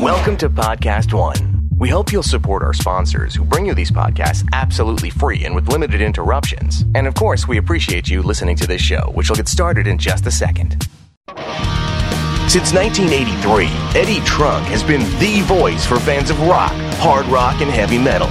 Welcome 0.00 0.38
to 0.38 0.48
Podcast 0.48 1.12
One. 1.12 1.68
We 1.78 1.90
hope 1.90 2.10
you'll 2.10 2.22
support 2.22 2.62
our 2.62 2.72
sponsors 2.72 3.34
who 3.34 3.44
bring 3.44 3.66
you 3.66 3.74
these 3.74 3.90
podcasts 3.90 4.48
absolutely 4.54 5.10
free 5.10 5.44
and 5.44 5.54
with 5.54 5.68
limited 5.68 6.00
interruptions. 6.00 6.86
And 6.94 7.06
of 7.06 7.12
course, 7.12 7.46
we 7.46 7.58
appreciate 7.58 8.08
you 8.08 8.22
listening 8.22 8.56
to 8.56 8.66
this 8.66 8.80
show, 8.80 9.10
which 9.12 9.28
will 9.28 9.36
get 9.36 9.46
started 9.46 9.86
in 9.86 9.98
just 9.98 10.26
a 10.26 10.30
second. 10.30 10.88
Since 12.48 12.72
1983, 12.72 13.66
Eddie 13.94 14.24
Trunk 14.24 14.64
has 14.68 14.82
been 14.82 15.02
the 15.20 15.42
voice 15.42 15.84
for 15.84 16.00
fans 16.00 16.30
of 16.30 16.40
rock, 16.46 16.72
hard 16.94 17.26
rock, 17.26 17.60
and 17.60 17.70
heavy 17.70 17.98
metal. 17.98 18.30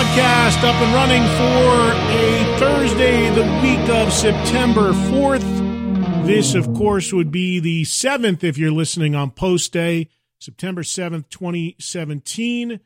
Podcast 0.00 0.64
up 0.64 0.74
and 0.76 0.94
running 0.94 1.22
for 1.36 1.92
a 2.10 2.58
Thursday, 2.58 3.28
the 3.34 3.42
week 3.60 3.86
of 3.90 4.10
September 4.10 4.92
4th. 4.92 6.26
This, 6.26 6.54
of 6.54 6.72
course, 6.72 7.12
would 7.12 7.30
be 7.30 7.60
the 7.60 7.82
7th 7.82 8.42
if 8.42 8.56
you're 8.56 8.70
listening 8.70 9.14
on 9.14 9.30
post 9.30 9.74
day, 9.74 10.08
September 10.38 10.82
7th, 10.82 11.28
2017. 11.28 12.80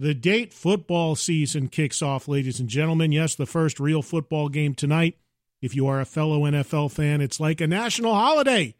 The 0.00 0.14
date 0.14 0.52
football 0.52 1.14
season 1.14 1.68
kicks 1.68 2.02
off, 2.02 2.26
ladies 2.26 2.58
and 2.58 2.68
gentlemen. 2.68 3.12
Yes, 3.12 3.36
the 3.36 3.46
first 3.46 3.78
real 3.78 4.02
football 4.02 4.48
game 4.48 4.74
tonight. 4.74 5.16
If 5.62 5.76
you 5.76 5.86
are 5.86 6.00
a 6.00 6.04
fellow 6.04 6.40
NFL 6.40 6.90
fan, 6.90 7.20
it's 7.20 7.38
like 7.38 7.60
a 7.60 7.68
national 7.68 8.14
holiday. 8.14 8.74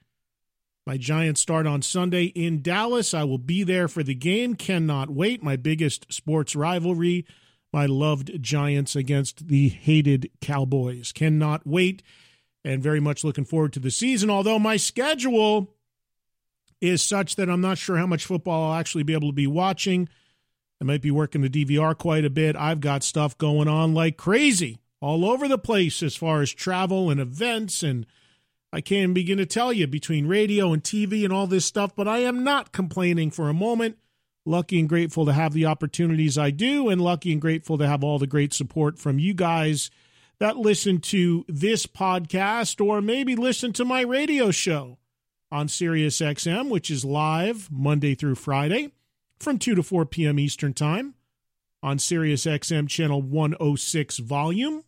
My 0.88 0.96
Giants 0.96 1.42
start 1.42 1.66
on 1.66 1.82
Sunday 1.82 2.24
in 2.34 2.62
Dallas. 2.62 3.12
I 3.12 3.22
will 3.22 3.36
be 3.36 3.62
there 3.62 3.88
for 3.88 4.02
the 4.02 4.14
game. 4.14 4.54
Cannot 4.54 5.10
wait. 5.10 5.42
My 5.42 5.54
biggest 5.54 6.10
sports 6.10 6.56
rivalry, 6.56 7.26
my 7.74 7.84
loved 7.84 8.42
Giants 8.42 8.96
against 8.96 9.48
the 9.48 9.68
hated 9.68 10.30
Cowboys. 10.40 11.12
Cannot 11.12 11.66
wait 11.66 12.02
and 12.64 12.82
very 12.82 13.00
much 13.00 13.22
looking 13.22 13.44
forward 13.44 13.74
to 13.74 13.80
the 13.80 13.90
season. 13.90 14.30
Although 14.30 14.58
my 14.58 14.78
schedule 14.78 15.74
is 16.80 17.02
such 17.02 17.36
that 17.36 17.50
I'm 17.50 17.60
not 17.60 17.76
sure 17.76 17.98
how 17.98 18.06
much 18.06 18.24
football 18.24 18.70
I'll 18.72 18.80
actually 18.80 19.04
be 19.04 19.12
able 19.12 19.28
to 19.28 19.34
be 19.34 19.46
watching. 19.46 20.08
I 20.80 20.84
might 20.84 21.02
be 21.02 21.10
working 21.10 21.42
the 21.42 21.50
DVR 21.50 21.98
quite 21.98 22.24
a 22.24 22.30
bit. 22.30 22.56
I've 22.56 22.80
got 22.80 23.02
stuff 23.02 23.36
going 23.36 23.68
on 23.68 23.92
like 23.92 24.16
crazy 24.16 24.78
all 25.02 25.26
over 25.26 25.48
the 25.48 25.58
place 25.58 26.02
as 26.02 26.16
far 26.16 26.40
as 26.40 26.50
travel 26.50 27.10
and 27.10 27.20
events 27.20 27.82
and 27.82 28.06
I 28.72 28.80
can't 28.80 29.14
begin 29.14 29.38
to 29.38 29.46
tell 29.46 29.72
you 29.72 29.86
between 29.86 30.26
radio 30.26 30.72
and 30.72 30.82
TV 30.82 31.24
and 31.24 31.32
all 31.32 31.46
this 31.46 31.64
stuff, 31.64 31.96
but 31.96 32.06
I 32.06 32.18
am 32.18 32.44
not 32.44 32.72
complaining 32.72 33.30
for 33.30 33.48
a 33.48 33.54
moment. 33.54 33.98
Lucky 34.44 34.78
and 34.78 34.88
grateful 34.88 35.26
to 35.26 35.32
have 35.32 35.52
the 35.52 35.66
opportunities 35.66 36.38
I 36.38 36.50
do, 36.50 36.88
and 36.88 37.00
lucky 37.00 37.32
and 37.32 37.40
grateful 37.40 37.78
to 37.78 37.86
have 37.86 38.04
all 38.04 38.18
the 38.18 38.26
great 38.26 38.52
support 38.52 38.98
from 38.98 39.18
you 39.18 39.34
guys 39.34 39.90
that 40.38 40.56
listen 40.56 41.00
to 41.00 41.44
this 41.48 41.86
podcast 41.86 42.84
or 42.84 43.00
maybe 43.00 43.36
listen 43.36 43.72
to 43.74 43.84
my 43.84 44.02
radio 44.02 44.50
show 44.50 44.98
on 45.50 45.68
Sirius 45.68 46.20
XM, 46.20 46.68
which 46.68 46.90
is 46.90 47.04
live 47.04 47.68
Monday 47.70 48.14
through 48.14 48.36
Friday 48.36 48.92
from 49.38 49.58
2 49.58 49.74
to 49.74 49.82
4 49.82 50.06
p.m. 50.06 50.38
Eastern 50.38 50.74
Time 50.74 51.14
on 51.82 51.98
Sirius 51.98 52.44
XM 52.44 52.88
channel 52.88 53.22
106 53.22 54.18
volume. 54.18 54.84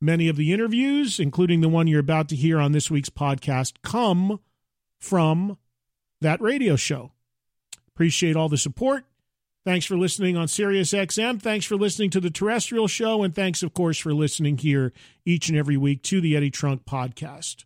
Many 0.00 0.28
of 0.28 0.36
the 0.36 0.52
interviews, 0.52 1.18
including 1.18 1.60
the 1.60 1.68
one 1.68 1.86
you're 1.86 2.00
about 2.00 2.28
to 2.28 2.36
hear 2.36 2.60
on 2.60 2.72
this 2.72 2.90
week's 2.90 3.10
podcast, 3.10 3.74
come 3.82 4.40
from 4.98 5.58
that 6.20 6.40
radio 6.40 6.76
show. 6.76 7.12
Appreciate 7.88 8.36
all 8.36 8.48
the 8.48 8.56
support. 8.56 9.04
Thanks 9.64 9.86
for 9.86 9.96
listening 9.96 10.36
on 10.36 10.48
Sirius 10.48 10.92
XM. 10.92 11.42
Thanks 11.42 11.66
for 11.66 11.76
listening 11.76 12.10
to 12.10 12.20
the 12.20 12.30
terrestrial 12.30 12.86
show. 12.86 13.22
And 13.22 13.34
thanks, 13.34 13.62
of 13.62 13.74
course, 13.74 13.98
for 13.98 14.14
listening 14.14 14.58
here 14.58 14.92
each 15.26 15.48
and 15.48 15.58
every 15.58 15.76
week 15.76 16.02
to 16.04 16.20
the 16.20 16.36
Eddie 16.36 16.50
Trunk 16.50 16.84
podcast. 16.84 17.64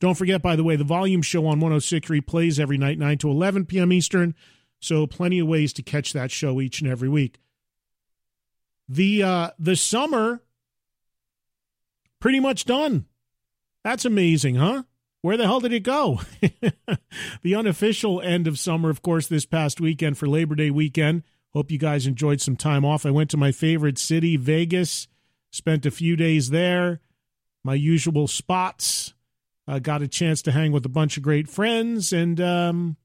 Don't 0.00 0.16
forget, 0.16 0.42
by 0.42 0.56
the 0.56 0.64
way, 0.64 0.76
the 0.76 0.84
volume 0.84 1.22
show 1.22 1.40
on 1.46 1.60
106 1.60 2.08
replays 2.08 2.58
every 2.58 2.78
night, 2.78 2.98
9 2.98 3.18
to 3.18 3.30
11 3.30 3.66
p.m. 3.66 3.92
Eastern. 3.92 4.34
So 4.80 5.06
plenty 5.06 5.38
of 5.38 5.48
ways 5.48 5.72
to 5.74 5.82
catch 5.82 6.12
that 6.12 6.30
show 6.30 6.60
each 6.60 6.80
and 6.80 6.90
every 6.90 7.08
week. 7.08 7.38
The 8.88 9.22
uh, 9.22 9.50
the 9.58 9.76
summer 9.76 10.42
pretty 12.20 12.40
much 12.40 12.64
done. 12.64 13.06
That's 13.84 14.04
amazing, 14.04 14.56
huh? 14.56 14.84
Where 15.22 15.36
the 15.36 15.44
hell 15.44 15.60
did 15.60 15.72
it 15.72 15.82
go? 15.82 16.20
the 17.42 17.54
unofficial 17.54 18.20
end 18.20 18.46
of 18.46 18.58
summer, 18.58 18.90
of 18.90 19.02
course, 19.02 19.26
this 19.26 19.46
past 19.46 19.80
weekend 19.80 20.16
for 20.16 20.28
Labor 20.28 20.54
Day 20.54 20.70
weekend. 20.70 21.24
Hope 21.52 21.70
you 21.70 21.78
guys 21.78 22.06
enjoyed 22.06 22.40
some 22.40 22.56
time 22.56 22.84
off. 22.84 23.04
I 23.04 23.10
went 23.10 23.30
to 23.30 23.36
my 23.36 23.50
favorite 23.50 23.98
city, 23.98 24.36
Vegas, 24.36 25.08
spent 25.50 25.86
a 25.86 25.90
few 25.90 26.14
days 26.14 26.50
there, 26.50 27.00
my 27.64 27.74
usual 27.74 28.28
spots. 28.28 29.14
Uh, 29.66 29.78
got 29.78 30.02
a 30.02 30.08
chance 30.08 30.40
to 30.42 30.52
hang 30.52 30.72
with 30.72 30.86
a 30.86 30.90
bunch 30.90 31.16
of 31.16 31.22
great 31.22 31.48
friends 31.48 32.12
and 32.12 32.40
um, 32.40 32.96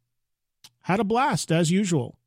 had 0.82 1.00
a 1.00 1.04
blast 1.04 1.52
as 1.52 1.72
usual. 1.72 2.18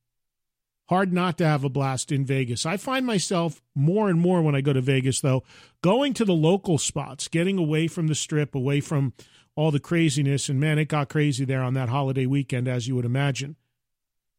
Hard 0.89 1.13
not 1.13 1.37
to 1.39 1.47
have 1.47 1.65
a 1.65 1.69
blast 1.69 2.13
in 2.13 2.25
Vegas. 2.25 2.65
I 2.65 2.77
find 2.77 3.05
myself 3.05 3.61
more 3.75 4.09
and 4.09 4.21
more 4.21 4.41
when 4.41 4.55
I 4.55 4.61
go 4.61 4.73
to 4.73 4.81
Vegas, 4.81 5.21
though, 5.21 5.43
going 5.83 6.15
to 6.15 6.25
the 6.25 6.33
local 6.33 6.79
spots, 6.79 7.27
getting 7.27 7.59
away 7.59 7.89
from 7.89 8.07
the 8.07 8.15
strip, 8.15 8.55
away 8.55 8.81
from 8.81 9.13
all 9.57 9.73
the 9.73 9.81
craziness. 9.81 10.49
And 10.49 10.61
man, 10.61 10.79
it 10.79 10.89
got 10.89 11.09
crazy 11.09 11.45
there 11.45 11.63
on 11.63 11.75
that 11.75 11.89
holiday 11.89 12.27
weekend, 12.27 12.69
as 12.69 12.87
you 12.87 12.95
would 12.95 13.05
imagine. 13.05 13.57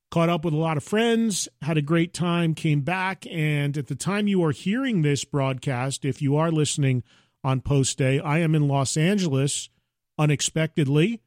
Caught 0.10 0.30
up 0.30 0.46
with 0.46 0.54
a 0.54 0.58
lot 0.58 0.78
of 0.78 0.86
friends, 0.86 1.50
had 1.62 1.78
a 1.78 1.82
great 1.82 2.14
time, 2.14 2.54
came 2.54 2.80
back. 2.80 3.28
And 3.30 3.78
at 3.78 3.88
the 3.88 3.96
time 3.96 4.30
you 4.30 4.42
are 4.46 4.52
hearing 4.52 5.02
this 5.02 5.26
broadcast, 5.26 6.06
if 6.06 6.22
you 6.22 6.38
are 6.38 6.50
listening 6.50 7.04
on 7.44 7.60
post 7.60 7.98
day, 7.98 8.22
I 8.22 8.40
am 8.40 8.56
in 8.56 8.70
Los 8.70 8.96
Angeles 8.96 9.70
unexpectedly 10.18 11.20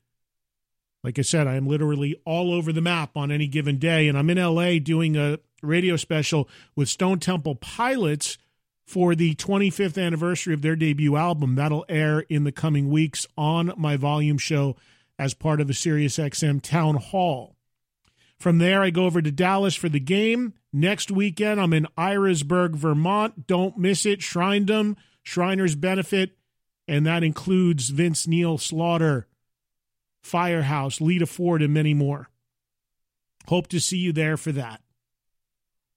like 1.02 1.18
I 1.18 1.22
said, 1.22 1.46
I 1.46 1.54
am 1.54 1.66
literally 1.66 2.20
all 2.24 2.52
over 2.52 2.72
the 2.72 2.80
map 2.80 3.16
on 3.16 3.30
any 3.30 3.46
given 3.46 3.78
day. 3.78 4.08
And 4.08 4.18
I'm 4.18 4.30
in 4.30 4.38
LA 4.38 4.78
doing 4.78 5.16
a 5.16 5.38
radio 5.62 5.96
special 5.96 6.48
with 6.76 6.88
Stone 6.88 7.20
Temple 7.20 7.54
Pilots 7.54 8.38
for 8.86 9.14
the 9.14 9.34
25th 9.36 10.02
anniversary 10.02 10.52
of 10.52 10.62
their 10.62 10.76
debut 10.76 11.16
album. 11.16 11.54
That'll 11.54 11.86
air 11.88 12.20
in 12.20 12.44
the 12.44 12.52
coming 12.52 12.90
weeks 12.90 13.26
on 13.36 13.72
my 13.76 13.96
volume 13.96 14.38
show 14.38 14.76
as 15.18 15.32
part 15.32 15.60
of 15.60 15.70
a 15.70 15.74
Sirius 15.74 16.18
XM 16.18 16.60
Town 16.60 16.96
Hall. 16.96 17.56
From 18.38 18.58
there, 18.58 18.82
I 18.82 18.90
go 18.90 19.04
over 19.04 19.20
to 19.20 19.30
Dallas 19.30 19.74
for 19.74 19.88
the 19.88 20.00
game. 20.00 20.54
Next 20.72 21.10
weekend, 21.10 21.60
I'm 21.60 21.72
in 21.72 21.86
Irasburg, 21.96 22.74
Vermont. 22.74 23.46
Don't 23.46 23.76
miss 23.76 24.06
it. 24.06 24.20
Shrinedom, 24.20 24.96
Shriners 25.22 25.74
Benefit, 25.74 26.36
and 26.88 27.06
that 27.06 27.22
includes 27.22 27.90
Vince 27.90 28.26
Neil 28.26 28.56
Slaughter 28.56 29.26
Firehouse, 30.22 31.00
Lita 31.00 31.26
Ford, 31.26 31.62
and 31.62 31.72
many 31.74 31.94
more. 31.94 32.28
Hope 33.48 33.68
to 33.68 33.80
see 33.80 33.98
you 33.98 34.12
there 34.12 34.36
for 34.36 34.52
that. 34.52 34.80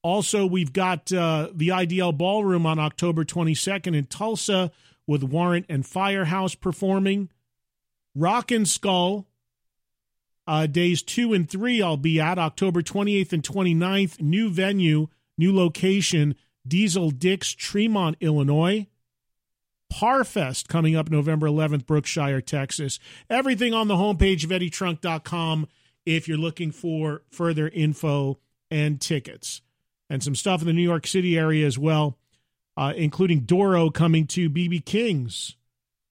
Also, 0.02 0.46
we've 0.46 0.74
got 0.74 1.12
uh, 1.14 1.50
the 1.54 1.70
IDL 1.70 2.18
Ballroom 2.18 2.66
on 2.66 2.78
October 2.78 3.24
22nd 3.24 3.96
in 3.96 4.06
Tulsa 4.06 4.72
with 5.08 5.24
Warrant 5.24 5.66
and 5.70 5.86
Firehouse 5.86 6.56
performing. 6.56 7.30
Rock 8.16 8.52
and 8.52 8.68
Skull, 8.68 9.28
uh, 10.46 10.68
days 10.68 11.02
two 11.02 11.34
and 11.34 11.50
three, 11.50 11.81
I'll 11.81 11.98
be 11.98 12.20
at 12.20 12.38
October 12.38 12.81
28th 12.81 13.34
and 13.34 13.44
29th. 13.44 14.22
New 14.22 14.50
venue, 14.50 15.08
new 15.38 15.56
location, 15.56 16.36
Diesel 16.68 17.12
Dix, 17.12 17.54
Tremont, 17.54 18.18
Illinois. 18.20 18.88
Parfest 19.94 20.68
coming 20.68 20.95
up 20.95 21.12
November 21.12 21.48
11th, 21.48 21.86
Brookshire, 21.86 22.42
Texas. 22.42 23.00
Everything 23.30 23.74
on 23.74 23.88
the 23.88 23.95
homepage 23.95 24.44
of 24.44 24.50
eddietrunk.com 24.50 25.68
if 26.06 26.28
you're 26.28 26.38
looking 26.38 26.72
for 26.72 27.22
further 27.30 27.68
info 27.69 28.40
and 28.72 29.00
tickets. 29.00 29.62
and 30.10 30.22
some 30.22 30.36
stuff 30.36 30.62
in 30.62 30.68
the 30.68 30.74
New 30.74 30.81
York 30.84 31.07
City 31.07 31.38
area 31.38 31.66
as 31.66 31.78
well, 31.80 32.18
uh, 32.75 32.94
including 32.95 33.42
Doro 33.42 33.90
coming 33.90 34.28
to 34.28 34.50
BB 34.50 34.86
King's. 34.86 35.56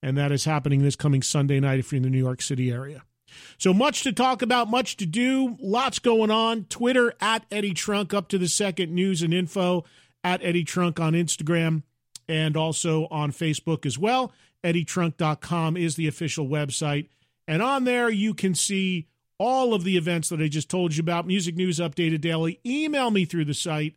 And 0.03 0.17
that 0.17 0.33
is 0.33 0.45
happening 0.45 0.83
this 0.83 0.97
coming 0.97 1.23
Sunday 1.23 1.61
night 1.61 1.79
if 1.79 1.93
you're 1.93 1.99
in 1.99 2.03
the 2.03 2.11
New 2.11 2.19
York 2.19 2.43
City 2.43 2.73
area. 2.73 3.03
So 3.59 3.73
much 3.73 4.03
to 4.03 4.13
talk 4.13 4.43
about, 4.43 4.69
much 4.69 4.97
to 4.97 5.07
do, 5.07 5.57
lots 5.61 5.99
going 5.99 6.31
on. 6.31 6.65
Twitter 6.65 7.15
at 7.21 7.45
Eddie 7.51 7.75
Trunk, 7.75 8.13
up 8.13 8.29
to 8.29 8.39
the 8.39 8.49
second 8.49 8.93
news 8.93 9.23
and 9.23 9.33
info 9.33 9.85
at 10.25 10.43
Eddie 10.43 10.65
Trunk 10.65 10.99
on 10.99 11.13
Instagram 11.13 11.83
and 12.29 12.57
also 12.57 13.07
on 13.11 13.33
Facebook 13.33 13.85
as 13.87 13.99
well. 13.99 14.33
EddieTrunk.com 14.65 15.77
is 15.77 15.97
the 15.97 16.07
official 16.09 16.47
website. 16.47 17.09
And 17.49 17.63
on 17.63 17.85
there, 17.85 18.09
you 18.09 18.35
can 18.35 18.55
see 18.55 19.09
all 19.39 19.75
of 19.75 19.85
the 19.85 19.97
events 19.97 20.29
that 20.29 20.41
I 20.41 20.49
just 20.49 20.71
told 20.71 20.95
you 20.95 21.01
about 21.01 21.27
music 21.27 21.57
news 21.57 21.79
updated 21.79 22.21
daily. 22.21 22.61
Email 22.65 23.11
me 23.11 23.25
through 23.25 23.47
the 23.47 23.55
site 23.55 23.97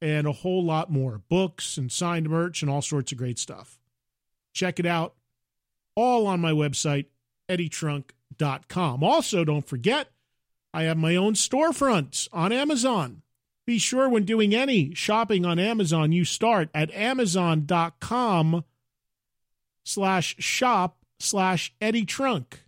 and 0.00 0.26
a 0.26 0.32
whole 0.32 0.64
lot 0.64 0.90
more 0.90 1.22
books 1.28 1.76
and 1.76 1.90
signed 1.90 2.28
merch 2.28 2.62
and 2.62 2.70
all 2.70 2.82
sorts 2.82 3.12
of 3.12 3.18
great 3.18 3.38
stuff. 3.38 3.78
Check 4.52 4.80
it 4.80 4.86
out 4.86 5.14
all 5.94 6.26
on 6.26 6.40
my 6.40 6.50
website, 6.50 7.06
eddietrunk.com. 7.48 9.04
Also, 9.04 9.44
don't 9.44 9.68
forget, 9.68 10.08
I 10.74 10.84
have 10.84 10.96
my 10.96 11.16
own 11.16 11.34
storefront 11.34 12.28
on 12.32 12.50
Amazon. 12.50 13.22
Be 13.64 13.78
sure 13.78 14.08
when 14.08 14.24
doing 14.24 14.54
any 14.54 14.92
shopping 14.94 15.46
on 15.46 15.58
Amazon, 15.58 16.10
you 16.12 16.24
start 16.24 16.68
at 16.74 16.92
amazon.com 16.92 18.64
slash 19.84 20.36
shop 20.38 20.98
slash 21.20 21.72
Eddie 21.80 22.04
Trunk. 22.04 22.64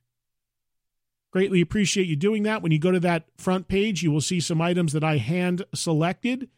Greatly 1.32 1.60
appreciate 1.60 2.06
you 2.06 2.14
doing 2.14 2.44
that. 2.44 2.62
When 2.62 2.70
you 2.70 2.78
go 2.78 2.92
to 2.92 3.00
that 3.00 3.24
front 3.36 3.66
page, 3.66 4.04
you 4.04 4.12
will 4.12 4.20
see 4.20 4.38
some 4.38 4.60
items 4.60 4.92
that 4.92 5.02
I 5.02 5.16
hand 5.16 5.64
selected 5.74 6.48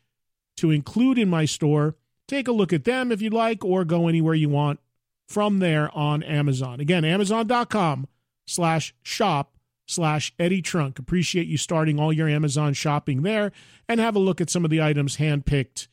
to 0.59 0.71
include 0.71 1.19
in 1.19 1.31
my 1.31 1.47
store. 1.47 1.97
Take 2.29 2.47
a 2.47 2.53
look 2.53 2.75
at 2.75 2.85
them 2.85 3.11
if 3.11 3.23
you'd 3.23 3.33
like, 3.33 3.65
or 3.65 3.85
go 3.85 4.07
anywhere 4.07 4.35
you 4.35 4.51
want 4.51 4.81
from 5.27 5.61
there 5.61 5.91
on 5.97 6.23
Amazon. 6.23 6.81
Again, 6.81 7.07
amazon.com 7.07 8.07
slash 8.47 8.95
shop 9.03 9.56
slash 9.87 10.35
Eddie 10.39 10.63
Trunk. 10.63 10.99
Appreciate 10.99 11.47
you 11.47 11.57
starting 11.57 11.99
all 11.99 12.13
your 12.13 12.29
Amazon 12.29 12.75
shopping 12.75 13.23
there 13.23 13.53
and 13.89 14.01
have 14.01 14.17
a 14.17 14.21
look 14.21 14.41
at 14.41 14.51
some 14.51 14.65
of 14.65 14.71
the 14.71 14.83
items 14.83 15.17
handpicked 15.17 15.87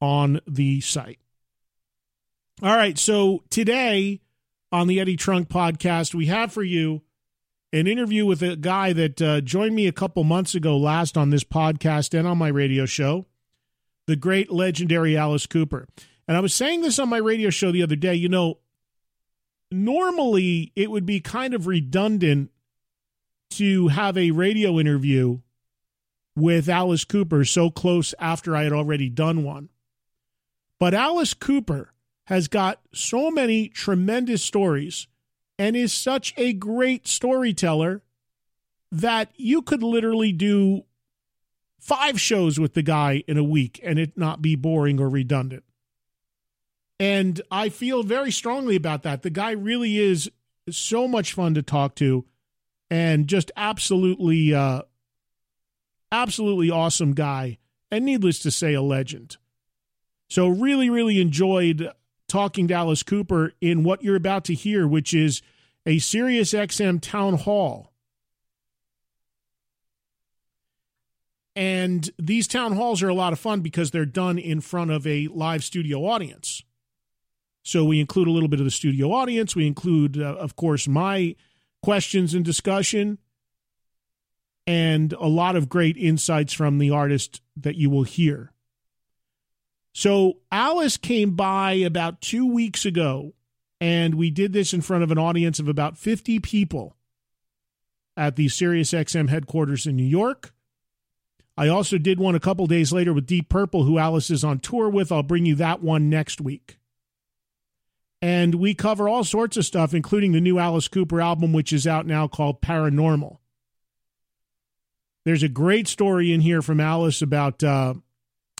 on 0.00 0.40
the 0.46 0.80
site. 0.80 1.18
All 2.62 2.76
right, 2.76 2.96
so 2.96 3.42
today 3.50 4.20
on 4.72 4.86
the 4.86 5.00
Eddie 5.00 5.16
Trunk 5.16 5.48
podcast, 5.48 6.14
we 6.14 6.26
have 6.26 6.52
for 6.52 6.62
you 6.62 7.02
an 7.72 7.86
interview 7.86 8.26
with 8.26 8.42
a 8.42 8.56
guy 8.56 8.92
that 8.92 9.22
uh, 9.22 9.40
joined 9.40 9.74
me 9.74 9.86
a 9.86 9.92
couple 9.92 10.24
months 10.24 10.54
ago 10.54 10.76
last 10.76 11.16
on 11.16 11.30
this 11.30 11.44
podcast 11.44 12.18
and 12.18 12.26
on 12.26 12.38
my 12.38 12.48
radio 12.48 12.86
show, 12.86 13.26
the 14.06 14.16
great 14.16 14.50
legendary 14.50 15.16
Alice 15.16 15.46
Cooper. 15.46 15.88
And 16.26 16.36
I 16.36 16.40
was 16.40 16.54
saying 16.54 16.82
this 16.82 16.98
on 16.98 17.08
my 17.08 17.18
radio 17.18 17.50
show 17.50 17.72
the 17.72 17.82
other 17.82 17.96
day, 17.96 18.14
you 18.14 18.28
know, 18.28 18.58
normally 19.70 20.72
it 20.74 20.90
would 20.90 21.06
be 21.06 21.20
kind 21.20 21.54
of 21.54 21.66
redundant 21.66 22.50
to 23.50 23.88
have 23.88 24.16
a 24.16 24.30
radio 24.30 24.78
interview 24.78 25.40
with 26.36 26.68
Alice 26.68 27.04
Cooper 27.04 27.44
so 27.44 27.70
close 27.70 28.14
after 28.18 28.56
I 28.56 28.64
had 28.64 28.72
already 28.72 29.08
done 29.08 29.44
one. 29.44 29.68
But 30.78 30.94
Alice 30.94 31.34
Cooper 31.34 31.92
has 32.24 32.48
got 32.48 32.80
so 32.94 33.30
many 33.30 33.68
tremendous 33.68 34.42
stories 34.42 35.08
and 35.58 35.76
is 35.76 35.92
such 35.92 36.32
a 36.36 36.52
great 36.52 37.06
storyteller 37.06 38.02
that 38.90 39.30
you 39.36 39.62
could 39.62 39.82
literally 39.82 40.32
do 40.32 40.84
five 41.78 42.20
shows 42.20 42.58
with 42.58 42.74
the 42.74 42.82
guy 42.82 43.22
in 43.26 43.36
a 43.36 43.44
week 43.44 43.80
and 43.82 43.98
it 43.98 44.16
not 44.16 44.40
be 44.40 44.54
boring 44.54 45.00
or 45.00 45.08
redundant. 45.08 45.64
And 46.98 47.40
I 47.50 47.68
feel 47.68 48.02
very 48.02 48.30
strongly 48.30 48.76
about 48.76 49.02
that. 49.02 49.22
The 49.22 49.30
guy 49.30 49.52
really 49.52 49.98
is 49.98 50.30
so 50.68 51.08
much 51.08 51.32
fun 51.32 51.54
to 51.54 51.62
talk 51.62 51.94
to 51.96 52.26
and 52.90 53.28
just 53.28 53.50
absolutely 53.56 54.52
uh 54.52 54.82
absolutely 56.12 56.70
awesome 56.70 57.12
guy 57.14 57.58
and 57.90 58.04
needless 58.04 58.40
to 58.40 58.50
say 58.50 58.74
a 58.74 58.82
legend. 58.82 59.36
So 60.28 60.48
really 60.48 60.90
really 60.90 61.20
enjoyed 61.20 61.90
talking 62.28 62.68
to 62.68 62.74
Alice 62.74 63.02
Cooper 63.02 63.52
in 63.60 63.82
what 63.82 64.02
you're 64.02 64.16
about 64.16 64.44
to 64.44 64.54
hear, 64.54 64.86
which 64.86 65.12
is 65.12 65.42
a 65.86 65.98
Sirius 65.98 66.52
XM 66.52 67.00
town 67.00 67.34
hall. 67.34 67.92
And 71.56 72.08
these 72.18 72.46
town 72.46 72.76
halls 72.76 73.02
are 73.02 73.08
a 73.08 73.14
lot 73.14 73.32
of 73.32 73.40
fun 73.40 73.60
because 73.60 73.90
they're 73.90 74.06
done 74.06 74.38
in 74.38 74.60
front 74.60 74.92
of 74.92 75.06
a 75.06 75.26
live 75.28 75.64
studio 75.64 76.06
audience. 76.06 76.62
So 77.62 77.84
we 77.84 78.00
include 78.00 78.28
a 78.28 78.30
little 78.30 78.48
bit 78.48 78.60
of 78.60 78.64
the 78.64 78.70
studio 78.70 79.12
audience. 79.12 79.54
We 79.54 79.66
include, 79.66 80.18
uh, 80.18 80.36
of 80.36 80.56
course, 80.56 80.88
my 80.88 81.34
questions 81.82 82.34
and 82.34 82.44
discussion, 82.44 83.18
and 84.66 85.12
a 85.14 85.26
lot 85.26 85.56
of 85.56 85.68
great 85.68 85.96
insights 85.96 86.52
from 86.52 86.78
the 86.78 86.90
artist 86.90 87.40
that 87.56 87.76
you 87.76 87.90
will 87.90 88.04
hear. 88.04 88.52
So 89.92 90.38
Alice 90.52 90.96
came 90.96 91.32
by 91.32 91.72
about 91.72 92.20
two 92.20 92.46
weeks 92.46 92.84
ago, 92.84 93.34
and 93.80 94.14
we 94.14 94.30
did 94.30 94.52
this 94.52 94.72
in 94.72 94.80
front 94.80 95.02
of 95.02 95.10
an 95.10 95.18
audience 95.18 95.58
of 95.58 95.68
about 95.68 95.98
50 95.98 96.38
people 96.40 96.96
at 98.16 98.36
the 98.36 98.46
SiriusXM 98.46 99.28
headquarters 99.28 99.86
in 99.86 99.96
New 99.96 100.02
York. 100.02 100.52
I 101.56 101.68
also 101.68 101.98
did 101.98 102.18
one 102.18 102.34
a 102.34 102.40
couple 102.40 102.66
days 102.66 102.92
later 102.92 103.12
with 103.12 103.26
Deep 103.26 103.48
Purple, 103.48 103.84
who 103.84 103.98
Alice 103.98 104.30
is 104.30 104.44
on 104.44 104.60
tour 104.60 104.88
with. 104.88 105.10
I'll 105.10 105.22
bring 105.22 105.46
you 105.46 105.54
that 105.56 105.82
one 105.82 106.08
next 106.08 106.40
week. 106.40 106.78
And 108.22 108.56
we 108.56 108.74
cover 108.74 109.08
all 109.08 109.24
sorts 109.24 109.56
of 109.56 109.64
stuff, 109.64 109.94
including 109.94 110.32
the 110.32 110.40
new 110.40 110.58
Alice 110.58 110.88
Cooper 110.88 111.20
album, 111.20 111.52
which 111.52 111.72
is 111.72 111.86
out 111.86 112.06
now 112.06 112.28
called 112.28 112.60
Paranormal. 112.60 113.38
There's 115.24 115.42
a 115.42 115.48
great 115.48 115.88
story 115.88 116.32
in 116.32 116.40
here 116.40 116.62
from 116.62 116.80
Alice 116.80 117.22
about 117.22 117.62
uh, 117.62 117.94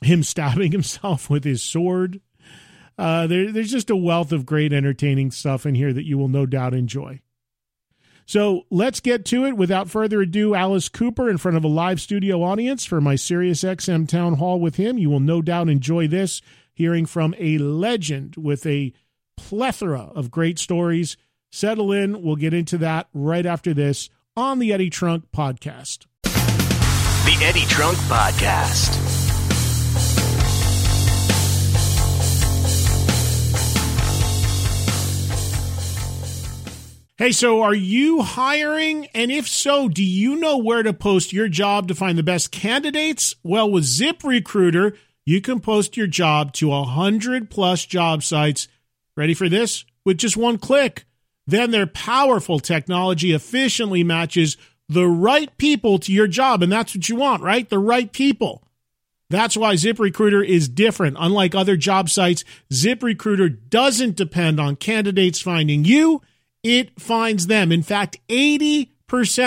him 0.02 0.22
stabbing 0.24 0.72
himself 0.72 1.28
with 1.28 1.44
his 1.44 1.62
sword. 1.62 2.20
Uh, 2.98 3.26
there, 3.26 3.50
there's 3.50 3.70
just 3.70 3.90
a 3.90 3.96
wealth 3.96 4.32
of 4.32 4.44
great 4.44 4.72
entertaining 4.72 5.30
stuff 5.30 5.64
in 5.64 5.74
here 5.74 5.92
that 5.92 6.04
you 6.04 6.18
will 6.18 6.28
no 6.28 6.44
doubt 6.46 6.74
enjoy. 6.74 7.20
So 8.26 8.66
let's 8.70 9.00
get 9.00 9.24
to 9.26 9.46
it. 9.46 9.56
Without 9.56 9.90
further 9.90 10.20
ado, 10.20 10.54
Alice 10.54 10.88
Cooper 10.88 11.28
in 11.28 11.38
front 11.38 11.56
of 11.56 11.64
a 11.64 11.68
live 11.68 12.00
studio 12.00 12.42
audience 12.42 12.84
for 12.84 13.00
my 13.00 13.16
Sirius 13.16 13.64
XM 13.64 14.06
town 14.06 14.34
hall 14.34 14.60
with 14.60 14.76
him. 14.76 14.98
You 14.98 15.10
will 15.10 15.18
no 15.18 15.42
doubt 15.42 15.68
enjoy 15.68 16.06
this, 16.06 16.40
hearing 16.72 17.06
from 17.06 17.34
a 17.38 17.58
legend 17.58 18.36
with 18.36 18.64
a 18.66 18.92
plethora 19.40 20.12
of 20.14 20.30
great 20.30 20.58
stories. 20.58 21.16
Settle 21.50 21.92
in. 21.92 22.22
We'll 22.22 22.36
get 22.36 22.54
into 22.54 22.76
that 22.78 23.08
right 23.14 23.46
after 23.46 23.72
this 23.72 24.10
on 24.36 24.58
the 24.58 24.72
Eddie 24.72 24.90
Trunk 24.90 25.24
podcast. 25.34 26.06
The 26.22 27.38
Eddie 27.42 27.66
Trunk 27.66 27.96
Podcast. 27.98 28.96
Hey, 37.16 37.32
so 37.32 37.60
are 37.62 37.74
you 37.74 38.22
hiring? 38.22 39.06
And 39.08 39.30
if 39.30 39.46
so, 39.46 39.88
do 39.88 40.02
you 40.02 40.36
know 40.36 40.56
where 40.56 40.82
to 40.82 40.94
post 40.94 41.32
your 41.32 41.48
job 41.48 41.88
to 41.88 41.94
find 41.94 42.16
the 42.16 42.22
best 42.22 42.50
candidates? 42.50 43.34
Well, 43.42 43.70
with 43.70 43.84
ZipRecruiter, 43.84 44.96
you 45.26 45.40
can 45.42 45.60
post 45.60 45.98
your 45.98 46.06
job 46.06 46.54
to 46.54 46.68
100 46.68 47.50
plus 47.50 47.84
job 47.84 48.22
sites. 48.22 48.68
Ready 49.20 49.34
for 49.34 49.50
this? 49.50 49.84
With 50.06 50.16
just 50.16 50.34
one 50.38 50.56
click. 50.56 51.04
Then 51.46 51.72
their 51.72 51.86
powerful 51.86 52.58
technology 52.58 53.34
efficiently 53.34 54.02
matches 54.02 54.56
the 54.88 55.06
right 55.06 55.54
people 55.58 55.98
to 55.98 56.10
your 56.10 56.26
job. 56.26 56.62
And 56.62 56.72
that's 56.72 56.94
what 56.94 57.06
you 57.10 57.16
want, 57.16 57.42
right? 57.42 57.68
The 57.68 57.78
right 57.78 58.10
people. 58.10 58.66
That's 59.28 59.58
why 59.58 59.74
ZipRecruiter 59.74 60.42
is 60.42 60.70
different. 60.70 61.18
Unlike 61.20 61.54
other 61.54 61.76
job 61.76 62.08
sites, 62.08 62.44
ZipRecruiter 62.72 63.58
doesn't 63.68 64.16
depend 64.16 64.58
on 64.58 64.76
candidates 64.76 65.38
finding 65.38 65.84
you 65.84 66.22
it 66.62 66.98
finds 66.98 67.46
them. 67.46 67.72
In 67.72 67.82
fact, 67.82 68.18
80% 68.28 68.88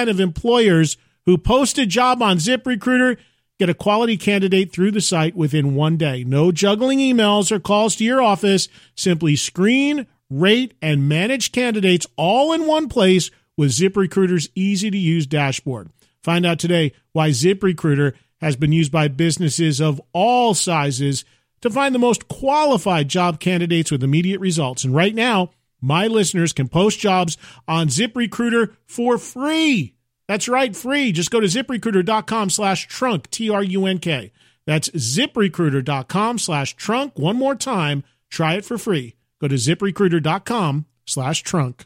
of 0.08 0.20
employers 0.20 0.98
who 1.26 1.40
post 1.40 1.80
a 1.80 1.88
job 1.88 2.22
on 2.22 2.38
ZipRecruiter 2.38 3.18
get 3.64 3.70
a 3.70 3.74
quality 3.74 4.18
candidate 4.18 4.74
through 4.74 4.92
the 4.92 5.00
site 5.00 5.38
within 5.38 5.74
one 5.74 5.96
day. 5.96 6.26
No 6.26 6.52
juggling 6.52 7.00
emails 7.00 7.50
or 7.50 7.62
calls 7.62 7.96
to 7.96 8.04
your 8.04 8.22
office. 8.22 8.68
Simply 8.94 9.38
screen, 9.38 10.06
rate, 10.30 10.74
and 10.82 11.08
manage 11.08 11.54
candidates 11.54 12.06
all 12.18 12.52
in 12.52 12.68
one 12.68 12.90
place 12.90 13.32
with 13.56 13.72
ZipRecruiter's 13.72 14.50
easy 14.54 14.92
to 14.92 14.98
use 14.98 15.26
dashboard. 15.26 15.90
Find 16.22 16.46
out 16.46 16.60
today 16.60 16.92
why 17.14 17.30
ZipRecruiter 17.30 18.16
has 18.42 18.58
been 18.58 18.74
used 18.74 18.92
by 18.92 19.08
businesses 19.08 19.80
of 19.80 20.02
all 20.12 20.54
sizes 20.54 21.24
to 21.62 21.70
find 21.70 21.96
the 21.96 22.00
most 22.00 22.28
qualified 22.28 23.08
job 23.08 23.40
candidates 23.40 23.92
with 23.92 24.04
immediate 24.04 24.42
results. 24.42 24.84
And 24.84 24.94
right 24.94 25.16
now, 25.16 25.52
my 25.80 26.08
listeners 26.08 26.52
can 26.52 26.68
post 26.68 27.00
jobs 27.00 27.38
on 27.66 27.88
ZipRecruiter 27.88 28.76
for 28.86 29.18
free. 29.18 29.96
That's 30.28 30.48
right, 30.48 30.76
free. 30.76 31.12
Just 31.12 31.32
go 31.32 31.40
to 31.40 31.48
ziprecruiter.com 31.48 32.50
slash 32.50 32.88
trunk, 32.88 33.30
T 33.30 33.50
R 33.50 33.64
U 33.64 33.86
N 33.86 34.00
K. 34.00 34.32
That's 34.66 34.90
ziprecruiter.com 34.90 36.40
slash 36.40 36.76
trunk. 36.76 37.20
One 37.20 37.36
more 37.36 37.56
time, 37.56 38.04
try 38.30 38.56
it 38.56 38.66
for 38.66 38.78
free. 38.78 39.16
Go 39.42 39.48
to 39.50 39.56
ziprecruiter.com 39.56 40.86
slash 41.06 41.44
trunk. 41.44 41.86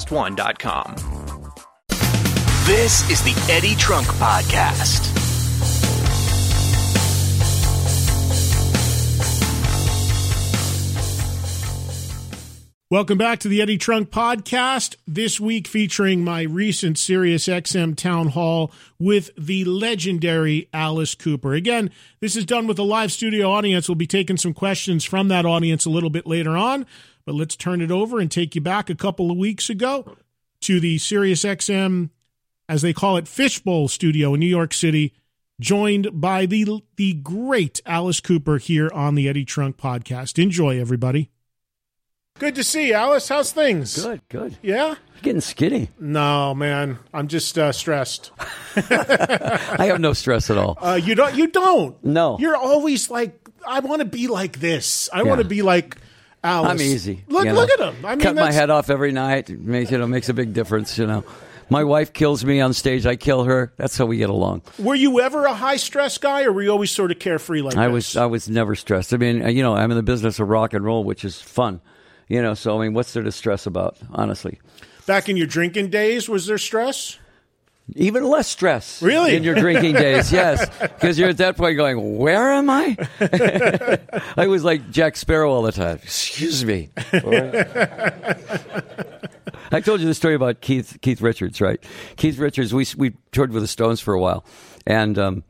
podcast1.com. 0.05 0.95
This 2.65 3.09
is 3.09 3.21
the 3.23 3.51
Eddie 3.51 3.75
Trunk 3.75 4.07
Podcast. 4.07 5.09
Welcome 12.89 13.17
back 13.17 13.39
to 13.39 13.47
the 13.47 13.61
Eddie 13.61 13.77
Trunk 13.77 14.09
Podcast. 14.09 14.95
This 15.07 15.39
week 15.39 15.65
featuring 15.65 16.25
my 16.25 16.41
recent 16.41 16.97
Sirius 16.97 17.47
XM 17.47 17.95
town 17.95 18.27
hall 18.27 18.73
with 18.99 19.29
the 19.37 19.63
legendary 19.63 20.67
Alice 20.73 21.15
Cooper. 21.15 21.53
Again, 21.53 21.89
this 22.19 22.35
is 22.35 22.45
done 22.45 22.67
with 22.67 22.77
a 22.79 22.83
live 22.83 23.13
studio 23.13 23.49
audience. 23.49 23.87
We'll 23.87 23.95
be 23.95 24.07
taking 24.07 24.35
some 24.35 24.53
questions 24.53 25.05
from 25.05 25.29
that 25.29 25.45
audience 25.45 25.85
a 25.85 25.89
little 25.89 26.09
bit 26.09 26.27
later 26.27 26.57
on. 26.57 26.85
But 27.25 27.35
let's 27.35 27.55
turn 27.55 27.81
it 27.81 27.91
over 27.91 28.19
and 28.19 28.29
take 28.31 28.55
you 28.55 28.61
back 28.61 28.89
a 28.89 28.95
couple 28.95 29.29
of 29.31 29.37
weeks 29.37 29.69
ago 29.69 30.15
to 30.61 30.79
the 30.79 30.97
Sirius 30.97 31.43
XM, 31.43 32.09
as 32.69 32.81
they 32.81 32.93
call 32.93 33.17
it, 33.17 33.27
Fishbowl 33.27 33.87
studio 33.87 34.33
in 34.33 34.39
New 34.39 34.45
York 34.47 34.73
City, 34.73 35.13
joined 35.59 36.19
by 36.19 36.45
the 36.45 36.81
the 36.95 37.13
great 37.13 37.81
Alice 37.85 38.19
Cooper 38.19 38.57
here 38.57 38.89
on 38.93 39.15
the 39.15 39.27
Eddie 39.29 39.45
Trunk 39.45 39.77
podcast. 39.77 40.41
Enjoy, 40.41 40.79
everybody. 40.79 41.29
Good 42.39 42.55
to 42.55 42.63
see 42.63 42.87
you, 42.87 42.93
Alice. 42.95 43.27
How's 43.29 43.51
things? 43.51 44.03
Good, 44.03 44.21
good. 44.29 44.57
Yeah? 44.63 44.87
You're 44.87 45.21
getting 45.21 45.41
skinny. 45.41 45.89
No, 45.99 46.55
man. 46.55 46.97
I'm 47.13 47.27
just 47.27 47.55
uh, 47.59 47.71
stressed. 47.71 48.31
I 48.75 49.85
have 49.87 49.99
no 49.99 50.13
stress 50.13 50.49
at 50.49 50.57
all. 50.57 50.77
Uh, 50.81 50.99
you 51.03 51.13
don't. 51.13 51.35
You 51.35 51.47
don't. 51.47 52.03
No. 52.03 52.37
You're 52.39 52.55
always 52.55 53.11
like, 53.11 53.37
I 53.67 53.81
want 53.81 53.99
to 53.99 54.05
be 54.05 54.27
like 54.27 54.59
this. 54.59 55.09
I 55.13 55.17
Yeah. 55.17 55.23
want 55.23 55.41
to 55.41 55.47
be 55.47 55.61
like 55.61 55.97
I'm 56.43 56.81
easy. 56.81 57.23
Look, 57.27 57.45
you 57.45 57.51
know. 57.51 57.59
look 57.59 57.69
at 57.71 57.79
him. 57.79 58.05
I 58.05 58.15
mean, 58.15 58.19
cut 58.19 58.35
my 58.35 58.51
head 58.51 58.69
off 58.69 58.89
every 58.89 59.11
night. 59.11 59.49
It 59.49 59.59
makes 59.59 59.91
you 59.91 59.97
know 59.97 60.07
makes 60.07 60.29
a 60.29 60.33
big 60.33 60.53
difference. 60.53 60.97
You 60.97 61.07
know, 61.07 61.23
my 61.69 61.83
wife 61.83 62.13
kills 62.13 62.43
me 62.43 62.59
on 62.61 62.73
stage. 62.73 63.05
I 63.05 63.15
kill 63.15 63.43
her. 63.43 63.73
That's 63.77 63.97
how 63.97 64.05
we 64.05 64.17
get 64.17 64.29
along. 64.29 64.63
Were 64.79 64.95
you 64.95 65.21
ever 65.21 65.45
a 65.45 65.53
high 65.53 65.77
stress 65.77 66.17
guy, 66.17 66.43
or 66.43 66.51
were 66.51 66.63
you 66.63 66.71
always 66.71 66.91
sort 66.91 67.11
of 67.11 67.19
carefree 67.19 67.61
like 67.61 67.77
I 67.77 67.87
this? 67.87 67.93
was 67.93 68.17
I 68.17 68.25
was 68.25 68.49
never 68.49 68.75
stressed. 68.75 69.13
I 69.13 69.17
mean, 69.17 69.43
uh, 69.43 69.49
you 69.49 69.61
know, 69.61 69.75
I'm 69.75 69.91
in 69.91 69.97
the 69.97 70.03
business 70.03 70.39
of 70.39 70.49
rock 70.49 70.73
and 70.73 70.83
roll, 70.83 71.03
which 71.03 71.23
is 71.23 71.39
fun. 71.39 71.81
You 72.27 72.41
know, 72.41 72.53
so 72.53 72.79
I 72.79 72.83
mean, 72.83 72.93
what's 72.93 73.13
there 73.13 73.23
to 73.23 73.31
stress 73.31 73.65
about? 73.65 73.97
Honestly, 74.13 74.59
Back 75.05 75.29
in 75.29 75.35
your 75.37 75.47
drinking 75.47 75.89
days, 75.89 76.29
was 76.29 76.45
there 76.45 76.57
stress? 76.57 77.17
Even 77.95 78.23
less 78.23 78.47
stress. 78.47 79.01
Really? 79.01 79.35
in 79.35 79.43
your 79.43 79.55
drinking 79.55 79.93
days? 79.95 80.31
Yes, 80.41 80.69
because 80.79 81.19
you're 81.19 81.29
at 81.29 81.37
that 81.37 81.57
point 81.57 81.75
going, 81.77 82.17
"Where 82.17 82.51
am 82.51 82.69
I?" 82.69 82.95
I 84.37 84.47
was 84.47 84.63
like 84.63 84.89
Jack 84.91 85.17
Sparrow 85.17 85.51
all 85.51 85.63
the 85.63 85.71
time. 85.71 85.99
Excuse 86.03 86.63
me. 86.63 86.89
I 89.73 89.81
told 89.81 89.99
you 90.01 90.07
the 90.07 90.13
story 90.13 90.35
about 90.35 90.61
Keith 90.61 90.97
Keith 91.01 91.21
Richards, 91.21 91.59
right? 91.59 91.83
Keith 92.15 92.37
Richards. 92.37 92.73
We 92.73 92.85
we 92.97 93.13
toured 93.31 93.51
with 93.51 93.63
the 93.63 93.67
Stones 93.67 93.99
for 93.99 94.13
a 94.13 94.19
while, 94.19 94.45
and 94.85 95.17
um, 95.19 95.43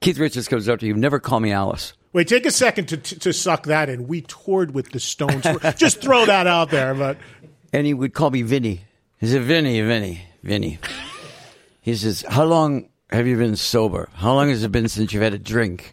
Keith 0.00 0.18
Richards 0.18 0.48
comes 0.48 0.68
up 0.68 0.80
to 0.80 0.86
you. 0.86 0.94
Never 0.94 1.18
call 1.18 1.40
me 1.40 1.50
Alice. 1.52 1.94
Wait, 2.12 2.28
take 2.28 2.46
a 2.46 2.50
second 2.50 2.86
to 2.86 2.96
to 2.96 3.32
suck 3.32 3.64
that 3.64 3.88
in. 3.88 4.06
We 4.06 4.20
toured 4.22 4.74
with 4.74 4.90
the 4.92 5.00
Stones. 5.00 5.44
Just 5.76 6.00
throw 6.00 6.26
that 6.26 6.46
out 6.46 6.70
there, 6.70 6.94
but 6.94 7.16
and 7.72 7.86
he 7.86 7.94
would 7.94 8.14
call 8.14 8.30
me 8.30 8.42
Vinny. 8.42 8.82
He 9.18 9.26
said, 9.26 9.42
Vinny, 9.42 9.80
Vinny, 9.80 10.22
Vinny. 10.42 10.78
He 11.84 11.94
says, 11.96 12.24
How 12.26 12.44
long 12.44 12.88
have 13.10 13.26
you 13.26 13.36
been 13.36 13.56
sober? 13.56 14.08
How 14.14 14.32
long 14.32 14.48
has 14.48 14.64
it 14.64 14.72
been 14.72 14.88
since 14.88 15.12
you've 15.12 15.22
had 15.22 15.34
a 15.34 15.38
drink? 15.38 15.92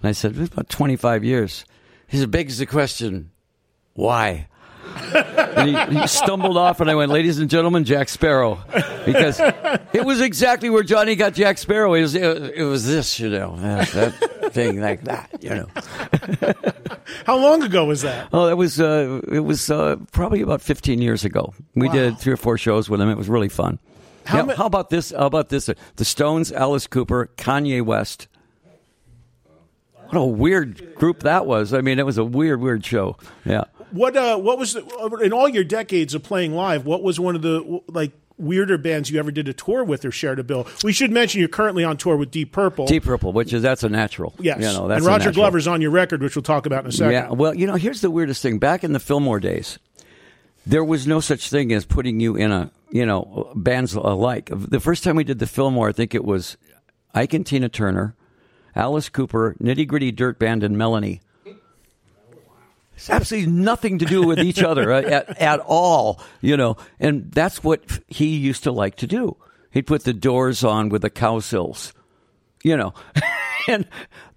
And 0.00 0.08
I 0.08 0.12
said, 0.12 0.38
About 0.38 0.68
25 0.68 1.24
years. 1.24 1.64
He 2.06 2.18
said, 2.18 2.30
Begs 2.30 2.58
the 2.58 2.66
question, 2.66 3.32
why? 3.94 4.46
and 5.14 5.92
he, 5.92 6.00
he 6.00 6.06
stumbled 6.06 6.56
off, 6.56 6.80
and 6.80 6.88
I 6.88 6.94
went, 6.94 7.10
Ladies 7.10 7.40
and 7.40 7.50
gentlemen, 7.50 7.82
Jack 7.82 8.08
Sparrow. 8.08 8.60
Because 9.04 9.40
it 9.92 10.04
was 10.04 10.20
exactly 10.20 10.70
where 10.70 10.84
Johnny 10.84 11.16
got 11.16 11.34
Jack 11.34 11.58
Sparrow. 11.58 11.94
It 11.94 12.02
was, 12.02 12.14
it, 12.14 12.54
it 12.54 12.62
was 12.64 12.86
this, 12.86 13.18
you 13.18 13.28
know, 13.28 13.56
that, 13.56 13.88
that 13.88 14.52
thing 14.54 14.80
like 14.80 15.02
that, 15.04 15.30
you 15.40 15.50
know. 15.50 15.66
how 17.26 17.36
long 17.38 17.64
ago 17.64 17.84
was 17.86 18.02
that? 18.02 18.28
Oh, 18.32 18.46
that 18.46 18.56
was 18.56 18.80
uh, 18.80 19.20
it 19.32 19.40
was 19.40 19.68
uh, 19.68 19.96
probably 20.12 20.42
about 20.42 20.62
15 20.62 21.02
years 21.02 21.24
ago. 21.24 21.54
We 21.74 21.88
Wow. 21.88 21.92
did 21.94 22.18
three 22.18 22.32
or 22.32 22.36
four 22.36 22.56
shows 22.56 22.88
with 22.88 23.00
him. 23.00 23.08
It 23.10 23.16
was 23.18 23.28
really 23.28 23.48
fun. 23.48 23.78
How 24.28 24.44
ma- 24.44 24.54
how 24.54 24.66
about 24.66 24.90
this? 24.90 25.10
How 25.10 25.26
about 25.26 25.48
this? 25.48 25.70
The 25.96 26.04
Stones, 26.04 26.52
Alice 26.52 26.86
Cooper, 26.86 27.30
Kanye 27.36 27.82
West. 27.84 28.28
What 30.10 30.18
a 30.18 30.24
weird 30.24 30.94
group 30.94 31.20
that 31.20 31.44
was. 31.46 31.74
I 31.74 31.80
mean, 31.82 31.98
it 31.98 32.06
was 32.06 32.16
a 32.18 32.24
weird, 32.24 32.60
weird 32.60 32.84
show. 32.84 33.16
Yeah. 33.44 33.64
What 33.90 34.16
uh, 34.16 34.38
what 34.38 34.58
was 34.58 34.74
the, 34.74 35.20
in 35.22 35.32
all 35.32 35.48
your 35.48 35.64
decades 35.64 36.14
of 36.14 36.22
playing 36.22 36.52
live? 36.54 36.84
What 36.86 37.02
was 37.02 37.18
one 37.20 37.36
of 37.36 37.42
the 37.42 37.80
like 37.88 38.12
weirder 38.38 38.78
bands 38.78 39.10
you 39.10 39.18
ever 39.18 39.30
did 39.30 39.48
a 39.48 39.52
tour 39.52 39.82
with 39.84 40.04
or 40.04 40.10
shared 40.10 40.38
a 40.38 40.44
bill? 40.44 40.66
We 40.84 40.92
should 40.92 41.10
mention 41.10 41.40
you're 41.40 41.48
currently 41.48 41.84
on 41.84 41.96
tour 41.96 42.16
with 42.16 42.30
Deep 42.30 42.52
Purple. 42.52 42.86
Deep 42.86 43.04
Purple, 43.04 43.32
which 43.32 43.52
is 43.52 43.62
that's 43.62 43.82
a 43.82 43.88
natural. 43.88 44.34
yes, 44.38 44.58
You 44.58 44.66
know, 44.66 44.88
that's 44.88 44.98
and 44.98 45.06
Roger. 45.06 45.32
Glover's 45.32 45.66
on 45.66 45.80
your 45.82 45.90
record, 45.90 46.22
which 46.22 46.36
we'll 46.36 46.42
talk 46.42 46.64
about 46.66 46.84
in 46.84 46.90
a 46.90 46.92
second. 46.92 47.12
Yeah. 47.12 47.30
Well, 47.30 47.54
you 47.54 47.66
know, 47.66 47.74
here's 47.74 48.00
the 48.00 48.10
weirdest 48.10 48.40
thing. 48.42 48.58
Back 48.58 48.84
in 48.84 48.92
the 48.92 49.00
Fillmore 49.00 49.40
days, 49.40 49.78
there 50.68 50.84
was 50.84 51.06
no 51.06 51.20
such 51.20 51.48
thing 51.48 51.72
as 51.72 51.86
putting 51.86 52.20
you 52.20 52.36
in 52.36 52.52
a, 52.52 52.70
you 52.90 53.06
know, 53.06 53.50
bands 53.54 53.94
alike. 53.94 54.50
The 54.52 54.80
first 54.80 55.02
time 55.02 55.16
we 55.16 55.24
did 55.24 55.38
the 55.38 55.46
Fillmore, 55.46 55.88
I 55.88 55.92
think 55.92 56.14
it 56.14 56.24
was 56.24 56.58
Ike 57.14 57.32
and 57.32 57.46
Tina 57.46 57.70
Turner, 57.70 58.14
Alice 58.76 59.08
Cooper, 59.08 59.56
Nitty 59.62 59.88
Gritty 59.88 60.12
Dirt 60.12 60.38
Band, 60.38 60.62
and 60.62 60.76
Melanie. 60.76 61.22
It's 62.94 63.08
absolutely 63.08 63.50
nothing 63.50 63.98
to 64.00 64.04
do 64.04 64.26
with 64.26 64.40
each 64.40 64.62
other 64.62 64.92
uh, 64.92 65.02
at, 65.02 65.40
at 65.40 65.60
all, 65.60 66.20
you 66.40 66.56
know. 66.56 66.76
And 67.00 67.30
that's 67.32 67.64
what 67.64 67.84
he 68.08 68.36
used 68.36 68.64
to 68.64 68.72
like 68.72 68.96
to 68.96 69.06
do. 69.06 69.36
He'd 69.70 69.86
put 69.86 70.04
the 70.04 70.12
doors 70.12 70.64
on 70.64 70.88
with 70.88 71.02
the 71.02 71.10
Cowsills, 71.10 71.92
you 72.62 72.76
know. 72.76 72.92
and 73.68 73.86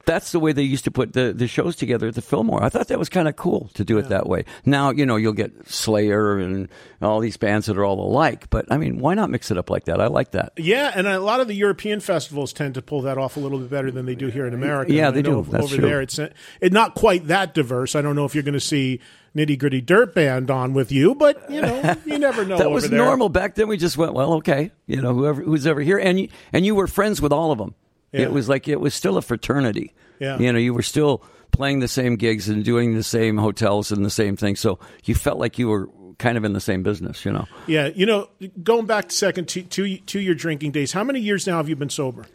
that's 0.05 0.31
the 0.31 0.39
way 0.39 0.51
they 0.51 0.63
used 0.63 0.83
to 0.85 0.91
put 0.91 1.13
the, 1.13 1.33
the 1.33 1.47
shows 1.47 1.75
together 1.75 2.07
at 2.07 2.15
the 2.15 2.21
Fillmore. 2.21 2.63
I 2.63 2.69
thought 2.69 2.87
that 2.87 2.99
was 2.99 3.09
kind 3.09 3.27
of 3.27 3.35
cool 3.35 3.69
to 3.73 3.83
do 3.83 3.97
it 3.97 4.09
that 4.09 4.27
way. 4.27 4.45
Now, 4.65 4.91
you 4.91 5.05
know, 5.05 5.15
you'll 5.15 5.33
get 5.33 5.69
Slayer 5.69 6.39
and 6.39 6.69
all 7.01 7.19
these 7.19 7.37
bands 7.37 7.67
that 7.67 7.77
are 7.77 7.85
all 7.85 7.99
alike, 7.99 8.49
but 8.49 8.65
I 8.71 8.77
mean, 8.77 8.99
why 8.99 9.13
not 9.13 9.29
mix 9.29 9.51
it 9.51 9.57
up 9.57 9.69
like 9.69 9.85
that? 9.85 9.99
I 9.99 10.07
like 10.07 10.31
that. 10.31 10.53
Yeah, 10.57 10.91
and 10.95 11.07
a 11.07 11.19
lot 11.19 11.39
of 11.39 11.47
the 11.47 11.55
European 11.55 11.99
festivals 11.99 12.53
tend 12.53 12.75
to 12.75 12.81
pull 12.81 13.01
that 13.03 13.17
off 13.17 13.37
a 13.37 13.39
little 13.39 13.59
bit 13.59 13.69
better 13.69 13.91
than 13.91 14.05
they 14.05 14.15
do 14.15 14.27
here 14.27 14.45
in 14.45 14.53
America. 14.53 14.93
Yeah, 14.93 15.11
they 15.11 15.21
do. 15.21 15.45
That's 15.49 15.65
over 15.65 15.75
true. 15.77 15.87
there, 15.87 16.01
it's 16.01 16.19
uh, 16.19 16.29
it 16.59 16.73
not 16.73 16.95
quite 16.95 17.27
that 17.27 17.53
diverse. 17.53 17.95
I 17.95 18.01
don't 18.01 18.15
know 18.15 18.25
if 18.25 18.35
you're 18.35 18.43
going 18.43 18.53
to 18.53 18.59
see 18.59 18.99
Nitty 19.35 19.57
Gritty 19.57 19.81
Dirt 19.81 20.13
Band 20.13 20.51
on 20.51 20.73
with 20.73 20.91
you, 20.91 21.15
but 21.15 21.49
you 21.49 21.61
know, 21.61 21.95
you 22.05 22.19
never 22.19 22.45
know. 22.45 22.57
that 22.59 22.71
was 22.71 22.89
there. 22.89 22.97
normal 22.97 23.29
back 23.29 23.55
then. 23.55 23.67
We 23.67 23.77
just 23.77 23.97
went, 23.97 24.13
well, 24.13 24.33
okay, 24.35 24.71
you 24.87 25.01
know, 25.01 25.13
whoever 25.13 25.41
who's 25.41 25.65
ever 25.65 25.81
here, 25.81 25.97
and 25.97 26.19
you, 26.19 26.29
and 26.51 26.65
you 26.65 26.75
were 26.75 26.87
friends 26.87 27.21
with 27.21 27.31
all 27.31 27.51
of 27.51 27.57
them. 27.57 27.75
Yeah. 28.11 28.21
It 28.21 28.31
was 28.31 28.49
like 28.49 28.67
it 28.67 28.79
was 28.79 28.93
still 28.93 29.17
a 29.17 29.21
fraternity. 29.21 29.93
Yeah. 30.19 30.37
you 30.37 30.51
know, 30.53 30.59
you 30.59 30.73
were 30.73 30.83
still 30.83 31.23
playing 31.51 31.79
the 31.79 31.87
same 31.87 32.15
gigs 32.15 32.47
and 32.47 32.63
doing 32.63 32.93
the 32.95 33.03
same 33.03 33.37
hotels 33.37 33.91
and 33.91 34.05
the 34.05 34.09
same 34.09 34.35
thing. 34.37 34.55
So 34.55 34.79
you 35.03 35.15
felt 35.15 35.39
like 35.39 35.57
you 35.57 35.67
were 35.67 35.89
kind 36.19 36.37
of 36.37 36.43
in 36.43 36.53
the 36.53 36.61
same 36.61 36.83
business. 36.83 37.25
You 37.25 37.31
know, 37.31 37.47
Yeah, 37.67 37.87
you 37.87 38.05
know, 38.05 38.29
going 38.61 38.85
back 38.85 39.09
to 39.09 39.15
second 39.15 39.47
to, 39.49 39.63
to 39.63 39.97
to 39.97 40.19
your 40.19 40.35
drinking 40.35 40.71
days. 40.71 40.91
How 40.91 41.03
many 41.03 41.19
years 41.19 41.47
now 41.47 41.57
have 41.57 41.67
you 41.69 41.75
been 41.75 41.89
sober? 41.89 42.25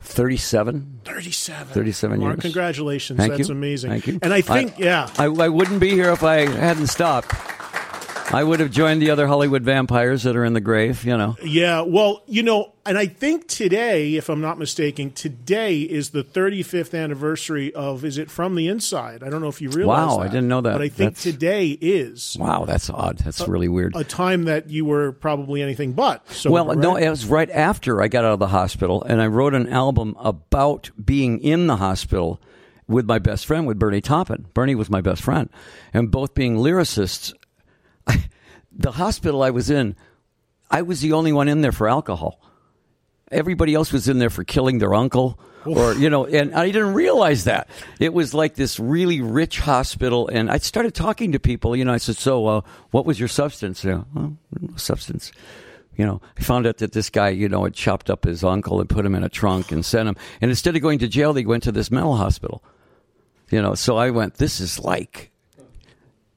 thirty-seven. 0.00 1.00
37. 1.04 1.72
37 1.74 2.20
Mark, 2.20 2.36
years. 2.36 2.42
Congratulations. 2.42 3.16
Thank 3.18 3.32
That's 3.36 3.48
you. 3.48 3.54
amazing. 3.54 3.90
Thank 3.90 4.06
you. 4.06 4.18
And 4.22 4.32
I 4.32 4.40
think, 4.40 4.78
yeah. 4.78 5.08
I, 5.18 5.24
I 5.24 5.48
wouldn't 5.48 5.80
be 5.80 5.90
here 5.90 6.10
if 6.10 6.22
I 6.22 6.46
hadn't 6.48 6.88
stopped. 6.88 7.32
I 8.32 8.42
would 8.42 8.58
have 8.60 8.72
joined 8.72 9.00
the 9.00 9.10
other 9.10 9.28
Hollywood 9.28 9.62
vampires 9.62 10.24
that 10.24 10.34
are 10.36 10.44
in 10.44 10.52
the 10.52 10.60
grave, 10.60 11.04
you 11.04 11.16
know. 11.16 11.36
Yeah, 11.44 11.82
well, 11.82 12.22
you 12.26 12.42
know, 12.42 12.72
and 12.84 12.98
I 12.98 13.06
think 13.06 13.46
today, 13.46 14.16
if 14.16 14.28
I'm 14.28 14.40
not 14.40 14.58
mistaken, 14.58 15.12
today 15.12 15.80
is 15.82 16.10
the 16.10 16.24
35th 16.24 16.92
anniversary 17.00 17.72
of 17.72 18.04
Is 18.04 18.18
It 18.18 18.28
From 18.30 18.56
the 18.56 18.66
Inside? 18.66 19.22
I 19.22 19.30
don't 19.30 19.40
know 19.40 19.48
if 19.48 19.60
you 19.62 19.70
realize 19.70 20.08
Wow, 20.08 20.16
that, 20.18 20.22
I 20.24 20.28
didn't 20.28 20.48
know 20.48 20.60
that. 20.60 20.72
But 20.72 20.82
I 20.82 20.88
think 20.88 21.14
That's- 21.16 21.22
today 21.22 21.68
is 21.80 22.36
Wow, 22.38 22.64
that's 22.64 22.90
odd. 22.90 23.18
That's 23.18 23.46
really 23.46 23.68
weird. 23.68 23.94
a 23.94 24.02
time 24.04 24.44
that 24.44 24.68
you 24.70 24.84
were 24.84 25.12
probably 25.12 25.62
anything 25.62 25.92
but. 25.92 26.28
So, 26.32 26.50
well, 26.50 26.74
no, 26.74 26.96
it 26.96 27.08
was 27.08 27.26
right 27.26 27.50
after 27.50 28.02
I 28.02 28.08
got 28.08 28.24
out 28.24 28.32
of 28.32 28.38
the 28.40 28.48
hospital, 28.48 29.04
and 29.04 29.22
I 29.22 29.28
wrote 29.28 29.54
an 29.54 29.68
album 29.68 30.16
about 30.18 30.90
being 31.02 31.38
in 31.40 31.68
the 31.68 31.76
hospital 31.76 32.40
with 32.88 33.06
my 33.06 33.20
best 33.20 33.46
friend, 33.46 33.66
with 33.68 33.78
Bernie 33.78 34.00
Taupin. 34.00 34.46
Bernie 34.52 34.74
was 34.74 34.90
my 34.90 35.00
best 35.00 35.22
friend, 35.22 35.48
and 35.94 36.10
both 36.10 36.34
being 36.34 36.56
lyricists. 36.56 37.32
the 38.72 38.92
hospital 38.92 39.42
I 39.42 39.50
was 39.50 39.70
in, 39.70 39.96
I 40.70 40.82
was 40.82 41.00
the 41.00 41.12
only 41.12 41.32
one 41.32 41.48
in 41.48 41.60
there 41.60 41.72
for 41.72 41.88
alcohol. 41.88 42.40
Everybody 43.30 43.74
else 43.74 43.92
was 43.92 44.08
in 44.08 44.18
there 44.18 44.30
for 44.30 44.44
killing 44.44 44.78
their 44.78 44.94
uncle, 44.94 45.38
or 45.64 45.94
you 45.94 46.08
know, 46.08 46.26
and 46.26 46.54
I 46.54 46.66
didn't 46.66 46.94
realize 46.94 47.44
that 47.44 47.68
it 47.98 48.14
was 48.14 48.34
like 48.34 48.54
this 48.54 48.78
really 48.78 49.20
rich 49.20 49.58
hospital. 49.58 50.28
And 50.28 50.48
I 50.48 50.58
started 50.58 50.94
talking 50.94 51.32
to 51.32 51.40
people. 51.40 51.74
You 51.74 51.84
know, 51.84 51.92
I 51.92 51.96
said, 51.96 52.16
"So, 52.16 52.46
uh, 52.46 52.60
what 52.92 53.04
was 53.04 53.18
your 53.18 53.28
substance?" 53.28 53.82
You 53.82 53.90
know, 53.90 54.06
well, 54.14 54.36
no 54.60 54.76
substance. 54.76 55.32
You 55.96 56.04
know, 56.04 56.20
I 56.38 56.42
found 56.42 56.66
out 56.66 56.78
that 56.78 56.92
this 56.92 57.08
guy, 57.10 57.30
you 57.30 57.48
know, 57.48 57.64
had 57.64 57.74
chopped 57.74 58.10
up 58.10 58.24
his 58.24 58.44
uncle 58.44 58.80
and 58.80 58.88
put 58.88 59.06
him 59.06 59.14
in 59.14 59.24
a 59.24 59.30
trunk 59.30 59.72
and 59.72 59.84
sent 59.84 60.08
him. 60.08 60.16
And 60.40 60.50
instead 60.50 60.76
of 60.76 60.82
going 60.82 60.98
to 60.98 61.08
jail, 61.08 61.32
they 61.32 61.46
went 61.46 61.62
to 61.64 61.72
this 61.72 61.90
mental 61.90 62.16
hospital. 62.16 62.62
You 63.50 63.62
know, 63.62 63.74
so 63.74 63.96
I 63.96 64.10
went. 64.10 64.34
This 64.34 64.60
is 64.60 64.78
like, 64.78 65.30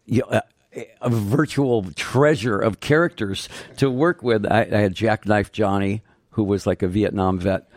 you 0.06 0.24
know, 0.32 0.42
a, 0.76 1.10
virtual 1.10 1.84
treasure 1.96 2.58
of 2.60 2.80
characters 2.80 3.50
to 3.78 3.90
work 3.90 4.24
with. 4.24 4.46
I, 4.46 4.62
I 4.62 4.78
had 4.78 4.94
Jackknife 4.94 5.52
Johnny, 5.52 6.02
who 6.32 6.44
was 6.44 6.68
like 6.68 6.82
a 6.84 6.88
Vietnam 6.88 7.40
vet. 7.40 7.70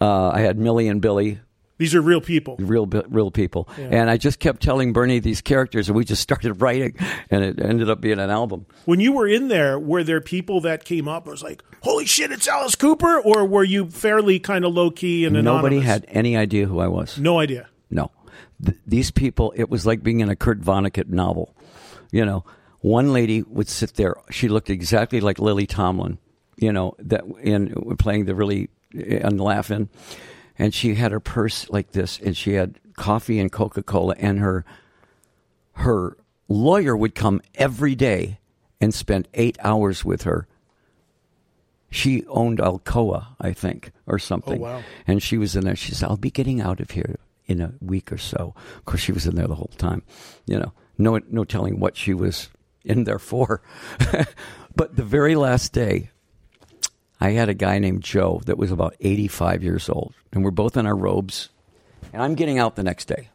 Uh, 0.00 0.30
I 0.30 0.40
had 0.40 0.58
Millie 0.58 0.88
and 0.88 1.00
Billy, 1.00 1.40
these 1.80 1.94
are 1.94 2.02
real 2.02 2.20
people. 2.20 2.56
real 2.58 2.84
real 2.84 3.30
people, 3.30 3.66
and 3.78 4.10
I 4.10 4.18
just 4.18 4.38
kept 4.38 4.62
telling 4.62 4.92
Bernie 4.92 5.18
these 5.18 5.40
characters, 5.40 5.88
and 5.88 5.96
we 5.96 6.04
just 6.04 6.20
started 6.30 6.60
writing, 6.60 6.94
and 7.30 7.42
it 7.42 7.58
ended 7.58 7.88
up 7.88 8.02
being 8.02 8.18
an 8.18 8.28
album. 8.28 8.66
When 8.84 9.00
you 9.00 9.12
were 9.12 9.26
in 9.26 9.48
there, 9.48 9.78
were 9.78 10.04
there 10.04 10.20
people 10.20 10.60
that 10.60 10.84
came 10.84 11.08
up 11.08 11.24
and 11.24 11.30
was 11.30 11.42
like, 11.42 11.64
holy 11.82 12.04
shit, 12.04 12.32
it's 12.32 12.46
Alice 12.46 12.74
Cooper? 12.74 13.18
Or 13.18 13.46
were 13.46 13.64
you 13.64 13.88
fairly 13.88 14.38
kind 14.38 14.66
of 14.66 14.74
low 14.74 14.90
key 14.90 15.24
and 15.24 15.38
anonymous? 15.38 15.62
Nobody 15.62 15.80
had 15.80 16.04
any 16.08 16.36
idea 16.36 16.66
who 16.66 16.80
I 16.80 16.88
was. 16.88 17.18
No 17.18 17.38
idea. 17.38 17.70
No. 17.88 18.10
Th- 18.62 18.76
these 18.86 19.10
people, 19.10 19.54
it 19.56 19.70
was 19.70 19.86
like 19.86 20.02
being 20.02 20.20
in 20.20 20.28
a 20.28 20.36
Kurt 20.36 20.60
Vonnegut 20.60 21.08
novel. 21.08 21.54
You 22.10 22.24
know, 22.24 22.44
one 22.80 23.12
lady 23.12 23.42
would 23.42 23.68
sit 23.68 23.94
there. 23.94 24.16
She 24.30 24.48
looked 24.48 24.70
exactly 24.70 25.20
like 25.20 25.38
Lily 25.38 25.66
Tomlin, 25.66 26.18
you 26.56 26.72
know, 26.72 26.94
that 26.98 27.24
in 27.42 27.74
playing 27.98 28.24
the 28.24 28.34
really 28.34 28.70
and 28.92 29.40
laughing. 29.40 29.88
And 30.58 30.74
she 30.74 30.94
had 30.94 31.12
her 31.12 31.20
purse 31.20 31.70
like 31.70 31.92
this, 31.92 32.18
and 32.18 32.36
she 32.36 32.54
had 32.54 32.78
coffee 32.94 33.38
and 33.38 33.50
Coca 33.50 33.82
Cola, 33.82 34.14
and 34.18 34.38
her 34.40 34.64
her 35.72 36.16
lawyer 36.48 36.96
would 36.96 37.14
come 37.14 37.40
every 37.54 37.94
day 37.94 38.38
and 38.80 38.92
spend 38.92 39.28
eight 39.34 39.56
hours 39.62 40.04
with 40.04 40.22
her. 40.22 40.46
She 41.90 42.24
owned 42.26 42.58
Alcoa, 42.58 43.28
I 43.40 43.52
think, 43.52 43.92
or 44.06 44.18
something. 44.18 44.60
Oh, 44.60 44.64
wow. 44.64 44.82
And 45.06 45.22
she 45.22 45.38
was 45.38 45.56
in 45.56 45.64
there. 45.64 45.76
She 45.76 45.92
said, 45.92 46.08
I'll 46.08 46.16
be 46.16 46.30
getting 46.30 46.60
out 46.60 46.80
of 46.80 46.90
here 46.90 47.18
in 47.46 47.60
a 47.60 47.72
week 47.80 48.12
or 48.12 48.18
so. 48.18 48.54
Of 48.76 48.84
course, 48.84 49.00
she 49.00 49.12
was 49.12 49.26
in 49.26 49.34
there 49.34 49.48
the 49.48 49.56
whole 49.56 49.72
time. 49.76 50.02
You 50.46 50.58
know, 50.60 50.72
no, 51.00 51.20
no 51.28 51.44
telling 51.44 51.80
what 51.80 51.96
she 51.96 52.14
was 52.14 52.48
in 52.84 53.04
there 53.04 53.18
for. 53.18 53.62
but 54.76 54.96
the 54.96 55.04
very 55.04 55.34
last 55.34 55.72
day, 55.72 56.10
I 57.20 57.30
had 57.30 57.48
a 57.48 57.54
guy 57.54 57.78
named 57.78 58.02
Joe 58.02 58.40
that 58.46 58.58
was 58.58 58.70
about 58.70 58.96
85 59.00 59.62
years 59.62 59.88
old. 59.88 60.14
And 60.32 60.44
we're 60.44 60.50
both 60.50 60.76
in 60.76 60.86
our 60.86 60.96
robes. 60.96 61.50
And 62.12 62.22
I'm 62.22 62.34
getting 62.34 62.58
out 62.58 62.76
the 62.76 62.82
next 62.82 63.06
day. 63.06 63.28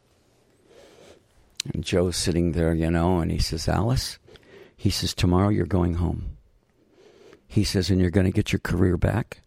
And 1.72 1.84
Joe's 1.84 2.16
sitting 2.16 2.52
there, 2.52 2.74
you 2.74 2.90
know, 2.90 3.18
and 3.18 3.30
he 3.30 3.38
says, 3.38 3.68
Alice, 3.68 4.18
he 4.76 4.90
says, 4.90 5.14
tomorrow 5.14 5.48
you're 5.48 5.66
going 5.66 5.94
home. 5.94 6.36
He 7.48 7.64
says, 7.64 7.90
and 7.90 8.00
you're 8.00 8.10
going 8.10 8.26
to 8.26 8.32
get 8.32 8.52
your 8.52 8.60
career 8.60 8.96
back, 8.96 9.40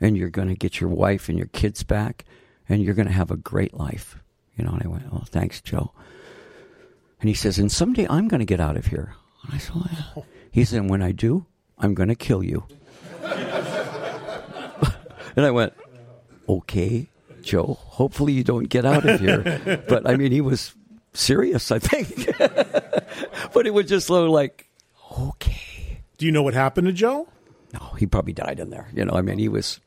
and 0.00 0.16
you're 0.16 0.30
going 0.30 0.48
to 0.48 0.54
get 0.54 0.80
your 0.80 0.90
wife 0.90 1.28
and 1.28 1.38
your 1.38 1.48
kids 1.48 1.82
back, 1.82 2.24
and 2.68 2.82
you're 2.82 2.94
going 2.94 3.08
to 3.08 3.14
have 3.14 3.30
a 3.30 3.36
great 3.36 3.74
life. 3.74 4.18
You 4.56 4.64
know, 4.64 4.72
and 4.72 4.82
I 4.82 4.88
went, 4.88 5.04
oh, 5.12 5.24
thanks, 5.26 5.60
Joe. 5.60 5.92
And 7.22 7.28
he 7.28 7.34
says, 7.34 7.56
and 7.56 7.70
someday 7.70 8.04
I'm 8.10 8.26
going 8.26 8.40
to 8.40 8.44
get 8.44 8.58
out 8.58 8.76
of 8.76 8.86
here. 8.86 9.14
And 9.44 9.54
I 9.54 9.58
said, 9.58 9.76
well, 9.76 9.88
yeah. 9.92 10.22
He 10.50 10.64
said, 10.64 10.80
and 10.80 10.90
when 10.90 11.02
I 11.02 11.12
do, 11.12 11.46
I'm 11.78 11.94
going 11.94 12.08
to 12.08 12.16
kill 12.16 12.42
you. 12.42 12.64
and 13.22 13.32
I 15.36 15.52
went, 15.52 15.72
okay, 16.48 17.08
Joe, 17.40 17.78
hopefully 17.80 18.32
you 18.32 18.42
don't 18.42 18.68
get 18.68 18.84
out 18.84 19.08
of 19.08 19.20
here. 19.20 19.84
but 19.88 20.04
I 20.04 20.16
mean, 20.16 20.32
he 20.32 20.40
was 20.40 20.74
serious, 21.14 21.70
I 21.70 21.78
think. 21.78 22.36
but 23.52 23.68
it 23.68 23.72
was 23.72 23.86
just 23.86 24.08
so 24.08 24.28
like, 24.28 24.68
okay. 25.16 26.00
Do 26.18 26.26
you 26.26 26.32
know 26.32 26.42
what 26.42 26.54
happened 26.54 26.88
to 26.88 26.92
Joe? 26.92 27.28
No, 27.72 27.94
he 28.00 28.06
probably 28.06 28.32
died 28.32 28.58
in 28.58 28.70
there. 28.70 28.88
You 28.92 29.04
know, 29.04 29.14
I 29.14 29.22
mean, 29.22 29.38
he 29.38 29.48
was. 29.48 29.78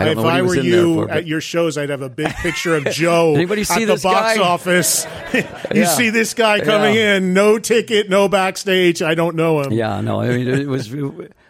I 0.00 0.04
don't 0.04 0.12
if 0.12 0.16
know 0.18 0.22
what 0.24 0.34
I 0.34 0.42
were 0.42 0.56
you 0.56 0.94
for, 1.04 1.10
at 1.10 1.26
your 1.26 1.40
shows, 1.40 1.78
I'd 1.78 1.90
have 1.90 2.02
a 2.02 2.08
big 2.08 2.28
picture 2.36 2.74
of 2.76 2.84
Joe 2.86 3.34
Anybody 3.36 3.64
see 3.64 3.82
at 3.82 3.86
the 3.88 4.00
box 4.02 4.36
guy? 4.36 4.42
office. 4.42 5.06
you 5.34 5.42
Yeah. 5.74 5.84
see 5.86 6.10
this 6.10 6.34
guy 6.34 6.60
coming 6.60 6.94
Yeah. 6.94 7.16
in, 7.16 7.32
no 7.34 7.58
ticket, 7.58 8.08
no 8.10 8.28
backstage. 8.28 9.02
I 9.02 9.14
don't 9.14 9.36
know 9.36 9.60
him. 9.62 9.72
Yeah, 9.72 10.00
no, 10.00 10.20
I 10.20 10.28
mean, 10.28 10.48
it 10.48 10.66
was 10.68 10.92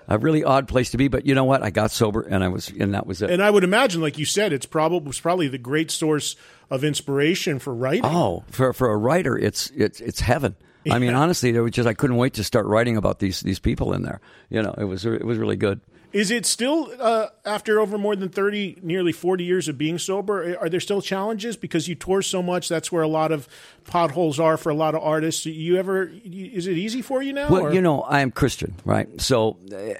a 0.08 0.18
really 0.18 0.44
odd 0.44 0.68
place 0.68 0.90
to 0.90 0.96
be. 0.96 1.08
But 1.08 1.26
you 1.26 1.34
know 1.34 1.44
what? 1.44 1.62
I 1.62 1.70
got 1.70 1.90
sober, 1.90 2.22
and 2.22 2.42
I 2.42 2.48
was, 2.48 2.68
and 2.68 2.94
that 2.94 3.06
was 3.06 3.22
it. 3.22 3.30
And 3.30 3.42
I 3.42 3.50
would 3.50 3.64
imagine, 3.64 4.00
like 4.00 4.18
you 4.18 4.24
said, 4.26 4.52
it's 4.52 4.66
probably 4.66 5.06
was 5.06 5.20
probably 5.20 5.48
the 5.48 5.58
great 5.58 5.90
source 5.90 6.36
of 6.70 6.82
inspiration 6.84 7.58
for 7.58 7.74
writing. 7.74 8.04
Oh, 8.04 8.44
for 8.50 8.72
for 8.72 8.90
a 8.90 8.96
writer, 8.96 9.38
it's 9.38 9.70
it's 9.76 10.00
it's 10.00 10.20
heaven. 10.20 10.56
I 10.90 10.98
mean, 10.98 11.12
honestly, 11.14 11.52
there 11.52 11.62
was 11.62 11.72
just 11.72 11.86
I 11.86 11.92
couldn't 11.94 12.16
wait 12.16 12.34
to 12.34 12.44
start 12.44 12.64
writing 12.66 12.96
about 12.96 13.18
these 13.18 13.40
these 13.40 13.58
people 13.58 13.92
in 13.92 14.02
there. 14.02 14.20
You 14.48 14.62
know, 14.62 14.74
it 14.78 14.84
was 14.84 15.04
it 15.04 15.24
was 15.24 15.36
really 15.38 15.56
good. 15.56 15.80
Is 16.12 16.30
it 16.32 16.44
still 16.44 16.92
uh, 16.98 17.28
after 17.44 17.78
over 17.78 17.96
more 17.96 18.16
than 18.16 18.28
thirty, 18.28 18.76
nearly 18.82 19.12
forty 19.12 19.44
years 19.44 19.68
of 19.68 19.78
being 19.78 19.96
sober? 19.98 20.56
Are 20.58 20.68
there 20.68 20.80
still 20.80 21.00
challenges 21.00 21.56
because 21.56 21.86
you 21.86 21.94
tour 21.94 22.20
so 22.20 22.42
much? 22.42 22.68
That's 22.68 22.90
where 22.90 23.02
a 23.02 23.08
lot 23.08 23.30
of 23.30 23.48
potholes 23.84 24.40
are 24.40 24.56
for 24.56 24.70
a 24.70 24.74
lot 24.74 24.94
of 24.96 25.02
artists. 25.02 25.46
You 25.46 25.76
ever? 25.76 26.10
Is 26.24 26.66
it 26.66 26.76
easy 26.76 27.00
for 27.00 27.22
you 27.22 27.32
now? 27.32 27.48
Well, 27.48 27.66
or- 27.66 27.72
you 27.72 27.80
know, 27.80 28.02
I 28.02 28.20
am 28.20 28.32
Christian, 28.32 28.74
right? 28.84 29.08
So 29.20 29.58
uh, 29.72 29.94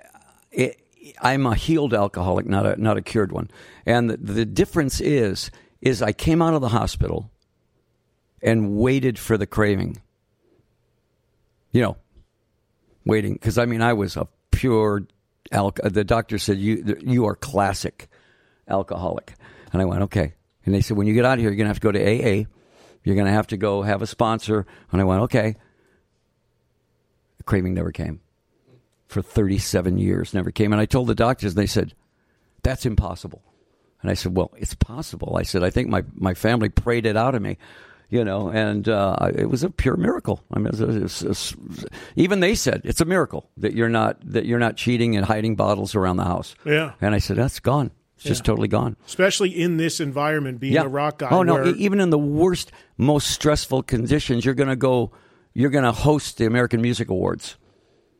it, 0.51 0.81
I'm 1.23 1.47
a 1.47 1.55
healed 1.55 1.95
alcoholic, 1.95 2.47
not 2.47 2.67
a 2.67 2.81
not 2.81 2.97
a 2.97 3.03
cured 3.03 3.31
one. 3.31 3.49
And 3.87 4.11
the, 4.11 4.17
the 4.17 4.45
difference 4.45 5.01
is 5.01 5.51
is 5.81 6.03
I 6.03 6.13
came 6.13 6.43
out 6.43 6.55
of 6.55 6.61
the 6.61 6.71
hospital 6.71 7.31
and 8.43 8.77
waited 8.77 9.19
for 9.19 9.39
the 9.39 9.47
craving. 9.47 10.01
You 11.71 11.83
know, 11.83 11.97
waiting 13.05 13.35
because 13.35 13.59
I 13.59 13.65
mean 13.65 13.81
I 13.81 13.93
was 13.93 14.17
a 14.17 14.27
pure 14.51 15.05
alc. 15.53 15.81
Uh, 15.83 15.89
the 15.89 16.05
doctor 16.05 16.39
said 16.39 16.59
you 16.59 16.97
you 17.01 17.27
are 17.27 17.35
classic 17.35 18.09
alcoholic, 18.69 19.35
and 19.73 19.83
I 19.83 19.85
went 19.85 20.03
okay. 20.03 20.35
And 20.65 20.75
they 20.75 20.81
said 20.81 20.97
when 20.97 21.07
you 21.07 21.15
get 21.15 21.25
out 21.25 21.35
of 21.35 21.41
here, 21.41 21.51
you're 21.51 21.57
gonna 21.57 21.69
have 21.69 21.81
to 21.81 21.87
go 21.87 21.93
to 21.93 22.01
AA. 22.01 22.45
You're 23.03 23.17
gonna 23.17 23.33
have 23.33 23.49
to 23.49 23.57
go 23.57 23.83
have 23.83 24.03
a 24.03 24.07
sponsor. 24.07 24.67
And 24.93 25.01
I 25.01 25.05
went 25.05 25.23
okay. 25.23 25.57
The 27.39 27.45
craving 27.45 27.75
never 27.75 27.93
came 27.93 28.21
for 29.11 29.23
37 29.23 29.99
years, 29.99 30.33
never 30.33 30.51
came. 30.51 30.73
And 30.73 30.81
I 30.81 30.87
told 30.87 31.09
the 31.09 31.15
doctors, 31.15 31.53
and 31.53 31.59
they 31.59 31.67
said, 31.67 31.95
that's 32.63 32.87
impossible. 32.87 33.43
And 34.03 34.11
I 34.11 34.15
said, 34.15 34.37
well, 34.37 34.53
it's 34.57 34.75
possible. 34.75 35.37
I 35.37 35.43
said, 35.43 35.63
I 35.63 35.71
think 35.71 35.89
my, 35.89 36.05
my 36.15 36.35
family 36.35 36.69
prayed 36.69 37.07
it 37.07 37.17
out 37.17 37.35
of 37.35 37.43
me, 37.43 37.59
you 38.11 38.25
know, 38.25 38.49
and 38.49 38.89
uh, 38.89 39.31
it 39.35 39.49
was 39.49 39.63
a 39.65 39.71
pure 39.71 39.97
miracle. 39.97 40.43
I 40.53 40.59
mean, 40.59 40.67
it 40.67 40.73
was- 40.73 40.81
it 40.81 41.03
was- 41.03 41.23
it 41.23 41.29
was- 41.29 41.85
even 42.17 42.41
they 42.41 42.55
said 42.55 42.83
it's 42.85 43.01
a 43.01 43.05
miracle 43.05 43.49
that 43.57 43.73
you're 43.75 43.89
not 43.89 44.19
that 44.33 44.45
you're 44.47 44.59
not 44.59 44.77
cheating 44.77 45.17
and 45.17 45.25
hiding 45.25 45.57
bottles 45.57 45.95
around 45.95 46.17
the 46.17 46.25
house. 46.25 46.55
Yeah. 46.67 46.93
And 47.01 47.15
I 47.15 47.19
said, 47.19 47.37
that's 47.37 47.61
gone. 47.61 47.91
It's 48.17 48.25
just 48.27 48.45
totally 48.45 48.69
gone. 48.69 48.97
especially 49.07 49.49
in 49.49 49.79
this 49.79 49.99
environment, 49.99 50.61
being 50.61 50.77
a 50.77 50.89
rock 50.89 51.21
guy. 51.21 51.29
Oh 51.31 51.43
no! 51.43 51.55
where- 51.55 51.67
Even 51.77 52.01
in 52.01 52.11
the 52.11 52.19
worst, 52.19 52.71
most 52.99 53.31
stressful 53.31 53.85
conditions, 53.85 54.45
you're 54.45 54.53
going 54.55 54.69
to 54.69 54.77
go. 54.77 55.13
You're 55.55 55.71
going 55.71 55.85
to 55.85 55.93
host 55.93 56.37
the 56.39 56.45
American 56.47 56.83
Music 56.83 57.09
Awards 57.09 57.57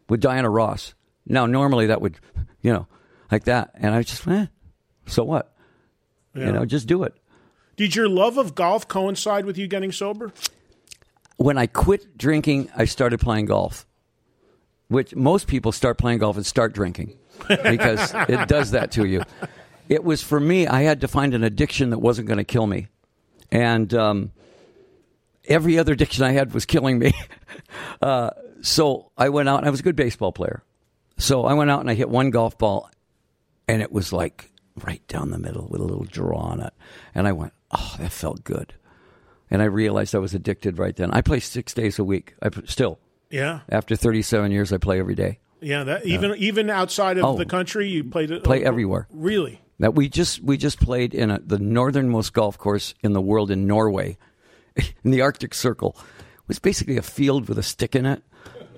with 0.09 0.21
Diana 0.21 0.49
Ross. 0.49 0.95
Now, 1.27 1.45
normally 1.47 1.87
that 1.89 2.01
would, 2.01 2.19
you 2.63 2.73
know, 2.73 2.87
like 3.31 3.45
that, 3.45 3.71
and 3.75 3.95
I 3.95 4.03
just, 4.03 4.27
eh, 4.27 4.47
so 5.07 5.23
what? 5.23 5.55
Yeah. 6.35 6.47
You 6.47 6.53
know, 6.53 6.65
just 6.65 6.89
do 6.89 7.03
it. 7.05 7.15
Did 7.81 7.97
your 7.97 8.11
love 8.11 8.37
of 8.37 8.55
golf 8.55 8.89
coincide 8.89 9.47
with 9.47 9.57
you 9.57 9.67
getting 9.67 9.91
sober? 9.91 10.35
When 11.39 11.57
I 11.57 11.67
quit 11.67 12.19
drinking, 12.19 12.69
I 12.77 12.85
started 12.85 13.21
playing 13.21 13.47
golf. 13.47 13.87
Which 14.89 15.17
most 15.17 15.47
people 15.47 15.73
start 15.73 15.97
playing 15.97 16.19
golf 16.19 16.37
and 16.37 16.45
start 16.45 16.75
drinking 16.75 17.17
because 17.49 18.13
it 18.29 18.49
does 18.49 18.73
that 18.73 18.91
to 18.93 19.07
you. 19.07 19.23
It 19.89 20.05
was 20.05 20.23
for 20.23 20.39
me. 20.39 20.67
I 20.67 20.83
had 20.83 21.01
to 21.01 21.09
find 21.09 21.33
an 21.33 21.43
addiction 21.43 21.89
that 21.89 22.01
wasn't 22.01 22.29
going 22.29 22.37
to 22.37 22.45
kill 22.45 22.67
me, 22.67 22.89
and 23.51 23.95
um, 23.95 24.33
every 25.47 25.79
other 25.79 25.95
addiction 25.95 26.23
I 26.23 26.33
had 26.33 26.53
was 26.53 26.67
killing 26.67 26.99
me. 26.99 27.15
Uh, 28.03 28.31
so 28.63 29.11
I 29.17 29.29
went 29.29 29.49
out 29.49 29.59
and 29.59 29.67
I 29.67 29.71
was 29.71 29.81
a 29.81 29.83
good 29.83 29.95
baseball 29.95 30.33
player. 30.33 30.63
So 31.19 31.45
I 31.45 31.53
went 31.53 31.71
out 31.71 31.81
and 31.81 31.91
I 31.91 31.95
hit 31.95 32.09
one 32.09 32.31
golf 32.31 32.57
ball 32.57 32.91
and 33.69 33.83
it 33.83 33.93
was 33.93 34.13
like 34.13 34.51
right 34.83 35.07
down 35.07 35.31
the 35.31 35.39
middle 35.39 35.69
with 35.69 35.81
a 35.81 35.85
little 35.85 36.05
draw 36.05 36.39
on 36.39 36.61
it. 36.61 36.73
And 37.15 37.29
I 37.29 37.33
went, 37.33 37.53
oh, 37.71 37.97
that 37.99 38.13
felt 38.13 38.45
good. 38.45 38.75
And 39.51 39.61
I 39.63 39.65
realized 39.65 40.15
I 40.15 40.19
was 40.19 40.35
addicted 40.35 40.79
right 40.79 40.95
then. 40.95 41.11
I 41.13 41.21
play 41.23 41.41
six 41.41 41.75
days 41.75 41.99
a 41.99 42.05
week. 42.05 42.35
I 42.43 42.51
still, 42.67 42.99
Yeah, 43.31 43.61
after 43.69 43.97
37 43.97 44.53
years, 44.53 44.73
I 44.73 44.79
play 44.79 44.99
every 45.01 45.15
day. 45.17 45.41
yeah. 45.61 45.85
That 45.85 46.07
even 46.07 46.35
even 46.39 46.71
outside 46.71 47.19
of 47.19 47.25
Oh. 47.25 47.37
the 47.37 47.47
country, 47.47 47.89
you 47.89 48.05
played 48.05 48.31
it. 48.31 48.45
Play 48.45 48.65
everywhere. 48.65 49.07
Really? 49.13 49.61
That 49.81 49.95
we 49.95 50.09
just 50.09 50.43
we 50.43 50.57
just 50.57 50.79
played 50.81 51.15
in 51.15 51.31
a, 51.31 51.39
the 51.41 51.59
northernmost 51.59 52.33
golf 52.33 52.59
course 52.59 52.95
in 53.03 53.13
the 53.13 53.21
world 53.21 53.51
in 53.51 53.67
Norway, 53.67 54.19
in 55.05 55.11
the 55.11 55.23
Arctic 55.23 55.55
Circle. 55.55 55.97
It 55.99 56.49
was 56.49 56.59
basically 56.59 56.97
a 56.99 57.03
field 57.03 57.49
with 57.49 57.59
a 57.59 57.63
stick 57.63 57.95
in 57.97 58.05
it, 58.07 58.23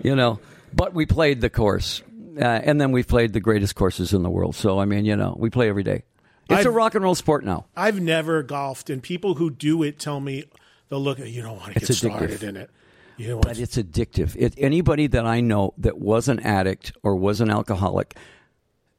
you 0.03 0.15
know. 0.17 0.39
But 0.75 0.95
we 0.95 1.05
played 1.07 1.41
the 1.43 1.51
course, 1.51 2.03
uh, 2.41 2.45
and 2.45 2.81
then 2.81 2.93
we 2.93 3.03
played 3.03 3.33
the 3.35 3.41
greatest 3.41 3.75
courses 3.75 4.15
in 4.15 4.23
the 4.23 4.31
world. 4.31 4.55
So 4.55 4.79
I 4.79 4.85
mean, 4.87 5.05
you 5.05 5.17
know, 5.17 5.35
we 5.39 5.51
play 5.51 5.69
every 5.69 5.83
day. 5.83 6.05
It's 6.53 6.65
a 6.67 6.69
I've- 6.69 6.77
rock 6.77 6.95
and 6.95 7.03
roll 7.05 7.15
sport 7.15 7.45
now. 7.45 7.67
I've 7.77 8.01
never 8.01 8.43
golfed, 8.43 8.91
and 8.91 9.03
people 9.03 9.35
who 9.35 9.51
do 9.51 9.83
it 9.83 9.99
tell 9.99 10.21
me 10.21 10.45
they'll 10.89 11.01
look 11.03 11.21
at 11.21 11.29
you 11.31 11.43
don't 11.43 11.57
want 11.59 11.75
to 11.75 11.81
get 11.81 11.89
It's 11.91 11.99
started 11.99 12.31
addictive. 12.31 12.43
in 12.49 12.57
it. 12.57 12.71
You 13.19 13.29
know, 13.29 13.41
But 13.41 13.59
it's 13.59 13.77
addictive. 13.77 14.35
It, 14.39 14.55
anybody 14.57 15.07
that 15.09 15.27
I 15.27 15.41
know 15.41 15.75
that 15.79 15.99
was 15.99 16.29
an 16.29 16.41
addict 16.41 16.93
or 17.03 17.15
was 17.15 17.41
an 17.41 17.51
alcoholic 17.51 18.17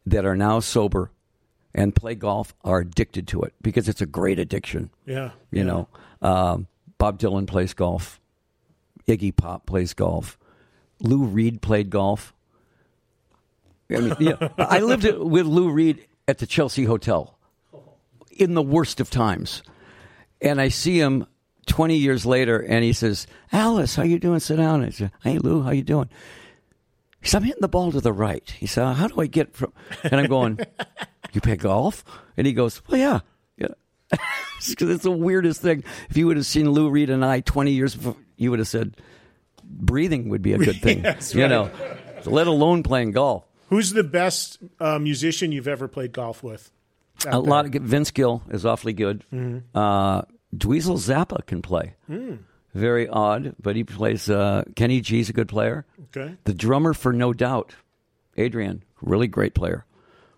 that 0.05 0.23
are 0.25 0.35
now 0.35 0.59
sober 0.59 1.11
and 1.73 1.95
play 1.95 2.13
golf 2.13 2.53
are 2.63 2.79
addicted 2.79 3.27
to 3.29 3.41
it 3.41 3.53
because 3.61 3.89
it's 3.89 4.01
a 4.01 4.05
great 4.05 4.37
addiction. 4.37 4.91
yeah, 5.05 5.31
You 5.51 5.63
know, 5.63 5.87
um, 6.21 6.67
Bob 6.99 7.17
Dylan 7.19 7.47
plays 7.47 7.73
golf. 7.73 8.19
Iggy 9.07 9.35
Pop 9.35 9.65
plays 9.65 9.93
golf. 9.93 10.37
Lou 11.01 11.23
Reed 11.23 11.61
played 11.61 11.89
golf. 11.89 12.33
I 13.89 13.99
mean, 13.99 14.15
yeah, 14.19 14.49
I 14.57 14.79
lived 14.79 15.03
with 15.03 15.45
Lou 15.45 15.69
Reed 15.69 16.05
at 16.27 16.37
the 16.37 16.47
Chelsea 16.47 16.85
Hotel 16.85 17.32
in 18.37 18.53
the 18.53 18.61
worst 18.61 18.99
of 18.99 19.09
times, 19.09 19.63
and 20.41 20.59
I 20.59 20.69
see 20.69 20.99
him 20.99 21.25
twenty 21.65 21.97
years 21.97 22.25
later, 22.25 22.59
and 22.59 22.83
he 22.83 22.93
says, 22.93 23.27
"Alice, 23.51 23.95
how 23.95 24.03
you 24.03 24.19
doing? 24.19 24.39
Sit 24.39 24.57
down." 24.57 24.83
I 24.83 24.89
said, 24.89 25.11
"Hey, 25.23 25.37
Lou, 25.37 25.61
how 25.61 25.71
you 25.71 25.83
doing?" 25.83 26.09
He 27.21 27.29
said, 27.29 27.37
"I'm 27.37 27.43
hitting 27.43 27.61
the 27.61 27.67
ball 27.69 27.91
to 27.91 28.01
the 28.01 28.13
right." 28.13 28.49
He 28.57 28.67
said, 28.67 28.93
"How 28.93 29.07
do 29.07 29.19
I 29.21 29.27
get 29.27 29.55
from?" 29.55 29.73
And 30.03 30.15
I'm 30.15 30.27
going, 30.27 30.59
"You 31.31 31.41
play 31.41 31.55
golf?" 31.55 32.03
And 32.37 32.45
he 32.47 32.53
goes, 32.53 32.81
"Well, 32.87 32.99
yeah, 32.99 33.19
yeah." 33.57 33.67
Because 34.69 34.89
it's 34.89 35.03
the 35.03 35.11
weirdest 35.11 35.61
thing. 35.61 35.83
If 36.09 36.15
you 36.15 36.27
would 36.27 36.37
have 36.37 36.45
seen 36.45 36.69
Lou 36.71 36.89
Reed 36.89 37.09
and 37.09 37.25
I 37.25 37.41
20 37.41 37.71
years 37.71 37.95
before, 37.95 38.15
you 38.37 38.49
would 38.49 38.59
have 38.59 38.67
said 38.69 38.95
breathing 39.63 40.29
would 40.29 40.41
be 40.41 40.53
a 40.53 40.57
good 40.57 40.81
thing. 40.81 40.99
Yes, 41.03 41.33
you 41.35 41.41
right. 41.41 41.49
know, 41.49 41.71
let 42.25 42.47
alone 42.47 42.83
playing 42.83 43.11
golf. 43.11 43.43
Who's 43.69 43.91
the 43.91 44.03
best 44.03 44.59
uh, 44.79 44.99
musician 44.99 45.51
you've 45.51 45.67
ever 45.67 45.87
played 45.87 46.13
golf 46.13 46.43
with? 46.43 46.71
A 47.27 47.39
lot 47.39 47.65
of 47.65 47.71
good- 47.71 47.83
Vince 47.83 48.11
Gill 48.11 48.43
is 48.49 48.65
awfully 48.65 48.93
good. 48.93 49.23
Mm-hmm. 49.33 49.77
Uh, 49.77 50.23
Dweezil 50.55 50.97
Zappa 50.97 51.45
can 51.45 51.61
play. 51.61 51.95
Hmm. 52.07 52.35
Very 52.73 53.07
odd, 53.07 53.55
but 53.61 53.75
he 53.75 53.83
plays. 53.83 54.29
Uh, 54.29 54.63
Kenny 54.75 54.99
G's 54.99 55.29
a 55.29 55.33
good 55.33 55.47
player. 55.47 55.85
Okay. 56.15 56.35
The 56.43 56.53
drummer 56.55 56.93
for 56.93 57.13
No 57.13 57.31
Doubt, 57.31 57.73
Adrian, 58.35 58.83
really 59.01 59.27
great 59.27 59.53
player. 59.53 59.85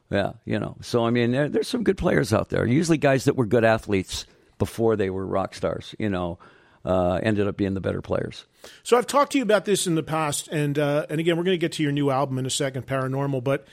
Yeah, 0.09 0.33
you 0.43 0.59
know. 0.59 0.75
So 0.81 1.05
I 1.05 1.09
mean, 1.11 1.31
there, 1.31 1.47
there's 1.49 1.67
some 1.69 1.83
good 1.83 1.97
players 1.97 2.33
out 2.33 2.49
there. 2.49 2.65
Usually, 2.65 2.97
guys 2.97 3.23
that 3.25 3.35
were 3.37 3.45
good 3.45 3.63
athletes 3.63 4.25
before 4.59 4.95
they 4.97 5.09
were 5.09 5.25
rock 5.25 5.55
stars. 5.55 5.95
You 5.97 6.09
know, 6.09 6.37
uh, 6.83 7.19
ended 7.23 7.47
up 7.47 7.55
being 7.57 7.73
the 7.73 7.81
better 7.81 8.01
players. 8.01 8.45
So 8.83 8.97
I've 8.97 9.07
talked 9.07 9.31
to 9.31 9.37
you 9.37 9.43
about 9.43 9.63
this 9.65 9.87
in 9.87 9.95
the 9.95 10.03
past, 10.03 10.49
and 10.49 10.77
uh, 10.77 11.05
and 11.09 11.19
again, 11.21 11.37
we're 11.37 11.43
going 11.45 11.55
to 11.55 11.59
get 11.59 11.71
to 11.73 11.83
your 11.83 11.93
new 11.93 12.09
album 12.11 12.37
in 12.37 12.45
a 12.45 12.49
second, 12.51 12.85
Paranormal. 12.85 13.43
But 13.45 13.65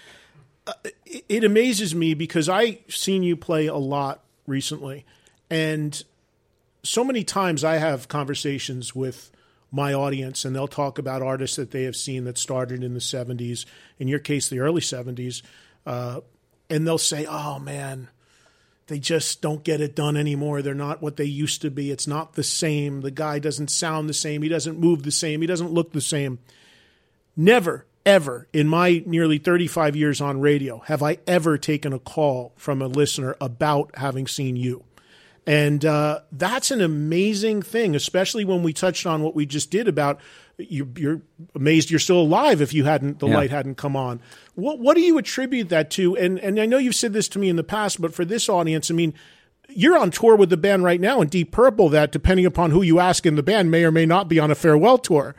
it, 0.85 1.25
it 1.29 1.44
amazes 1.44 1.94
me 1.94 2.14
because 2.14 2.48
I've 2.48 2.79
seen 2.88 3.22
you 3.22 3.37
play 3.37 3.66
a 3.66 3.77
lot 3.77 4.22
recently, 4.46 5.05
and 5.51 6.03
so 6.83 7.05
many 7.05 7.25
times 7.25 7.64
I 7.64 7.77
have 7.77 8.09
conversations 8.09 8.94
with 8.94 9.31
my 9.70 9.94
audience, 9.94 10.44
and 10.44 10.55
they'll 10.55 10.68
talk 10.68 10.98
about 10.98 11.22
artists 11.22 11.57
that 11.57 11.70
they 11.70 11.85
have 11.85 11.96
seen 11.96 12.25
that 12.25 12.38
started 12.38 12.83
in 12.85 12.94
the 12.94 13.01
'70s, 13.01 13.64
in 13.98 14.09
your 14.09 14.18
case, 14.18 14.48
the 14.48 14.61
early 14.61 14.81
'70s, 14.81 15.42
uh, 15.87 16.20
and 16.68 16.87
they'll 16.87 16.98
say, 16.98 17.27
"Oh 17.29 17.59
man." 17.59 18.09
they 18.88 18.98
just 18.98 19.40
don't 19.40 19.64
get 19.64 19.81
it 19.81 19.94
done 19.94 20.18
anymore. 20.18 20.61
They're 20.61 20.75
not 20.75 21.01
what 21.01 21.16
they 21.16 21.25
used 21.25 21.62
to 21.62 21.70
be. 21.70 21.90
It's 21.90 22.07
not 22.07 22.35
the 22.35 22.42
same. 22.42 23.01
The 23.01 23.11
guy 23.11 23.38
doesn't 23.38 23.70
sound 23.70 24.09
the 24.09 24.14
same. 24.14 24.42
He 24.42 24.51
doesn't 24.51 24.79
move 24.79 25.03
the 25.03 25.11
same. 25.11 25.40
He 25.40 25.46
doesn't 25.46 25.72
look 25.72 25.92
the 25.92 26.01
same. 26.01 26.40
Never, 27.37 27.87
ever 28.04 28.48
in 28.52 28.68
my 28.68 29.02
nearly 29.06 29.38
35 29.38 29.94
years 29.96 30.20
on 30.20 30.40
radio 30.40 30.78
have 30.86 31.02
I 31.02 31.18
ever 31.26 31.56
taken 31.58 31.92
a 31.92 31.98
call 31.98 32.52
from 32.56 32.82
a 32.82 32.86
listener 32.88 33.36
about 33.40 33.90
having 33.96 34.26
seen 34.26 34.56
you. 34.56 34.84
And 35.46 35.84
uh, 35.84 36.20
that's 36.30 36.70
an 36.70 36.80
amazing 36.80 37.62
thing, 37.62 37.96
especially 37.96 38.44
when 38.44 38.62
we 38.62 38.72
touched 38.72 39.06
on 39.06 39.22
what 39.22 39.34
we 39.34 39.44
just 39.44 39.70
did 39.72 39.88
about 39.88 40.20
you, 40.58 40.88
you're 40.96 41.22
amazed 41.56 41.90
you're 41.90 41.98
still 41.98 42.20
alive 42.20 42.60
if 42.60 42.72
you 42.72 42.84
hadn't 42.84 43.18
the 43.18 43.26
Yeah. 43.26 43.36
light 43.38 43.50
hadn't 43.50 43.76
come 43.76 43.96
on. 43.96 44.20
What 44.54 44.78
what 44.78 44.94
do 44.94 45.00
you 45.00 45.18
attribute 45.18 45.68
that 45.70 45.90
to? 45.92 46.16
And 46.16 46.38
and 46.38 46.60
I 46.60 46.66
know 46.66 46.78
you've 46.78 46.94
said 46.94 47.12
this 47.12 47.26
to 47.30 47.38
me 47.40 47.48
in 47.48 47.56
the 47.56 47.64
past, 47.64 48.00
but 48.00 48.14
for 48.14 48.24
this 48.24 48.48
audience, 48.48 48.88
I 48.90 48.94
mean, 48.94 49.14
you're 49.68 49.98
on 49.98 50.10
tour 50.12 50.36
with 50.36 50.50
the 50.50 50.56
band 50.56 50.84
right 50.84 51.00
now 51.00 51.20
in 51.22 51.28
Deep 51.28 51.50
Purple. 51.50 51.88
That 51.88 52.12
depending 52.12 52.46
upon 52.46 52.70
who 52.70 52.82
you 52.82 53.00
ask 53.00 53.26
in 53.26 53.34
the 53.34 53.42
band, 53.42 53.70
may 53.72 53.82
or 53.82 53.90
may 53.90 54.06
not 54.06 54.28
be 54.28 54.38
on 54.38 54.50
a 54.50 54.54
farewell 54.54 54.98
tour. 54.98 55.34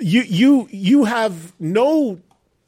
You 0.00 0.22
you 0.22 0.68
you 0.70 1.04
have 1.04 1.52
no 1.58 2.20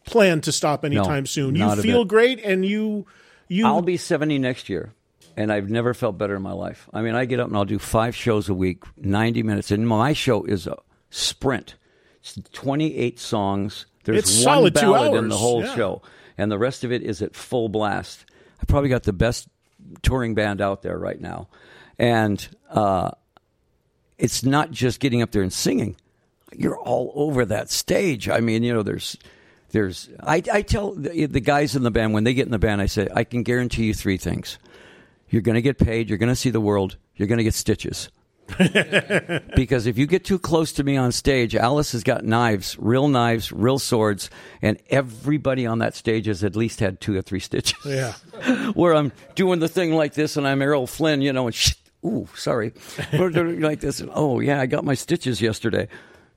plan 0.05 0.41
to 0.43 0.53
stop 0.53 0.85
anytime 0.85 1.27
soon. 1.27 1.55
You 1.55 1.65
not 1.65 1.79
a 1.79 1.83
feel 1.83 2.05
bit. 2.05 2.09
great, 2.09 2.41
and 2.45 2.65
you 2.65 3.07
you 3.49 3.67
I'll 3.67 3.83
be 3.83 3.97
70 3.97 4.39
next 4.39 4.69
year, 4.69 4.93
and 5.37 5.53
I've 5.53 5.71
never 5.71 5.95
felt 5.95 6.19
better 6.19 6.37
in 6.37 6.43
my 6.43 6.53
life. 6.53 6.89
I 6.93 7.03
mean, 7.03 7.15
I 7.15 7.25
get 7.25 7.41
up 7.41 7.49
and 7.49 7.57
I'll 7.57 7.65
do 7.65 7.79
five 7.79 8.15
shows 8.15 8.49
a 8.49 8.55
week, 8.55 8.85
90 8.97 9.43
minutes, 9.43 9.71
and 9.71 9.87
my 9.87 10.13
show 10.13 10.45
is 10.45 10.67
a 10.67 10.77
sprint. 11.11 11.75
It's 12.21 12.39
28 12.53 13.19
songs. 13.19 13.87
There's 14.05 14.19
It's 14.19 14.35
one 14.37 14.43
solid 14.43 14.75
two 14.75 14.93
ballad 14.93 15.15
in 15.15 15.29
the 15.29 15.35
hours, 15.35 15.41
whole 15.41 15.65
yeah. 15.65 15.75
show, 15.75 16.03
and 16.39 16.51
the 16.51 16.59
rest 16.59 16.85
of 16.85 16.93
it 16.93 17.03
is 17.03 17.23
at 17.23 17.35
full 17.35 17.69
blast. 17.69 18.25
I 18.61 18.65
probably 18.67 18.91
got 18.91 19.05
the 19.05 19.13
best 19.13 19.49
touring 20.03 20.35
band 20.35 20.61
out 20.61 20.83
there 20.83 20.99
right 20.99 21.21
now, 21.21 21.49
and 21.99 22.47
uh, 22.71 23.11
it's 24.19 24.45
not 24.45 24.71
just 24.71 25.01
getting 25.01 25.23
up 25.23 25.31
there 25.33 25.43
and 25.43 25.53
singing. 25.53 25.97
You're 26.57 26.79
all 26.79 27.13
over 27.15 27.45
that 27.45 27.71
stage. 27.71 28.29
I 28.29 28.41
mean, 28.41 28.63
you 28.63 28.75
know, 28.75 28.83
there's, 28.83 29.17
there's. 29.71 30.09
I, 30.21 30.43
I 30.53 30.63
tell 30.63 30.93
the, 30.93 31.27
the 31.27 31.41
guys 31.41 31.77
in 31.77 31.83
the 31.83 31.91
band 31.91 32.13
when 32.13 32.25
they 32.25 32.35
get 32.35 32.47
in 32.47 32.53
the 32.53 32.59
band, 32.59 32.81
I 32.81 32.87
say, 32.87 33.09
I 33.15 33.25
can 33.25 33.43
guarantee 33.43 33.85
you 33.85 33.95
three 33.95 34.17
things: 34.17 34.59
you're 35.29 35.43
going 35.43 35.55
to 35.55 35.63
get 35.63 35.79
paid, 35.79 36.09
you're 36.09 36.19
going 36.19 36.29
to 36.29 36.37
see 36.37 36.51
the 36.51 36.61
world, 36.61 36.97
you're 37.17 37.29
going 37.29 37.39
to 37.39 37.45
get 37.45 37.55
stitches. 37.55 38.11
because 39.57 39.87
if 39.87 39.99
you 39.99 40.07
get 40.07 40.25
too 40.25 40.39
close 40.39 40.73
to 40.73 40.85
me 40.85 40.97
on 40.97 41.13
stage, 41.13 41.55
Alice 41.55 41.93
has 41.93 42.03
got 42.03 42.25
knives, 42.25 42.77
real 42.79 43.09
knives, 43.09 43.53
real 43.53 43.79
swords, 43.79 44.31
and 44.63 44.79
everybody 44.91 45.67
on 45.67 45.79
that 45.79 45.95
stage 45.95 46.27
has 46.27 46.43
at 46.45 46.57
least 46.57 46.81
had 46.81 47.01
two 47.01 47.17
or 47.17 47.23
three 47.23 47.41
stitches 47.41 47.79
yeah. 47.85 48.13
where 48.75 48.95
I'm 48.95 49.13
doing 49.35 49.61
the 49.61 49.69
thing 49.69 49.93
like 49.95 50.15
this 50.15 50.37
and 50.37 50.47
I'm 50.47 50.63
Errol 50.63 50.87
Flynn, 50.87 51.23
you 51.23 51.33
know, 51.33 51.47
and 51.47 51.55
shh, 51.55 51.75
ooh, 52.05 52.29
sorry, 52.35 52.73
like 53.13 53.81
this. 53.81 54.01
And, 54.01 54.11
oh 54.15 54.41
yeah, 54.41 54.61
I 54.61 54.67
got 54.67 54.85
my 54.85 54.95
stitches 54.95 55.41
yesterday, 55.41 55.89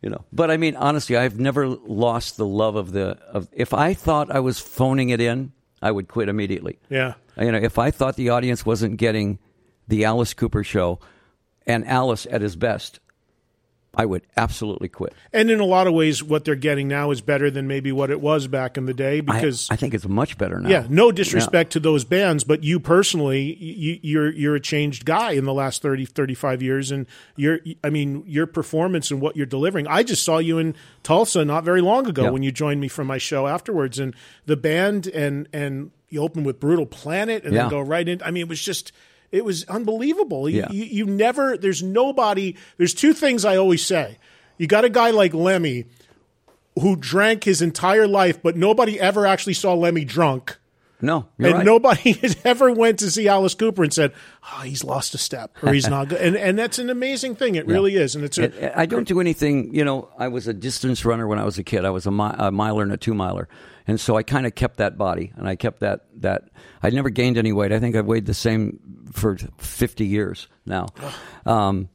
you 0.04 0.10
know. 0.10 0.24
But 0.32 0.52
I 0.52 0.58
mean, 0.58 0.76
honestly, 0.76 1.18
I've 1.18 1.40
never 1.40 1.68
lost 1.68 2.38
the 2.38 2.46
love 2.46 2.76
of 2.76 2.92
the 2.92 3.18
of. 3.30 3.48
If 3.54 3.74
I 3.74 3.94
thought 3.94 4.30
I 4.30 4.42
was 4.42 4.60
phoning 4.60 5.10
it 5.10 5.22
in, 5.22 5.54
I 5.82 5.90
would 5.90 6.08
quit 6.08 6.30
immediately. 6.30 6.78
Yeah. 6.90 7.16
You 7.40 7.52
know, 7.52 7.58
if 7.58 7.80
I 7.80 7.90
thought 7.90 8.16
the 8.16 8.30
audience 8.30 8.66
wasn't 8.66 8.98
getting 8.98 9.40
the 9.88 10.06
Alice 10.06 10.34
Cooper 10.34 10.64
show 10.64 11.00
and 11.66 11.88
Alice 11.88 12.28
at 12.30 12.42
his 12.42 12.56
best, 12.56 13.00
I 13.96 14.06
would 14.06 14.24
absolutely 14.36 14.90
quit. 14.90 15.14
And 15.32 15.52
in 15.52 15.60
a 15.60 15.66
lot 15.66 15.86
of 15.86 15.94
ways, 15.94 16.24
what 16.24 16.46
they're 16.46 16.56
getting 16.56 16.88
now 16.88 17.12
is 17.12 17.22
better 17.22 17.52
than 17.52 17.68
maybe 17.68 17.92
what 17.92 18.10
it 18.10 18.20
was 18.20 18.48
back 18.48 18.76
in 18.76 18.86
the 18.86 18.94
day 18.94 19.22
because. 19.22 19.68
I, 19.70 19.76
think 19.76 19.94
it's 19.94 20.08
much 20.08 20.36
better 20.38 20.60
now. 20.60 20.68
yeah, 20.68 20.88
no 20.90 21.12
disrespect 21.12 21.74
to 21.74 21.80
those 21.80 22.04
bands, 22.04 22.44
but 22.44 22.64
you 22.64 22.80
personally, 22.80 23.54
you, 23.54 24.00
you're 24.02 24.32
you're 24.32 24.56
a 24.56 24.60
changed 24.60 25.06
guy 25.06 25.34
in 25.34 25.46
the 25.46 25.54
last 25.54 25.84
30, 25.84 26.06
35 26.06 26.64
years, 26.64 26.90
and 26.90 27.06
you're, 27.36 27.60
I 27.84 27.92
mean, 27.92 28.24
your 28.26 28.48
performance 28.48 29.12
and 29.12 29.22
what 29.22 29.38
you're 29.38 29.46
delivering. 29.46 29.86
I 29.88 30.02
just 30.02 30.24
saw 30.24 30.40
you 30.40 30.58
in 30.58 30.74
Tulsa 31.04 31.46
not 31.46 31.64
very 31.64 31.82
long 31.82 32.08
ago 32.08 32.24
Yeah. 32.24 32.30
when 32.32 32.42
you 32.42 32.52
joined 32.52 32.82
me 32.82 32.88
for 32.88 33.04
my 33.04 33.20
show 33.20 33.46
afterwards, 33.48 34.00
and 34.00 34.16
the 34.48 34.58
band 34.58 35.06
and 35.06 35.48
and 35.54 35.92
you 36.10 36.22
opened 36.24 36.48
with 36.48 36.60
Brutal 36.60 36.88
Planet 36.88 37.44
and 37.44 37.54
Yeah. 37.54 37.64
then 37.64 37.70
go 37.70 37.80
right 37.82 38.08
in. 38.08 38.24
I 38.24 38.32
mean, 38.32 38.42
it 38.42 38.50
was 38.50 38.62
just. 38.62 38.92
It 39.34 39.44
was 39.44 39.66
unbelievable. 39.66 40.48
You, 40.48 40.60
Yeah. 40.60 40.72
you, 40.72 40.84
you 40.86 41.06
never, 41.08 41.58
there's 41.58 41.82
nobody, 41.82 42.56
there's 42.78 42.94
two 42.94 43.14
things 43.14 43.44
I 43.44 43.58
always 43.58 43.84
say. 43.84 44.20
You 44.60 44.68
got 44.68 44.86
a 44.86 44.90
guy 44.90 45.10
like 45.10 45.34
Lemmy 45.34 45.86
who 46.80 46.96
drank 46.96 47.44
his 47.44 47.60
entire 47.62 48.08
life, 48.08 48.42
but 48.44 48.56
nobody 48.56 49.00
ever 49.00 49.26
actually 49.26 49.56
saw 49.56 49.74
Lemmy 49.74 50.06
drunk. 50.06 50.58
No, 51.02 51.28
and 51.38 51.54
right. 51.54 51.66
nobody 51.66 52.12
has 52.22 52.38
ever 52.46 52.72
went 52.72 53.00
to 53.00 53.12
see 53.12 53.28
Alice 53.28 53.56
Cooper 53.56 53.84
and 53.84 53.92
said, 53.94 54.14
"Oh, 54.54 54.62
he's 54.62 54.86
lost 54.86 55.14
a 55.14 55.18
step 55.18 55.52
or 55.62 55.74
he's 55.74 55.90
not 55.90 56.08
good." 56.08 56.22
And 56.22 56.38
and 56.38 56.58
that's 56.58 56.80
an 56.80 56.90
amazing 56.90 57.36
thing. 57.36 57.56
It 57.56 57.68
really 57.68 57.96
is. 57.98 58.16
And 58.16 58.24
it's 58.24 58.38
a, 58.38 58.80
I 58.80 58.86
don't 58.86 59.06
do 59.06 59.20
anything. 59.20 59.74
You 59.76 59.84
know, 59.84 60.08
I 60.18 60.30
was 60.30 60.48
a 60.48 60.54
distance 60.54 61.04
runner 61.04 61.28
when 61.28 61.40
I 61.40 61.44
was 61.44 61.58
a 61.58 61.64
kid. 61.64 61.84
I 61.84 61.90
was 61.90 62.06
a, 62.06 62.12
mi- 62.12 62.32
a 62.38 62.52
miler 62.52 62.84
and 62.84 62.94
a 62.94 62.98
two 62.98 63.14
miler, 63.14 63.50
and 63.88 64.00
so 64.00 64.16
I 64.16 64.24
kind 64.24 64.46
of 64.46 64.56
kept 64.56 64.78
that 64.78 64.98
body, 64.98 65.32
and 65.36 65.48
I 65.48 65.56
kept 65.56 65.80
that 65.82 66.06
that. 66.22 66.50
I 66.82 66.90
never 66.90 67.10
gained 67.10 67.38
any 67.38 67.52
weight. 67.52 67.72
I 67.72 67.80
think 67.80 67.96
I've 67.96 68.06
weighed 68.06 68.26
the 68.26 68.34
same 68.34 68.80
for 69.12 69.38
fifty 69.58 70.06
years 70.06 70.48
now. 70.66 70.88
Um, 71.46 71.90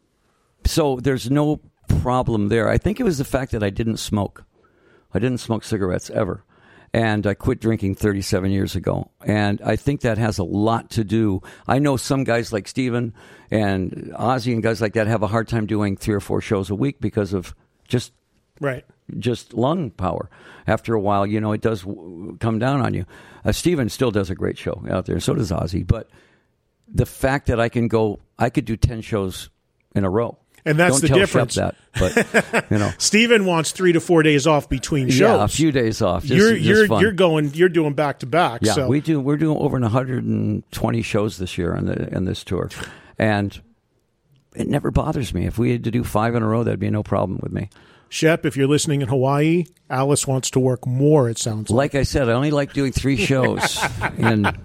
so 0.65 0.97
there's 0.97 1.31
no 1.31 1.61
problem 1.89 2.49
there. 2.49 2.69
I 2.69 2.79
think 2.79 3.01
it 3.01 3.05
was 3.05 3.19
the 3.19 3.25
fact 3.25 3.53
that 3.53 3.63
I 3.63 3.71
didn't 3.71 3.97
smoke. 3.97 4.45
I 5.13 5.19
didn't 5.19 5.39
smoke 5.39 5.65
cigarettes 5.65 6.11
ever. 6.11 6.45
And 6.93 7.27
I 7.27 7.35
quit 7.35 7.61
drinking 7.61 7.97
37 7.97 8.51
years 8.51 8.75
ago. 8.75 9.11
And 9.25 9.61
I 9.63 9.77
think 9.77 10.01
that 10.03 10.17
has 10.17 10.39
a 10.39 10.45
lot 10.45 10.91
to 10.93 11.05
do. 11.05 11.43
I 11.67 11.79
know 11.79 11.99
some 11.99 12.25
guys 12.25 12.51
like 12.53 12.67
Steven 12.67 13.13
and 13.51 14.13
Ozzy 14.19 14.55
and 14.55 14.63
guys 14.63 14.81
like 14.81 14.95
that 14.95 15.07
have 15.07 15.23
a 15.23 15.27
hard 15.27 15.49
time 15.49 15.67
doing 15.67 15.97
three 15.97 16.15
or 16.15 16.21
four 16.21 16.41
shows 16.41 16.71
a 16.71 16.75
week 16.75 16.99
because 17.01 17.35
of 17.35 17.55
just 17.87 18.13
right. 18.61 18.87
Just 19.19 19.55
lung 19.55 19.91
power. 19.91 20.29
After 20.67 20.95
a 20.95 21.01
while, 21.01 21.27
you 21.27 21.41
know, 21.41 21.53
it 21.53 21.61
does 21.61 21.83
w- 21.83 22.37
come 22.41 22.59
down 22.59 22.81
on 22.81 22.93
you. 22.93 23.07
Uh, 23.45 23.53
Steven 23.53 23.89
still 23.89 24.11
does 24.11 24.29
a 24.29 24.35
great 24.35 24.59
show 24.59 24.85
out 24.91 25.07
there, 25.07 25.19
so 25.21 25.35
does 25.35 25.51
Ozzy. 25.51 25.87
But 25.87 26.11
the 26.93 27.07
fact 27.07 27.47
that 27.47 27.59
I 27.59 27.69
can 27.69 27.89
go, 27.89 28.21
I 28.39 28.51
could 28.51 28.65
do 28.65 28.77
10 28.77 29.01
shows 29.01 29.49
in 29.95 30.05
a 30.05 30.11
row. 30.11 30.39
And 30.65 30.79
that's 30.79 30.95
Don't 30.97 31.01
the 31.03 31.09
tell 31.09 31.19
difference. 31.19 31.55
Shep 31.55 31.75
that, 31.95 32.43
but, 32.53 32.71
you 32.71 32.77
know. 32.79 32.93
Steven 32.99 33.47
wants 33.47 33.73
three 33.73 33.93
to 33.93 34.01
four 34.01 34.23
days 34.23 34.47
off 34.47 34.69
between 34.69 35.09
shows. 35.09 35.21
Yeah, 35.21 35.45
a 35.45 35.49
few 35.49 35.73
days 35.73 36.03
off. 36.03 36.25
Just, 36.25 36.35
you're 36.35 36.55
you're 36.55 37.01
you're 37.01 37.13
going. 37.13 37.55
You're 37.55 37.71
doing 37.71 37.95
back 37.95 38.19
to 38.19 38.27
back. 38.27 38.61
Yeah, 38.63 38.75
so 38.75 38.87
we 38.89 39.01
do. 39.01 39.19
We're 39.19 39.39
doing 39.39 39.57
over 39.57 39.79
120 39.79 41.03
shows 41.03 41.39
this 41.39 41.57
year 41.57 41.75
on 41.75 41.87
the 41.87 42.15
in 42.15 42.27
this 42.27 42.45
tour, 42.45 42.69
and 43.19 43.59
it 44.55 44.69
never 44.69 44.91
bothers 44.91 45.33
me. 45.33 45.47
If 45.47 45.59
we 45.59 45.73
had 45.73 45.85
to 45.85 45.91
do 45.91 46.05
five 46.05 46.35
in 46.35 46.43
a 46.43 46.47
row, 46.47 46.65
that'd 46.65 46.81
be 46.81 46.91
no 46.91 47.03
problem 47.03 47.39
with 47.43 47.53
me. 47.53 47.71
Shep, 48.09 48.47
if 48.47 48.57
you're 48.57 48.69
listening 48.69 49.03
in 49.03 49.09
Hawaii, 49.09 49.67
Alice 49.91 50.27
wants 50.27 50.51
to 50.51 50.61
work 50.61 50.87
more. 50.87 51.29
It 51.29 51.39
sounds 51.39 51.71
like. 51.71 51.95
Like 51.95 52.01
I 52.01 52.03
said, 52.05 52.29
I 52.29 52.33
only 52.33 52.51
like 52.51 52.73
doing 52.73 52.93
three 52.93 53.17
shows. 53.17 53.79
and 54.19 54.57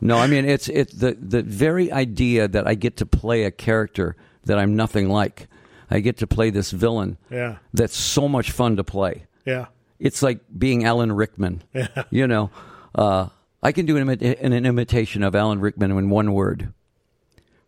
no, 0.00 0.18
I 0.18 0.26
mean 0.26 0.44
it's 0.44 0.68
it's 0.68 0.94
the 0.94 1.16
the 1.20 1.42
very 1.42 1.90
idea 1.90 2.48
that 2.48 2.66
I 2.66 2.74
get 2.74 2.98
to 2.98 3.06
play 3.06 3.44
a 3.44 3.50
character 3.50 4.16
that 4.44 4.58
I'm 4.58 4.76
nothing 4.76 5.08
like. 5.08 5.48
I 5.90 6.00
get 6.00 6.18
to 6.18 6.26
play 6.26 6.50
this 6.50 6.70
villain. 6.70 7.16
Yeah. 7.30 7.58
That's 7.72 7.96
so 7.96 8.28
much 8.28 8.50
fun 8.50 8.76
to 8.76 8.84
play. 8.84 9.26
Yeah. 9.44 9.66
It's 9.98 10.22
like 10.22 10.40
being 10.56 10.84
Alan 10.84 11.12
Rickman. 11.12 11.62
Yeah. 11.72 12.04
You 12.10 12.26
know, 12.26 12.50
uh, 12.94 13.28
I 13.62 13.72
can 13.72 13.86
do 13.86 13.96
an, 13.96 14.06
imita- 14.06 14.40
an 14.40 14.52
imitation 14.52 15.22
of 15.22 15.34
Alan 15.34 15.60
Rickman 15.60 15.90
in 15.90 16.10
one 16.10 16.32
word: 16.32 16.72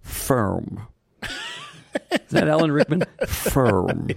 firm. 0.00 0.86
Is 2.10 2.30
that 2.30 2.48
Alan 2.48 2.72
Rickman? 2.72 3.04
Firm. 3.26 4.08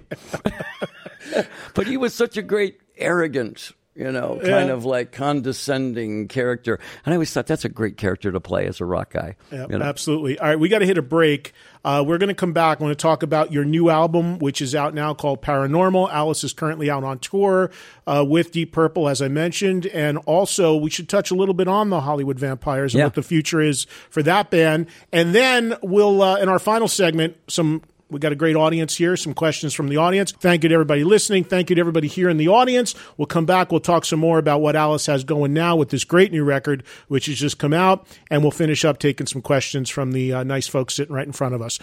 but 1.73 1.87
he 1.87 1.97
was 1.97 2.13
such 2.13 2.37
a 2.37 2.41
great, 2.41 2.79
arrogant, 2.97 3.71
you 3.95 4.11
know, 4.11 4.35
kind 4.41 4.67
Yeah. 4.67 4.73
of 4.73 4.85
like 4.85 5.11
condescending 5.11 6.27
character. 6.27 6.79
And 7.05 7.13
I 7.13 7.15
always 7.15 7.31
thought 7.33 7.47
that's 7.47 7.65
a 7.65 7.69
great 7.69 7.97
character 7.97 8.31
to 8.31 8.39
play 8.39 8.65
as 8.67 8.79
a 8.81 8.85
rock 8.85 9.13
guy. 9.13 9.35
Yeah, 9.51 9.67
you 9.69 9.77
know? 9.79 9.85
absolutely. 9.85 10.39
All 10.39 10.47
right, 10.47 10.59
we 10.59 10.69
got 10.69 10.79
to 10.79 10.85
hit 10.85 10.97
a 10.97 11.01
break. 11.01 11.53
Uh, 11.83 12.03
we're 12.05 12.19
going 12.19 12.29
to 12.29 12.35
come 12.35 12.53
back. 12.53 12.79
I 12.79 12.83
want 12.83 12.97
to 12.97 13.01
talk 13.01 13.23
about 13.23 13.51
your 13.51 13.65
new 13.65 13.89
album, 13.89 14.37
which 14.37 14.61
is 14.61 14.75
out 14.75 14.93
now 14.93 15.13
called 15.15 15.41
Paranormal. 15.41 16.11
Alice 16.11 16.43
is 16.43 16.53
currently 16.53 16.91
out 16.91 17.03
on 17.03 17.17
tour 17.19 17.71
uh, 18.05 18.23
with 18.27 18.51
Deep 18.51 18.71
Purple, 18.71 19.09
as 19.09 19.19
I 19.21 19.27
mentioned. 19.29 19.87
And 19.87 20.19
also, 20.19 20.75
we 20.75 20.91
should 20.91 21.09
touch 21.09 21.31
a 21.31 21.35
little 21.35 21.55
bit 21.55 21.67
on 21.67 21.89
the 21.89 22.01
Hollywood 22.01 22.37
Vampires 22.39 22.93
and 22.93 22.99
Yeah. 22.99 23.05
what 23.07 23.15
the 23.15 23.23
future 23.23 23.61
is 23.61 23.85
for 24.11 24.21
that 24.23 24.51
band. 24.51 24.85
And 25.11 25.33
then 25.33 25.73
we'll, 25.81 26.21
uh, 26.21 26.37
in 26.37 26.49
our 26.49 26.59
final 26.59 26.87
segment, 26.87 27.35
some. 27.47 27.81
We 28.11 28.19
got 28.19 28.33
a 28.33 28.35
great 28.35 28.57
audience 28.57 28.97
here. 28.97 29.15
Some 29.15 29.33
questions 29.33 29.73
from 29.73 29.87
the 29.87 29.95
audience. 29.95 30.33
Thank 30.33 30.63
you 30.63 30.69
to 30.69 30.75
everybody 30.75 31.05
listening. 31.05 31.45
Thank 31.45 31.69
you 31.69 31.75
to 31.77 31.79
everybody 31.79 32.09
here 32.09 32.29
in 32.29 32.35
the 32.35 32.49
audience. 32.49 32.93
We'll 33.17 33.25
come 33.25 33.45
back. 33.45 33.71
We'll 33.71 33.79
talk 33.79 34.03
some 34.03 34.19
more 34.19 34.37
about 34.37 34.59
what 34.59 34.75
Alice 34.75 35.05
has 35.05 35.23
going 35.23 35.53
now 35.53 35.77
with 35.77 35.89
this 35.89 36.03
great 36.03 36.31
new 36.31 36.43
record, 36.43 36.83
which 37.07 37.27
has 37.27 37.39
just 37.39 37.57
come 37.57 37.73
out. 37.73 38.05
And 38.29 38.41
we'll 38.41 38.51
finish 38.51 38.83
up 38.83 38.99
taking 38.99 39.27
some 39.27 39.41
questions 39.41 39.89
from 39.89 40.11
the 40.11 40.33
uh, 40.33 40.43
nice 40.43 40.67
folks 40.67 40.95
sitting 40.95 41.15
right 41.15 41.25
in 41.25 41.31
front 41.31 41.55
of 41.55 41.61
us. 41.61 41.79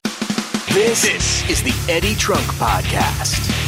This, 0.69 1.49
is 1.49 1.62
the 1.62 1.75
Eddie 1.91 2.14
Trunk 2.14 2.45
Podcast. 2.53 3.67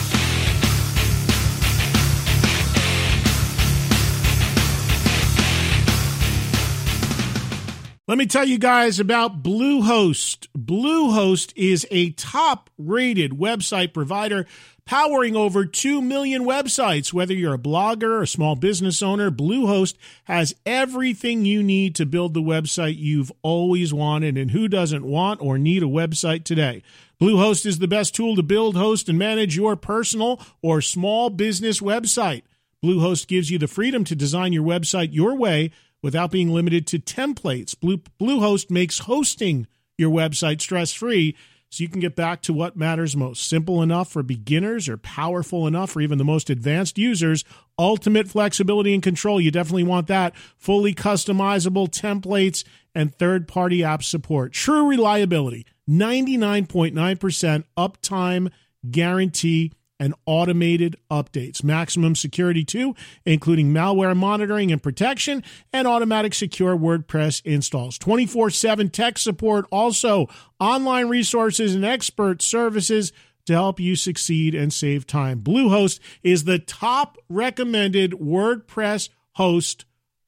Let 8.11 8.18
me 8.18 8.27
tell 8.27 8.44
you 8.44 8.59
guys 8.59 8.99
about 8.99 9.40
Bluehost. 9.40 10.49
Bluehost 10.59 11.53
is 11.55 11.87
a 11.92 12.11
top 12.11 12.68
rated 12.77 13.31
website 13.31 13.94
provider 13.94 14.46
powering 14.85 15.37
over 15.37 15.64
2 15.64 16.03
million 16.03 16.42
websites. 16.42 17.12
Whether 17.12 17.35
you're 17.35 17.55
a 17.55 17.57
blogger 17.57 18.09
or 18.09 18.23
a 18.23 18.27
small 18.27 18.57
business 18.57 19.01
owner, 19.01 19.31
Bluehost 19.31 19.94
has 20.25 20.57
everything 20.66 21.44
you 21.44 21.62
need 21.62 21.94
to 21.94 22.05
build 22.05 22.35
the 22.35 22.42
website 22.42 22.96
you've 22.99 23.31
always 23.42 23.94
wanted. 23.94 24.37
And 24.37 24.51
who 24.51 24.66
doesn't 24.66 25.07
want 25.07 25.40
or 25.40 25.57
need 25.57 25.85
a 25.85 25.87
website 25.87 26.42
today? 26.42 26.83
Bluehost 27.23 27.64
is 27.64 27.79
the 27.79 27.87
best 27.87 28.12
tool 28.12 28.35
to 28.35 28.42
build, 28.42 28.77
host, 28.77 29.09
and 29.09 29.20
manage 29.20 29.55
your 29.55 29.77
personal 29.77 30.40
or 30.62 30.81
small 30.81 31.31
business 31.31 31.79
website. 31.79 32.42
Bluehost 32.85 33.29
gives 33.29 33.53
you 33.53 33.59
the 33.59 33.68
freedom 33.68 34.03
to 34.03 34.16
design 34.16 34.53
your 34.53 34.64
website 34.64 35.11
your 35.12 35.37
way 35.37 35.70
without 36.02 36.30
being 36.30 36.52
limited 36.52 36.86
to 36.88 36.98
templates. 36.98 37.78
Blue, 37.78 37.98
Bluehost 38.20 38.70
makes 38.70 39.00
hosting 39.00 39.66
your 39.98 40.10
website 40.10 40.60
stress-free 40.60 41.36
so 41.72 41.82
you 41.82 41.88
can 41.88 42.00
get 42.00 42.16
back 42.16 42.42
to 42.42 42.52
what 42.52 42.76
matters 42.76 43.16
most. 43.16 43.48
Simple 43.48 43.80
enough 43.80 44.10
for 44.10 44.24
beginners 44.24 44.88
or 44.88 44.96
powerful 44.96 45.68
enough 45.68 45.90
for 45.90 46.00
even 46.00 46.18
the 46.18 46.24
most 46.24 46.50
advanced 46.50 46.98
users. 46.98 47.44
Ultimate 47.78 48.28
flexibility 48.28 48.92
and 48.92 49.02
control. 49.02 49.40
You 49.40 49.52
definitely 49.52 49.84
want 49.84 50.08
that. 50.08 50.34
Fully 50.56 50.94
customizable 50.94 51.88
templates 51.88 52.64
and 52.92 53.14
third-party 53.14 53.84
app 53.84 54.02
support. 54.02 54.52
True 54.52 54.88
reliability. 54.88 55.64
99.9% 55.88 57.64
uptime 57.76 58.50
guarantee 58.90 59.72
and 60.00 60.14
automated 60.26 60.96
updates. 61.10 61.62
Maximum 61.62 62.16
security 62.16 62.64
too, 62.64 62.96
including 63.24 63.72
malware 63.72 64.16
monitoring 64.16 64.72
and 64.72 64.82
protection 64.82 65.44
and 65.72 65.86
automatic 65.86 66.34
secure 66.34 66.76
WordPress 66.76 67.42
installs. 67.44 67.98
24/7 67.98 68.90
tech 68.90 69.18
support, 69.18 69.66
also 69.70 70.26
online 70.58 71.06
resources 71.06 71.74
and 71.74 71.84
expert 71.84 72.42
services 72.42 73.12
to 73.46 73.52
help 73.52 73.78
you 73.78 73.94
succeed 73.94 74.54
and 74.54 74.72
save 74.72 75.06
time. 75.06 75.40
Bluehost 75.40 76.00
is 76.22 76.44
the 76.44 76.58
top 76.58 77.18
recommended 77.28 78.12
WordPress 78.12 79.08
host 79.32 79.84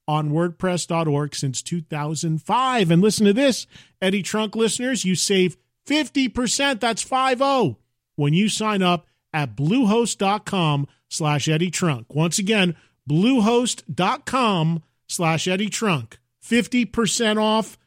on 0.07 0.31
WordPress.org 0.31 1.33
since 1.33 1.61
2005. 1.61 2.91
And 2.91 3.01
listen 3.01 3.25
to 3.25 3.33
this, 3.33 3.67
Eddie 4.01 4.23
Trunk 4.23 4.55
listeners, 4.55 5.05
you 5.05 5.15
save 5.15 5.57
50%. 5.87 6.81
That's 6.81 7.01
5 7.01 7.37
0, 7.37 7.77
when 8.15 8.33
you 8.33 8.49
sign 8.49 8.81
up 8.81 9.07
at 9.33 9.55
bluehost.com 9.55 10.87
slash 11.09 11.47
Eddie 11.47 11.71
Trunk. 11.71 12.13
Once 12.13 12.39
again, 12.39 12.75
bluehost.com 13.09 14.83
slash 15.07 15.47
Eddie 15.47 15.69
Trunk. 15.69 16.19
50% 16.43 17.41
off. 17.41 17.77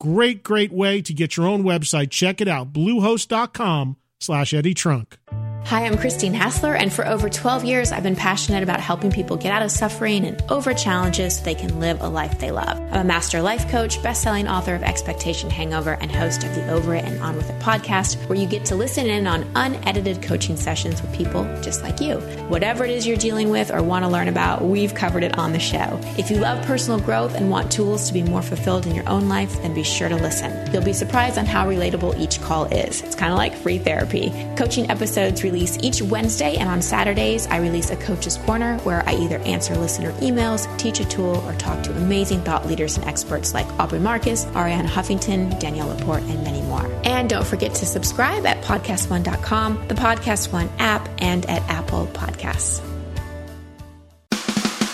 Great, 0.00 0.42
great 0.42 0.72
way 0.72 1.02
to 1.02 1.12
get 1.12 1.36
your 1.36 1.46
own 1.46 1.62
website. 1.62 2.10
Check 2.10 2.40
it 2.40 2.48
out. 2.48 2.72
Bluehost.com 2.72 3.96
slash 4.18 4.54
Eddie 4.54 4.74
Trunk. 4.74 5.18
Hi, 5.64 5.86
I'm 5.86 5.98
Christine 5.98 6.34
Hassler, 6.34 6.74
and 6.74 6.92
for 6.92 7.06
over 7.06 7.28
12 7.28 7.64
years, 7.64 7.92
I've 7.92 8.02
been 8.02 8.16
passionate 8.16 8.64
about 8.64 8.80
helping 8.80 9.12
people 9.12 9.36
get 9.36 9.52
out 9.52 9.62
of 9.62 9.70
suffering 9.70 10.24
and 10.24 10.42
over 10.50 10.74
challenges 10.74 11.36
so 11.36 11.44
they 11.44 11.54
can 11.54 11.78
live 11.78 12.00
a 12.00 12.08
life 12.08 12.40
they 12.40 12.50
love. 12.50 12.80
I'm 12.90 13.00
a 13.00 13.04
master 13.04 13.40
life 13.40 13.70
coach, 13.70 14.02
best-selling 14.02 14.48
author 14.48 14.74
of 14.74 14.82
Expectation 14.82 15.48
Hangover, 15.48 15.96
and 16.00 16.10
host 16.10 16.42
of 16.42 16.56
the 16.56 16.68
Over 16.72 16.96
It 16.96 17.04
and 17.04 17.22
On 17.22 17.36
With 17.36 17.48
It 17.50 17.58
podcast, 17.60 18.16
where 18.28 18.36
you 18.36 18.48
get 18.48 18.64
to 18.66 18.74
listen 18.74 19.06
in 19.06 19.28
on 19.28 19.48
unedited 19.54 20.22
coaching 20.22 20.56
sessions 20.56 21.00
with 21.02 21.14
people 21.14 21.44
just 21.62 21.82
like 21.84 22.00
you. 22.00 22.16
Whatever 22.48 22.84
it 22.84 22.90
is 22.90 23.06
you're 23.06 23.16
dealing 23.16 23.50
with 23.50 23.70
or 23.70 23.80
want 23.80 24.04
to 24.04 24.08
learn 24.08 24.26
about, 24.26 24.62
we've 24.62 24.94
covered 24.94 25.22
it 25.22 25.38
on 25.38 25.52
the 25.52 25.60
show. 25.60 26.00
If 26.18 26.32
you 26.32 26.38
love 26.38 26.64
personal 26.66 26.98
growth 26.98 27.36
and 27.36 27.48
want 27.48 27.70
tools 27.70 28.08
to 28.08 28.12
be 28.12 28.24
more 28.24 28.42
fulfilled 28.42 28.86
in 28.88 28.94
your 28.94 29.08
own 29.08 29.28
life, 29.28 29.62
then 29.62 29.74
be 29.74 29.84
sure 29.84 30.08
to 30.08 30.16
listen. 30.16 30.72
You'll 30.72 30.82
be 30.82 30.92
surprised 30.92 31.38
on 31.38 31.46
how 31.46 31.68
relatable 31.68 32.18
each 32.18 32.40
call 32.40 32.64
is. 32.64 33.02
It's 33.02 33.14
kind 33.14 33.30
of 33.30 33.38
like 33.38 33.54
free 33.54 33.78
therapy. 33.78 34.30
Coaching 34.56 34.90
episodes 34.90 35.44
release 35.50 35.78
each 35.82 36.00
Wednesday, 36.00 36.56
and 36.56 36.68
on 36.68 36.80
Saturdays, 36.80 37.46
I 37.48 37.58
release 37.58 37.90
a 37.90 37.96
Coach's 37.96 38.36
Corner 38.38 38.78
where 38.78 39.06
I 39.08 39.14
either 39.14 39.38
answer 39.38 39.74
listener 39.76 40.12
emails, 40.20 40.66
teach 40.78 41.00
a 41.00 41.04
tool, 41.04 41.36
or 41.46 41.54
talk 41.54 41.82
to 41.84 41.96
amazing 41.96 42.42
thought 42.42 42.66
leaders 42.66 42.96
and 42.96 43.06
experts 43.06 43.52
like 43.54 43.66
Aubrey 43.78 43.98
Marcus, 43.98 44.46
Ariane 44.54 44.86
Huffington, 44.86 45.58
Danielle 45.58 45.88
Laporte, 45.88 46.22
and 46.22 46.42
many 46.44 46.62
more. 46.62 46.86
And 47.04 47.28
don't 47.28 47.46
forget 47.46 47.74
to 47.74 47.86
subscribe 47.86 48.46
at 48.46 48.62
podcastone.com, 48.62 49.88
the 49.88 49.94
Podcast 49.94 50.52
One 50.52 50.70
app, 50.78 51.08
and 51.18 51.44
at 51.46 51.62
Apple 51.68 52.06
Podcasts. 52.12 52.80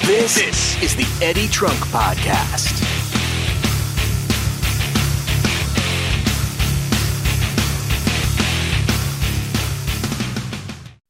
This, 0.06 0.36
this 0.36 0.82
is 0.82 0.96
the 0.96 1.24
Eddie 1.24 1.48
Trunk 1.48 1.78
Podcast. 1.86 3.05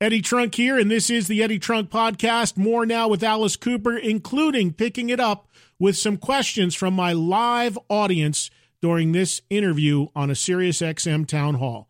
Eddie 0.07 0.23
Trunk 0.23 0.55
here, 0.55 0.79
and 0.79 0.89
this 0.89 1.11
is 1.11 1.27
the 1.27 1.43
Eddie 1.43 1.59
Trunk 1.59 1.91
Podcast. 1.91 2.57
More 2.57 2.87
now 2.87 3.09
with 3.09 3.25
Alice 3.25 3.57
Cooper, 3.57 3.99
including 3.99 4.73
picking 4.73 5.11
it 5.11 5.19
up 5.19 5.49
with 5.81 5.97
some 5.97 6.17
questions 6.17 6.77
from 6.77 6.95
my 6.95 7.13
live 7.13 7.77
audience 7.89 8.49
during 8.81 9.11
this 9.11 9.43
interview 9.51 10.07
on 10.15 10.31
a 10.31 10.35
SiriusXM 10.35 11.27
town 11.27 11.57
hall. 11.57 11.89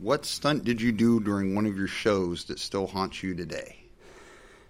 What 0.00 0.24
stunt 0.24 0.64
did 0.64 0.80
you 0.80 0.90
do 0.90 1.20
during 1.20 1.54
one 1.54 1.66
of 1.66 1.76
your 1.76 1.86
shows 1.86 2.44
that 2.44 2.58
still 2.58 2.86
haunts 2.86 3.22
you 3.22 3.34
today? 3.34 3.76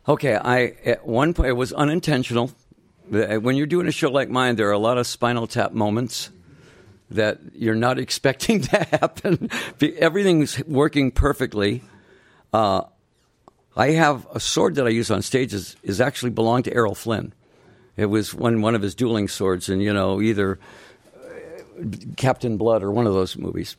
Okay, 0.08 0.34
I 0.34 0.74
at 0.84 1.06
one 1.06 1.32
point 1.32 1.50
it 1.50 1.52
was 1.52 1.72
unintentional. 1.72 2.50
Uh, 3.14 3.36
when 3.36 3.54
you're 3.54 3.68
doing 3.68 3.86
a 3.86 3.92
show 3.92 4.10
like 4.10 4.30
mine, 4.30 4.56
there 4.56 4.66
are 4.68 4.72
a 4.72 4.80
lot 4.80 4.98
of 4.98 5.06
spinal 5.06 5.46
tap 5.46 5.70
moments 5.70 6.30
that 7.08 7.38
you're 7.54 7.76
not 7.76 7.98
expecting 8.00 8.62
to 8.62 8.78
happen. 8.82 9.48
Everything's 9.80 10.60
working 10.64 11.12
perfectly. 11.12 11.84
Uh, 12.56 12.86
I 13.76 13.90
have 13.90 14.26
a 14.32 14.40
sword 14.40 14.76
that 14.76 14.86
I 14.86 14.88
use 14.88 15.10
on 15.10 15.20
stage 15.20 15.52
is, 15.52 15.76
is 15.82 16.00
actually 16.00 16.30
belonged 16.30 16.64
to 16.64 16.72
Errol 16.72 16.94
Flynn. 16.94 17.34
It 17.98 18.06
was 18.06 18.32
one 18.32 18.62
one 18.62 18.74
of 18.74 18.80
his 18.80 18.94
dueling 18.94 19.28
swords, 19.28 19.68
and 19.68 19.82
you 19.82 19.92
know 19.92 20.22
either 20.22 20.58
uh, 21.14 21.82
Captain 22.16 22.56
Blood 22.56 22.82
or 22.82 22.90
one 22.90 23.06
of 23.06 23.12
those 23.12 23.36
movies. 23.36 23.76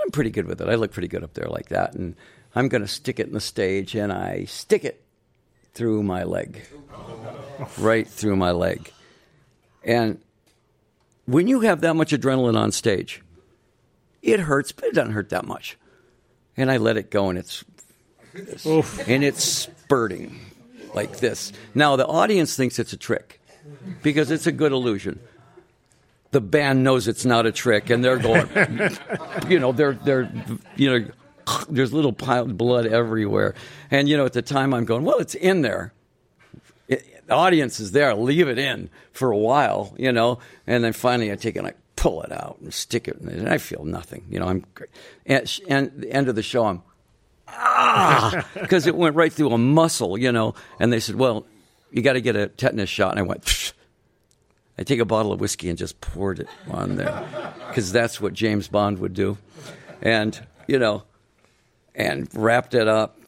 I'm 0.00 0.10
pretty 0.12 0.30
good 0.30 0.46
with 0.46 0.62
it. 0.62 0.68
I 0.68 0.76
look 0.76 0.92
pretty 0.92 1.08
good 1.08 1.24
up 1.24 1.34
there 1.34 1.48
like 1.50 1.68
that, 1.68 1.92
and 1.92 2.16
I'm 2.54 2.68
going 2.68 2.80
to 2.80 2.88
stick 2.88 3.20
it 3.20 3.26
in 3.26 3.34
the 3.34 3.40
stage, 3.40 3.94
and 3.94 4.10
I 4.10 4.46
stick 4.46 4.86
it 4.86 5.04
through 5.74 6.02
my 6.02 6.24
leg, 6.24 6.62
right 7.76 8.08
through 8.08 8.36
my 8.36 8.52
leg, 8.52 8.90
and 9.84 10.22
when 11.26 11.48
you 11.48 11.60
have 11.60 11.82
that 11.82 11.96
much 11.96 12.12
adrenaline 12.12 12.56
on 12.56 12.72
stage, 12.72 13.22
it 14.22 14.40
hurts, 14.40 14.72
but 14.72 14.86
it 14.86 14.94
doesn't 14.94 15.12
hurt 15.12 15.28
that 15.28 15.44
much. 15.44 15.76
And 16.56 16.70
I 16.70 16.78
let 16.78 16.96
it 16.96 17.10
go, 17.10 17.28
and 17.28 17.38
it's 17.38 17.62
and 19.06 19.24
it's 19.24 19.44
spurting 19.44 20.38
like 20.94 21.18
this. 21.18 21.52
Now 21.74 21.96
the 21.96 22.06
audience 22.06 22.56
thinks 22.56 22.78
it's 22.78 22.92
a 22.92 22.96
trick 22.96 23.40
because 24.02 24.30
it's 24.30 24.46
a 24.46 24.52
good 24.52 24.72
illusion. 24.72 25.20
The 26.32 26.40
band 26.40 26.82
knows 26.82 27.08
it's 27.08 27.24
not 27.24 27.46
a 27.46 27.52
trick, 27.52 27.88
and 27.88 28.04
they're 28.04 28.18
going, 28.18 28.48
you 29.48 29.58
know, 29.58 29.72
they're 29.72 29.94
they're 29.94 30.30
you 30.76 30.98
know, 30.98 31.10
there's 31.68 31.92
little 31.92 32.12
pile 32.12 32.42
of 32.42 32.58
blood 32.58 32.86
everywhere, 32.86 33.54
and 33.90 34.08
you 34.08 34.16
know, 34.16 34.26
at 34.26 34.32
the 34.32 34.42
time 34.42 34.74
I'm 34.74 34.84
going, 34.84 35.04
well, 35.04 35.18
it's 35.18 35.34
in 35.34 35.62
there. 35.62 35.92
It, 36.88 37.26
the 37.26 37.34
audience 37.34 37.80
is 37.80 37.92
there. 37.92 38.14
Leave 38.14 38.48
it 38.48 38.58
in 38.58 38.90
for 39.12 39.30
a 39.30 39.38
while, 39.38 39.94
you 39.98 40.12
know, 40.12 40.38
and 40.66 40.84
then 40.84 40.92
finally 40.92 41.32
I 41.32 41.36
take 41.36 41.56
it 41.56 41.60
and 41.60 41.68
I 41.68 41.74
pull 41.96 42.22
it 42.22 42.32
out 42.32 42.58
and 42.60 42.72
stick 42.72 43.08
it, 43.08 43.18
in 43.18 43.28
and 43.28 43.48
I 43.48 43.58
feel 43.58 43.84
nothing. 43.84 44.26
You 44.28 44.40
know, 44.40 44.46
I'm, 44.46 44.64
and, 45.24 45.60
and 45.68 46.02
the 46.02 46.12
end 46.12 46.28
of 46.28 46.34
the 46.34 46.42
show, 46.42 46.66
I'm 46.66 46.82
ah, 47.48 48.46
because 48.54 48.86
it 48.86 48.96
went 48.96 49.16
right 49.16 49.32
through 49.32 49.50
a 49.50 49.58
muscle, 49.58 50.18
you 50.18 50.32
know. 50.32 50.54
And 50.78 50.92
they 50.92 51.00
said, 51.00 51.16
well, 51.16 51.46
you 51.90 52.02
got 52.02 52.14
to 52.14 52.20
get 52.20 52.36
a 52.36 52.48
tetanus 52.48 52.88
shot. 52.88 53.12
And 53.12 53.20
I 53.20 53.22
went, 53.22 53.42
Psh. 53.42 53.72
I 54.78 54.82
take 54.82 55.00
a 55.00 55.06
bottle 55.06 55.32
of 55.32 55.40
whiskey 55.40 55.70
and 55.70 55.78
just 55.78 56.02
poured 56.02 56.38
it 56.38 56.48
on 56.70 56.96
there 56.96 57.54
because 57.68 57.92
that's 57.92 58.20
what 58.20 58.34
James 58.34 58.68
Bond 58.68 58.98
would 58.98 59.14
do. 59.14 59.38
And, 60.02 60.38
you 60.66 60.78
know, 60.78 61.04
and 61.94 62.28
wrapped 62.34 62.74
it 62.74 62.86
up. 62.86 63.18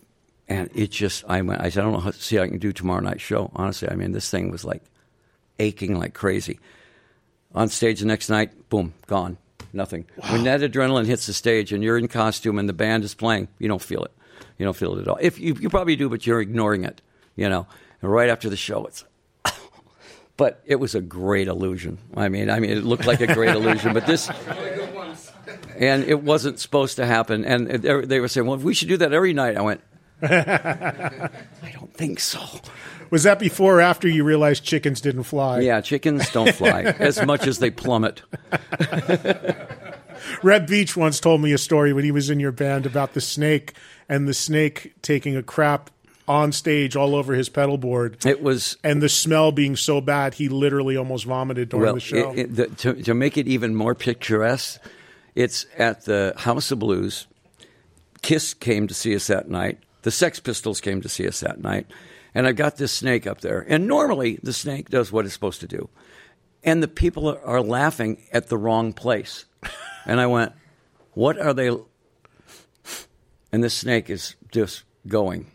And 0.46 0.68
it 0.74 0.90
just, 0.90 1.24
I 1.26 1.40
went, 1.40 1.60
I 1.60 1.70
said, 1.70 1.80
I 1.80 1.84
don't 1.84 1.92
know 1.92 2.00
how 2.00 2.10
to 2.10 2.22
see 2.22 2.36
how 2.36 2.42
I 2.42 2.48
can 2.48 2.58
do 2.58 2.72
tomorrow 2.72 3.00
night's 3.00 3.22
show. 3.22 3.50
Honestly, 3.54 3.88
I 3.90 3.94
mean, 3.94 4.12
this 4.12 4.30
thing 4.30 4.50
was 4.50 4.64
like 4.64 4.82
aching 5.58 5.98
like 5.98 6.12
crazy. 6.12 6.58
On 7.54 7.68
stage 7.68 8.00
the 8.00 8.06
next 8.06 8.28
night, 8.28 8.68
boom, 8.68 8.92
gone 9.06 9.38
nothing. 9.72 10.06
Wow. 10.16 10.32
When 10.32 10.44
that 10.44 10.60
adrenaline 10.60 11.06
hits 11.06 11.26
the 11.26 11.32
stage 11.32 11.72
and 11.72 11.82
you're 11.82 11.98
in 11.98 12.08
costume 12.08 12.58
and 12.58 12.68
the 12.68 12.72
band 12.72 13.04
is 13.04 13.14
playing, 13.14 13.48
you 13.58 13.68
don't 13.68 13.82
feel 13.82 14.04
it. 14.04 14.12
You 14.58 14.64
don't 14.64 14.76
feel 14.76 14.96
it 14.98 15.02
at 15.02 15.08
all. 15.08 15.18
If 15.20 15.38
you, 15.38 15.56
you 15.60 15.68
probably 15.68 15.96
do, 15.96 16.08
but 16.08 16.26
you're 16.26 16.40
ignoring 16.40 16.84
it. 16.84 17.00
You 17.36 17.48
know, 17.48 17.66
and 18.02 18.10
right 18.10 18.28
after 18.28 18.48
the 18.48 18.56
show, 18.56 18.86
it's. 18.86 19.04
but 20.36 20.60
it 20.66 20.76
was 20.76 20.94
a 20.94 21.00
great 21.00 21.46
illusion. 21.46 21.98
I 22.16 22.28
mean, 22.28 22.50
I 22.50 22.58
mean, 22.58 22.70
it 22.70 22.84
looked 22.84 23.06
like 23.06 23.20
a 23.20 23.32
great 23.32 23.50
illusion, 23.56 23.94
but 23.94 24.06
this. 24.06 24.30
And 25.76 26.02
it 26.04 26.22
wasn't 26.22 26.58
supposed 26.58 26.96
to 26.96 27.06
happen. 27.06 27.44
And 27.44 27.68
they 27.68 28.18
were 28.20 28.28
saying, 28.28 28.46
"Well, 28.46 28.58
we 28.58 28.74
should 28.74 28.88
do 28.88 28.96
that 28.96 29.12
every 29.12 29.32
night." 29.32 29.56
I 29.56 29.60
went, 29.60 29.80
"I 30.22 31.30
don't 31.72 31.94
think 31.94 32.18
so." 32.18 32.40
Was 33.10 33.22
that 33.22 33.38
before 33.38 33.78
or 33.78 33.80
after 33.80 34.08
you 34.08 34.24
realized 34.24 34.64
chickens 34.64 35.00
didn't 35.00 35.24
fly? 35.24 35.60
Yeah, 35.60 35.80
chickens 35.80 36.30
don't 36.30 36.54
fly 36.54 36.82
as 36.98 37.24
much 37.24 37.46
as 37.46 37.58
they 37.58 37.70
plummet. 37.70 38.22
Reb 40.42 40.66
Beach 40.66 40.96
once 40.96 41.20
told 41.20 41.40
me 41.40 41.52
a 41.52 41.58
story 41.58 41.92
when 41.92 42.04
he 42.04 42.10
was 42.10 42.30
in 42.30 42.40
your 42.40 42.52
band 42.52 42.86
about 42.86 43.14
the 43.14 43.20
snake 43.20 43.72
and 44.08 44.28
the 44.28 44.34
snake 44.34 44.94
taking 45.02 45.36
a 45.36 45.42
crap 45.42 45.90
on 46.26 46.52
stage 46.52 46.94
all 46.94 47.14
over 47.14 47.34
his 47.34 47.48
pedal 47.48 47.78
board. 47.78 48.24
It 48.26 48.42
was, 48.42 48.76
and 48.84 49.02
the 49.02 49.08
smell 49.08 49.50
being 49.52 49.76
so 49.76 50.00
bad, 50.00 50.34
he 50.34 50.48
literally 50.48 50.96
almost 50.96 51.24
vomited 51.24 51.70
during 51.70 51.84
well, 51.84 51.94
the 51.94 52.00
show. 52.00 52.32
It, 52.32 52.38
it, 52.38 52.56
the, 52.56 52.66
to, 52.66 53.02
to 53.04 53.14
make 53.14 53.38
it 53.38 53.48
even 53.48 53.74
more 53.74 53.94
picturesque, 53.94 54.80
it's 55.34 55.64
at 55.78 56.04
the 56.04 56.34
House 56.36 56.70
of 56.70 56.78
Blues. 56.78 57.26
Kiss 58.20 58.52
came 58.52 58.86
to 58.88 58.94
see 58.94 59.14
us 59.16 59.28
that 59.28 59.48
night. 59.48 59.78
The 60.02 60.10
Sex 60.10 60.38
Pistols 60.38 60.80
came 60.80 61.00
to 61.00 61.08
see 61.08 61.26
us 61.26 61.40
that 61.40 61.60
night 61.60 61.86
and 62.38 62.46
I've 62.46 62.54
got 62.54 62.76
this 62.76 62.92
snake 62.92 63.26
up 63.26 63.40
there. 63.40 63.66
And 63.68 63.88
normally 63.88 64.38
the 64.40 64.52
snake 64.52 64.90
does 64.90 65.10
what 65.10 65.24
it's 65.24 65.34
supposed 65.34 65.58
to 65.62 65.66
do. 65.66 65.88
And 66.62 66.80
the 66.80 66.86
people 66.86 67.28
are, 67.28 67.44
are 67.44 67.60
laughing 67.60 68.22
at 68.32 68.46
the 68.46 68.56
wrong 68.56 68.92
place. 68.92 69.44
and 70.06 70.20
I 70.20 70.28
went, 70.28 70.52
What 71.14 71.36
are 71.36 71.52
they? 71.52 71.76
And 73.50 73.64
the 73.64 73.68
snake 73.68 74.08
is 74.08 74.36
just 74.52 74.84
going. 75.08 75.50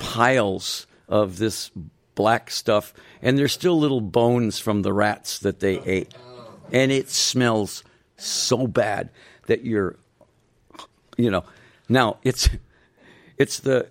Piles 0.00 0.86
of 1.08 1.38
this 1.38 1.70
black 2.14 2.50
stuff. 2.50 2.92
And 3.22 3.38
there's 3.38 3.54
still 3.54 3.80
little 3.80 4.02
bones 4.02 4.58
from 4.58 4.82
the 4.82 4.92
rats 4.92 5.38
that 5.38 5.60
they 5.60 5.78
oh, 5.78 5.82
ate. 5.86 6.14
And 6.72 6.92
it 6.92 7.08
smells 7.08 7.84
so 8.18 8.66
bad 8.66 9.08
that 9.46 9.64
you're, 9.64 9.96
you 11.16 11.30
know, 11.30 11.44
now 11.88 12.18
it's, 12.22 12.50
it's 13.38 13.60
the, 13.60 13.88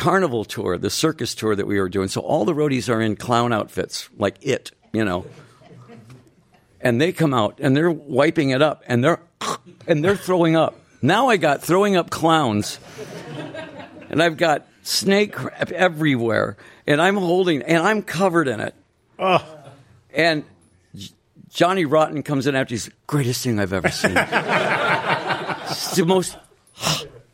carnival 0.00 0.46
tour, 0.46 0.78
the 0.78 0.90
circus 0.90 1.34
tour 1.34 1.54
that 1.54 1.66
we 1.66 1.78
were 1.78 1.90
doing. 1.90 2.08
So 2.08 2.22
all 2.22 2.46
the 2.46 2.54
roadies 2.54 2.92
are 2.92 3.00
in 3.00 3.16
clown 3.16 3.52
outfits, 3.52 4.08
like 4.16 4.38
it, 4.40 4.72
you 4.92 5.04
know. 5.04 5.26
And 6.80 6.98
they 6.98 7.12
come 7.12 7.34
out 7.34 7.60
and 7.60 7.76
they're 7.76 7.90
wiping 7.90 8.50
it 8.50 8.62
up 8.62 8.82
and 8.86 9.04
they're 9.04 9.20
and 9.86 10.02
they're 10.02 10.16
throwing 10.16 10.56
up. 10.56 10.80
Now 11.02 11.28
I 11.28 11.36
got 11.36 11.62
throwing 11.62 11.96
up 11.96 12.08
clowns. 12.10 12.80
And 14.08 14.22
I've 14.22 14.38
got 14.38 14.66
snake 14.82 15.34
crap 15.34 15.70
everywhere. 15.70 16.56
And 16.86 17.00
I'm 17.00 17.16
holding 17.16 17.62
and 17.62 17.82
I'm 17.86 18.02
covered 18.02 18.48
in 18.48 18.60
it. 18.60 18.74
Oh. 19.18 19.46
And 20.14 20.44
Johnny 21.50 21.84
Rotten 21.84 22.22
comes 22.22 22.46
in 22.46 22.56
after 22.56 22.72
he's 22.72 22.86
the 22.86 22.92
greatest 23.06 23.44
thing 23.44 23.60
I've 23.60 23.74
ever 23.74 23.90
seen. 23.90 24.12
it's 24.16 25.94
the 25.94 26.06
most 26.06 26.36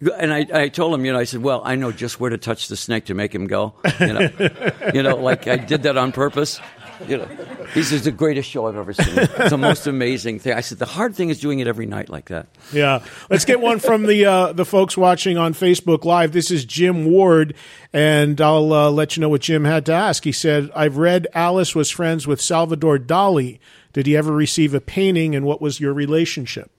and 0.00 0.32
I, 0.32 0.46
I 0.52 0.68
told 0.68 0.94
him, 0.94 1.04
you 1.04 1.12
know, 1.12 1.18
I 1.18 1.24
said, 1.24 1.42
well, 1.42 1.62
I 1.64 1.74
know 1.74 1.90
just 1.90 2.20
where 2.20 2.30
to 2.30 2.38
touch 2.38 2.68
the 2.68 2.76
snake 2.76 3.06
to 3.06 3.14
make 3.14 3.34
him 3.34 3.46
go. 3.46 3.74
You 3.98 4.12
know, 4.12 4.28
you 4.94 5.02
know, 5.02 5.16
like 5.16 5.46
I 5.46 5.56
did 5.56 5.84
that 5.84 5.96
on 5.96 6.12
purpose. 6.12 6.60
You 7.06 7.18
know, 7.18 7.28
this 7.74 7.92
is 7.92 8.04
the 8.04 8.10
greatest 8.10 8.48
show 8.48 8.66
I've 8.66 8.76
ever 8.76 8.94
seen. 8.94 9.18
It's 9.18 9.50
the 9.50 9.58
most 9.58 9.86
amazing 9.86 10.38
thing. 10.38 10.54
I 10.54 10.60
said, 10.60 10.78
the 10.78 10.86
hard 10.86 11.14
thing 11.14 11.28
is 11.28 11.38
doing 11.40 11.60
it 11.60 11.66
every 11.66 11.84
night 11.84 12.08
like 12.08 12.26
that. 12.26 12.46
Yeah, 12.72 13.04
let's 13.28 13.44
get 13.44 13.60
one 13.60 13.80
from 13.80 14.06
the 14.06 14.24
uh, 14.24 14.52
the 14.52 14.64
folks 14.64 14.96
watching 14.96 15.36
on 15.36 15.52
Facebook 15.52 16.04
Live. 16.04 16.32
This 16.32 16.50
is 16.50 16.64
Jim 16.64 17.04
Ward, 17.04 17.54
and 17.92 18.40
I'll 18.40 18.72
uh, 18.72 18.90
let 18.90 19.16
you 19.16 19.20
know 19.20 19.28
what 19.28 19.42
Jim 19.42 19.64
had 19.64 19.84
to 19.86 19.92
ask. 19.92 20.24
He 20.24 20.32
said, 20.32 20.70
"I've 20.74 20.96
read 20.96 21.26
Alice 21.34 21.74
was 21.74 21.90
friends 21.90 22.26
with 22.26 22.40
Salvador 22.40 22.98
Dali. 22.98 23.58
Did 23.92 24.06
he 24.06 24.16
ever 24.16 24.32
receive 24.32 24.72
a 24.72 24.80
painting, 24.80 25.34
and 25.34 25.44
what 25.44 25.60
was 25.60 25.80
your 25.80 25.92
relationship?" 25.92 26.70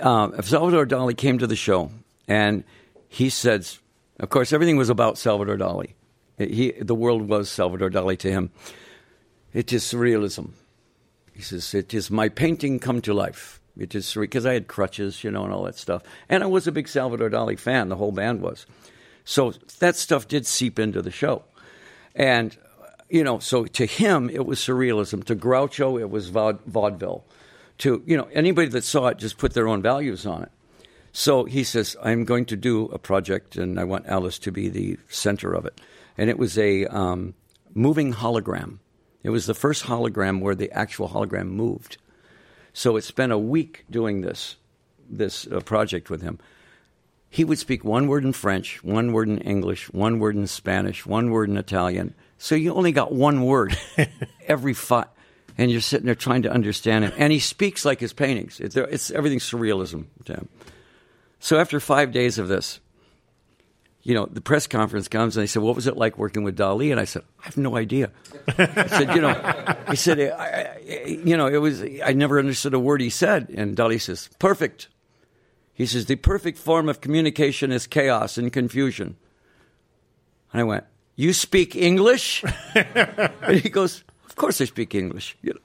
Uh, 0.00 0.42
Salvador 0.42 0.84
Dali 0.84 1.16
came 1.16 1.38
to 1.38 1.46
the 1.46 1.56
show 1.56 1.90
and 2.28 2.64
he 3.08 3.28
says, 3.28 3.80
of 4.20 4.30
course, 4.30 4.52
everything 4.52 4.76
was 4.76 4.90
about 4.90 5.18
Salvador 5.18 5.56
Dali. 5.56 5.94
He, 6.38 6.72
the 6.72 6.94
world 6.94 7.28
was 7.28 7.48
Salvador 7.48 7.90
Dali 7.90 8.18
to 8.18 8.30
him. 8.30 8.50
It 9.52 9.72
is 9.72 9.84
surrealism. 9.84 10.52
He 11.32 11.42
says, 11.42 11.74
it 11.74 11.94
is 11.94 12.10
my 12.10 12.28
painting 12.28 12.78
come 12.78 13.00
to 13.02 13.14
life. 13.14 13.60
It 13.76 13.94
is 13.94 14.06
surreal 14.06 14.22
because 14.22 14.46
I 14.46 14.54
had 14.54 14.68
crutches, 14.68 15.24
you 15.24 15.30
know, 15.30 15.44
and 15.44 15.52
all 15.52 15.64
that 15.64 15.76
stuff. 15.76 16.02
And 16.28 16.42
I 16.42 16.46
was 16.46 16.66
a 16.66 16.72
big 16.72 16.88
Salvador 16.88 17.30
Dali 17.30 17.58
fan. 17.58 17.88
The 17.88 17.96
whole 17.96 18.12
band 18.12 18.40
was. 18.40 18.66
So 19.24 19.52
that 19.78 19.96
stuff 19.96 20.28
did 20.28 20.46
seep 20.46 20.78
into 20.78 21.02
the 21.02 21.10
show. 21.10 21.44
And, 22.14 22.56
you 23.08 23.24
know, 23.24 23.40
so 23.40 23.64
to 23.64 23.86
him, 23.86 24.30
it 24.30 24.46
was 24.46 24.60
surrealism. 24.60 25.24
To 25.24 25.34
Groucho, 25.34 26.00
it 26.00 26.10
was 26.10 26.28
vaudeville. 26.28 27.24
To, 27.78 28.02
you 28.06 28.16
know, 28.16 28.28
anybody 28.32 28.68
that 28.68 28.84
saw 28.84 29.08
it 29.08 29.18
just 29.18 29.38
put 29.38 29.54
their 29.54 29.66
own 29.66 29.82
values 29.82 30.26
on 30.26 30.44
it. 30.44 30.52
So 31.16 31.44
he 31.44 31.62
says, 31.62 31.96
I'm 32.02 32.24
going 32.24 32.44
to 32.46 32.56
do 32.56 32.86
a 32.86 32.98
project 32.98 33.54
and 33.54 33.78
I 33.78 33.84
want 33.84 34.06
Alice 34.06 34.36
to 34.40 34.50
be 34.50 34.68
the 34.68 34.98
center 35.08 35.54
of 35.54 35.64
it. 35.64 35.80
And 36.18 36.28
it 36.28 36.36
was 36.36 36.58
a 36.58 36.86
um, 36.86 37.34
moving 37.72 38.12
hologram. 38.12 38.78
It 39.22 39.30
was 39.30 39.46
the 39.46 39.54
first 39.54 39.84
hologram 39.84 40.40
where 40.40 40.56
the 40.56 40.72
actual 40.72 41.08
hologram 41.08 41.50
moved. 41.50 41.98
So 42.72 42.96
it 42.96 43.02
spent 43.02 43.30
a 43.30 43.38
week 43.38 43.84
doing 43.88 44.22
this 44.22 44.56
this 45.08 45.46
uh, 45.46 45.60
project 45.60 46.10
with 46.10 46.20
him. 46.20 46.40
He 47.30 47.44
would 47.44 47.58
speak 47.58 47.84
one 47.84 48.08
word 48.08 48.24
in 48.24 48.32
French, 48.32 48.82
one 48.82 49.12
word 49.12 49.28
in 49.28 49.38
English, 49.38 49.92
one 49.92 50.18
word 50.18 50.34
in 50.34 50.48
Spanish, 50.48 51.06
one 51.06 51.30
word 51.30 51.48
in 51.48 51.56
Italian. 51.56 52.14
So 52.38 52.56
you 52.56 52.74
only 52.74 52.90
got 52.90 53.12
one 53.12 53.44
word 53.44 53.78
every 54.48 54.74
five, 54.74 55.06
and 55.56 55.70
you're 55.70 55.80
sitting 55.80 56.06
there 56.06 56.16
trying 56.16 56.42
to 56.42 56.50
understand 56.50 57.04
him. 57.04 57.12
And 57.16 57.32
he 57.32 57.38
speaks 57.38 57.84
like 57.84 58.00
his 58.00 58.12
paintings. 58.12 58.58
It's, 58.58 58.74
it's 58.74 59.12
everything 59.12 59.38
surrealism 59.38 60.06
to 60.24 60.34
him. 60.34 60.48
So 61.44 61.58
after 61.58 61.78
five 61.78 62.10
days 62.10 62.38
of 62.38 62.48
this, 62.48 62.80
you 64.02 64.14
know, 64.14 64.24
the 64.24 64.40
press 64.40 64.66
conference 64.66 65.08
comes 65.08 65.36
and 65.36 65.42
they 65.42 65.46
said, 65.46 65.60
"What 65.60 65.76
was 65.76 65.86
it 65.86 65.94
like 65.94 66.16
working 66.16 66.42
with 66.42 66.56
Dali?" 66.56 66.90
And 66.90 66.98
I 66.98 67.04
said, 67.04 67.22
"I 67.38 67.44
have 67.44 67.58
no 67.58 67.76
idea." 67.76 68.12
I 68.56 68.86
said, 68.86 69.14
"You 69.14 69.20
know," 69.20 69.38
I 69.86 69.92
said, 69.92 70.20
I, 70.20 70.78
I, 70.80 71.06
"You 71.22 71.36
know, 71.36 71.46
it 71.46 71.58
was 71.58 71.82
I 71.82 72.14
never 72.14 72.38
understood 72.38 72.72
a 72.72 72.78
word 72.78 73.02
he 73.02 73.10
said." 73.10 73.50
And 73.50 73.76
Dali 73.76 74.00
says, 74.00 74.30
"Perfect." 74.38 74.88
He 75.74 75.84
says, 75.84 76.06
"The 76.06 76.16
perfect 76.16 76.56
form 76.56 76.88
of 76.88 77.02
communication 77.02 77.72
is 77.72 77.86
chaos 77.86 78.38
and 78.38 78.50
confusion." 78.50 79.16
And 80.50 80.62
I 80.62 80.64
went, 80.64 80.84
"You 81.14 81.34
speak 81.34 81.76
English?" 81.76 82.42
and 82.74 83.60
he 83.60 83.68
goes, 83.68 84.02
"Of 84.24 84.34
course 84.36 84.62
I 84.62 84.64
speak 84.64 84.94
English." 84.94 85.36
You 85.42 85.52
know, 85.52 85.60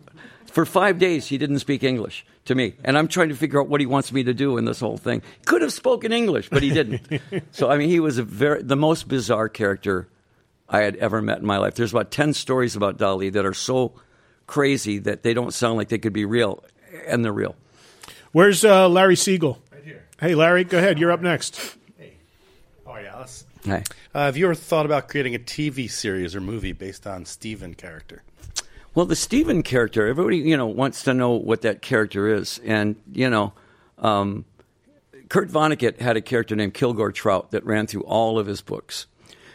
for 0.50 0.66
five 0.66 1.00
days, 1.00 1.28
he 1.28 1.38
didn't 1.38 1.60
speak 1.60 1.84
English 1.84 2.26
to 2.46 2.56
me, 2.56 2.74
and 2.84 2.98
I'm 2.98 3.08
trying 3.08 3.30
to 3.30 3.36
figure 3.36 3.62
out 3.62 3.68
what 3.68 3.80
he 3.80 3.86
wants 3.86 4.12
me 4.12 4.24
to 4.24 4.34
do 4.34 4.58
in 4.58 4.66
this 4.66 4.80
whole 4.80 4.98
thing. 4.98 5.22
Could 5.46 5.62
have 5.62 5.74
spoken 5.74 6.12
English, 6.12 6.50
but 6.50 6.64
he 6.64 6.70
didn't. 6.70 7.22
so 7.52 7.70
I 7.70 7.78
mean, 7.78 7.90
he 7.90 8.00
was 8.00 8.18
a 8.18 8.24
very 8.24 8.64
the 8.64 8.76
most 8.76 9.08
bizarre 9.08 9.50
character 9.50 10.08
I 10.68 10.80
had 10.80 10.96
ever 10.98 11.22
met 11.22 11.40
in 11.40 11.46
my 11.46 11.58
life. 11.58 11.76
There's 11.76 11.92
about 11.92 12.12
ten 12.12 12.34
stories 12.34 12.76
about 12.76 12.98
Dali 12.98 13.32
that 13.34 13.46
are 13.46 13.54
so 13.54 13.94
crazy 14.48 14.98
that 15.00 15.24
they 15.24 15.34
don't 15.34 15.54
sound 15.54 15.78
like 15.78 15.90
they 15.90 15.98
could 15.98 16.14
be 16.14 16.26
real, 16.26 16.64
and 17.08 17.24
they're 17.24 17.32
real. 17.34 17.56
Where's 18.32 18.64
uh, 18.64 18.90
Larry 18.90 19.16
Siegel? 19.16 19.62
Right 19.72 19.84
here. 19.84 20.06
Hey, 20.20 20.36
Larry, 20.36 20.64
go 20.64 20.78
ahead. 20.78 21.00
You're 21.00 21.12
up 21.12 21.22
next. 21.22 21.78
Hey. 21.98 22.14
How 22.86 22.92
are 22.92 23.02
you, 23.02 23.08
Alice? 23.08 23.46
Hi. 23.66 23.84
Uh, 24.14 24.26
have 24.26 24.38
you 24.38 24.46
ever 24.46 24.56
thought 24.56 24.86
about 24.86 25.08
creating 25.10 25.36
a 25.36 25.40
TV 25.40 25.90
series 25.90 26.36
or 26.36 26.42
movie 26.42 26.72
based 26.72 27.06
on 27.06 27.26
Steven 27.26 27.74
character? 27.74 28.24
Well, 28.96 29.06
the 29.06 29.16
Steven 29.16 29.62
character, 29.62 30.08
everybody 30.08 30.38
you 30.38 30.58
know 30.58 30.66
wants 30.66 31.04
to 31.04 31.14
know 31.14 31.32
what 31.32 31.62
that 31.62 31.82
character 31.82 32.28
is, 32.28 32.60
and 32.66 32.96
you 33.12 33.30
know, 33.30 33.54
um, 34.00 34.46
Kurt 35.30 35.50
Vonnegut 35.50 36.00
had 36.00 36.18
a 36.18 36.22
character 36.22 36.56
named 36.56 36.74
Kilgore 36.74 37.12
Trout 37.12 37.52
that 37.52 37.66
ran 37.66 37.86
through 37.86 38.04
all 38.04 38.40
of 38.40 38.48
his 38.48 38.62
books, 38.62 39.06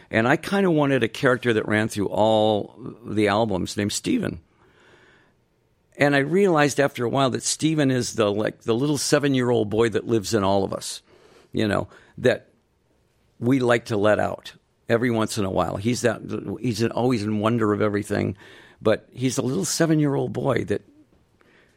and 0.09 0.27
I 0.27 0.37
kind 0.37 0.65
of 0.65 0.71
wanted 0.71 1.03
a 1.03 1.09
character 1.09 1.51
that 1.51 1.67
ran 1.67 1.89
through 1.89 2.07
all 2.07 2.79
the 3.05 3.27
albums 3.27 3.75
named 3.75 3.91
Steven. 3.91 4.39
And 5.97 6.15
I 6.15 6.19
realized 6.19 6.79
after 6.79 7.05
a 7.05 7.09
while 7.09 7.29
that 7.31 7.43
Steven 7.43 7.91
is 7.91 8.13
the 8.13 8.31
like 8.31 8.61
the 8.61 8.75
little 8.75 8.97
seven 8.97 9.33
year 9.33 9.49
old 9.49 9.69
boy 9.69 9.89
that 9.89 10.07
lives 10.07 10.33
in 10.33 10.45
all 10.45 10.63
of 10.63 10.73
us, 10.73 11.01
you 11.51 11.67
know, 11.67 11.89
that 12.19 12.47
we 13.39 13.59
like 13.59 13.85
to 13.85 13.97
let 13.97 14.17
out 14.17 14.53
every 14.87 15.11
once 15.11 15.37
in 15.37 15.43
a 15.43 15.51
while. 15.51 15.75
He's 15.75 16.01
that 16.01 16.21
he's 16.61 16.85
always 16.85 17.23
in 17.23 17.39
wonder 17.39 17.73
of 17.73 17.81
everything 17.81 18.37
but 18.85 19.09
he's 19.11 19.39
a 19.39 19.41
little 19.41 19.65
seven 19.65 19.99
year 19.99 20.13
old 20.13 20.31
boy 20.31 20.63
that, 20.65 20.83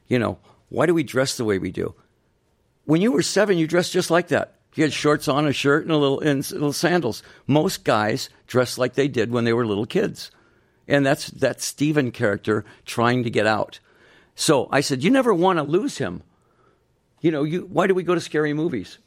you 0.09 0.19
know, 0.19 0.39
why 0.69 0.85
do 0.85 0.93
we 0.93 1.03
dress 1.03 1.39
the 1.39 1.45
way 1.45 1.59
we 1.59 1.71
do? 1.71 1.95
When 2.85 3.01
you 3.01 3.13
were 3.13 3.23
seven, 3.23 3.57
you 3.57 3.67
dressed 3.67 3.95
just 3.95 4.11
like 4.11 4.29
that. 4.29 4.57
You 4.75 4.85
had 4.85 4.93
shorts 4.93 5.27
on, 5.27 5.47
a 5.47 5.53
shirt, 5.55 5.85
and 5.85 5.91
a 5.91 5.97
little 5.97 6.21
and 6.21 6.49
little 6.51 6.75
sandals. 6.75 7.23
Most 7.47 7.83
guys 7.83 8.29
dress 8.47 8.77
like 8.77 8.93
they 8.93 9.09
did 9.09 9.33
when 9.33 9.45
they 9.45 9.55
were 9.55 9.67
little 9.67 9.87
kids, 9.87 10.31
and 10.87 11.05
that's 11.05 11.29
that 11.31 11.63
Steven 11.63 12.11
character 12.11 12.67
trying 12.85 13.25
to 13.25 13.31
get 13.31 13.47
out. 13.47 13.81
So 14.35 14.69
I 14.71 14.83
said, 14.83 15.03
you 15.03 15.11
never 15.11 15.33
want 15.33 15.59
to 15.59 15.63
lose 15.63 15.97
him. 15.97 16.23
You 17.23 17.31
know, 17.31 17.43
you 17.43 17.63
why 17.73 17.87
do 17.87 17.95
we 17.95 18.03
go 18.03 18.15
to 18.15 18.21
scary 18.21 18.53
movies? 18.53 18.99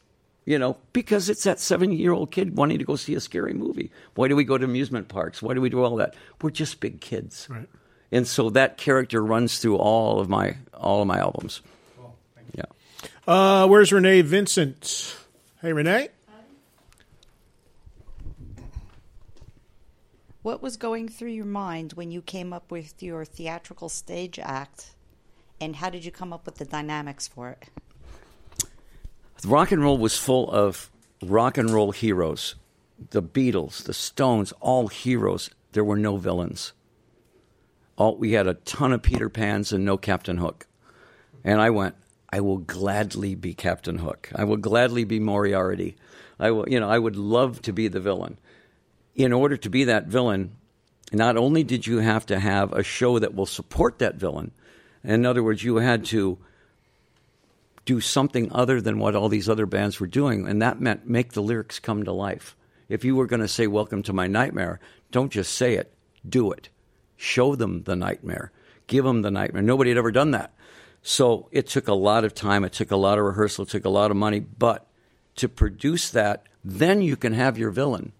You 0.43 0.57
know, 0.57 0.77
because 0.91 1.29
it's 1.29 1.43
that 1.43 1.59
seven 1.59 1.91
year 1.91 2.13
old 2.13 2.31
kid 2.31 2.57
wanting 2.57 2.79
to 2.79 2.83
go 2.83 2.95
see 2.95 3.13
a 3.13 3.21
scary 3.21 3.53
movie. 3.53 3.91
Why 4.15 4.27
do 4.27 4.35
we 4.35 4.43
go 4.43 4.57
to 4.57 4.65
amusement 4.65 5.07
parks? 5.07 5.39
Why 5.43 5.53
do 5.53 5.61
we 5.61 5.69
do 5.69 5.83
all 5.83 5.97
that? 5.97 6.15
We're 6.41 6.49
just 6.49 6.79
big 6.79 6.99
kids. 6.99 7.47
Right. 7.47 7.69
And 8.11 8.27
so 8.27 8.49
that 8.49 8.77
character 8.77 9.23
runs 9.23 9.59
through 9.59 9.77
all 9.77 10.19
of 10.19 10.27
my 10.27 10.57
all 10.73 11.01
of 11.01 11.07
my 11.07 11.17
albums. 11.17 11.61
Cool. 11.95 12.15
Yeah. 12.55 12.65
Uh, 13.25 13.67
where's 13.67 13.93
Renee 13.93 14.21
Vincent? 14.21 15.15
Hey, 15.61 15.71
Renee. 15.71 16.09
What 20.41 20.61
was 20.61 20.75
going 20.75 21.07
through 21.07 21.29
your 21.29 21.45
mind 21.45 21.93
when 21.93 22.11
you 22.11 22.21
came 22.21 22.51
up 22.51 22.71
with 22.71 23.03
your 23.03 23.23
theatrical 23.25 23.89
stage 23.89 24.39
act, 24.39 24.95
and 25.61 25.75
how 25.75 25.91
did 25.91 26.03
you 26.03 26.11
come 26.11 26.33
up 26.33 26.47
with 26.47 26.55
the 26.55 26.65
dynamics 26.65 27.27
for 27.27 27.49
it? 27.49 27.69
Rock 29.45 29.71
and 29.71 29.83
roll 29.83 29.99
was 29.99 30.17
full 30.17 30.49
of 30.51 30.89
rock 31.21 31.59
and 31.59 31.69
roll 31.69 31.91
heroes. 31.91 32.55
The 33.11 33.21
Beatles, 33.21 33.83
the 33.83 33.93
Stones, 33.93 34.51
all 34.59 34.87
heroes. 34.87 35.51
There 35.73 35.83
were 35.83 35.95
no 35.95 36.17
villains 36.17 36.73
all, 38.01 38.17
we 38.17 38.31
had 38.31 38.47
a 38.47 38.55
ton 38.55 38.91
of 38.91 39.03
Peter 39.03 39.29
Pans 39.29 39.71
and 39.71 39.85
no 39.85 39.95
Captain 39.95 40.37
Hook. 40.37 40.65
And 41.43 41.61
I 41.61 41.69
went, 41.69 41.95
I 42.29 42.39
will 42.41 42.57
gladly 42.57 43.35
be 43.35 43.53
Captain 43.53 43.99
Hook. 43.99 44.31
I 44.35 44.43
will 44.43 44.57
gladly 44.57 45.03
be 45.03 45.19
Moriarty. 45.19 45.95
I 46.39 46.51
will, 46.51 46.67
you 46.67 46.79
know, 46.79 46.89
I 46.89 46.97
would 46.97 47.15
love 47.15 47.61
to 47.63 47.73
be 47.73 47.87
the 47.87 47.99
villain. 47.99 48.39
In 49.15 49.31
order 49.33 49.55
to 49.57 49.69
be 49.69 49.83
that 49.83 50.07
villain, 50.07 50.55
not 51.11 51.37
only 51.37 51.63
did 51.63 51.85
you 51.85 51.99
have 51.99 52.25
to 52.27 52.39
have 52.39 52.73
a 52.73 52.83
show 52.83 53.19
that 53.19 53.35
will 53.35 53.45
support 53.45 53.99
that 53.99 54.15
villain, 54.15 54.51
in 55.03 55.25
other 55.25 55.43
words, 55.43 55.63
you 55.63 55.75
had 55.75 56.05
to 56.05 56.39
do 57.85 57.99
something 57.99 58.51
other 58.51 58.81
than 58.81 58.99
what 58.99 59.15
all 59.15 59.29
these 59.29 59.49
other 59.49 59.65
bands 59.65 59.99
were 59.99 60.07
doing, 60.07 60.47
and 60.47 60.61
that 60.61 60.79
meant 60.79 61.07
make 61.07 61.33
the 61.33 61.41
lyrics 61.41 61.79
come 61.79 62.03
to 62.03 62.11
life. 62.11 62.55
If 62.87 63.03
you 63.03 63.15
were 63.15 63.25
going 63.25 63.41
to 63.41 63.47
say 63.47 63.67
"Welcome 63.67 64.03
to 64.03 64.13
my 64.13 64.27
nightmare," 64.27 64.79
don't 65.11 65.31
just 65.31 65.53
say 65.53 65.75
it, 65.75 65.91
do 66.27 66.51
it 66.51 66.69
show 67.21 67.55
them 67.55 67.83
the 67.83 67.95
nightmare, 67.95 68.51
give 68.87 69.05
them 69.05 69.21
the 69.21 69.31
nightmare. 69.31 69.61
Nobody 69.61 69.91
had 69.91 69.97
ever 69.97 70.11
done 70.11 70.31
that. 70.31 70.53
So 71.03 71.47
it 71.51 71.67
took 71.67 71.87
a 71.87 71.93
lot 71.93 72.23
of 72.23 72.33
time, 72.33 72.63
it 72.63 72.73
took 72.73 72.91
a 72.91 72.97
lot 72.97 73.19
of 73.19 73.25
rehearsal, 73.25 73.63
it 73.63 73.69
took 73.69 73.85
a 73.85 73.89
lot 73.89 74.11
of 74.11 74.17
money, 74.17 74.39
but 74.39 74.87
to 75.35 75.47
produce 75.47 76.09
that, 76.11 76.45
then 76.63 77.01
you 77.01 77.15
can 77.15 77.33
have 77.33 77.57
your 77.57 77.71
villain. 77.71 78.13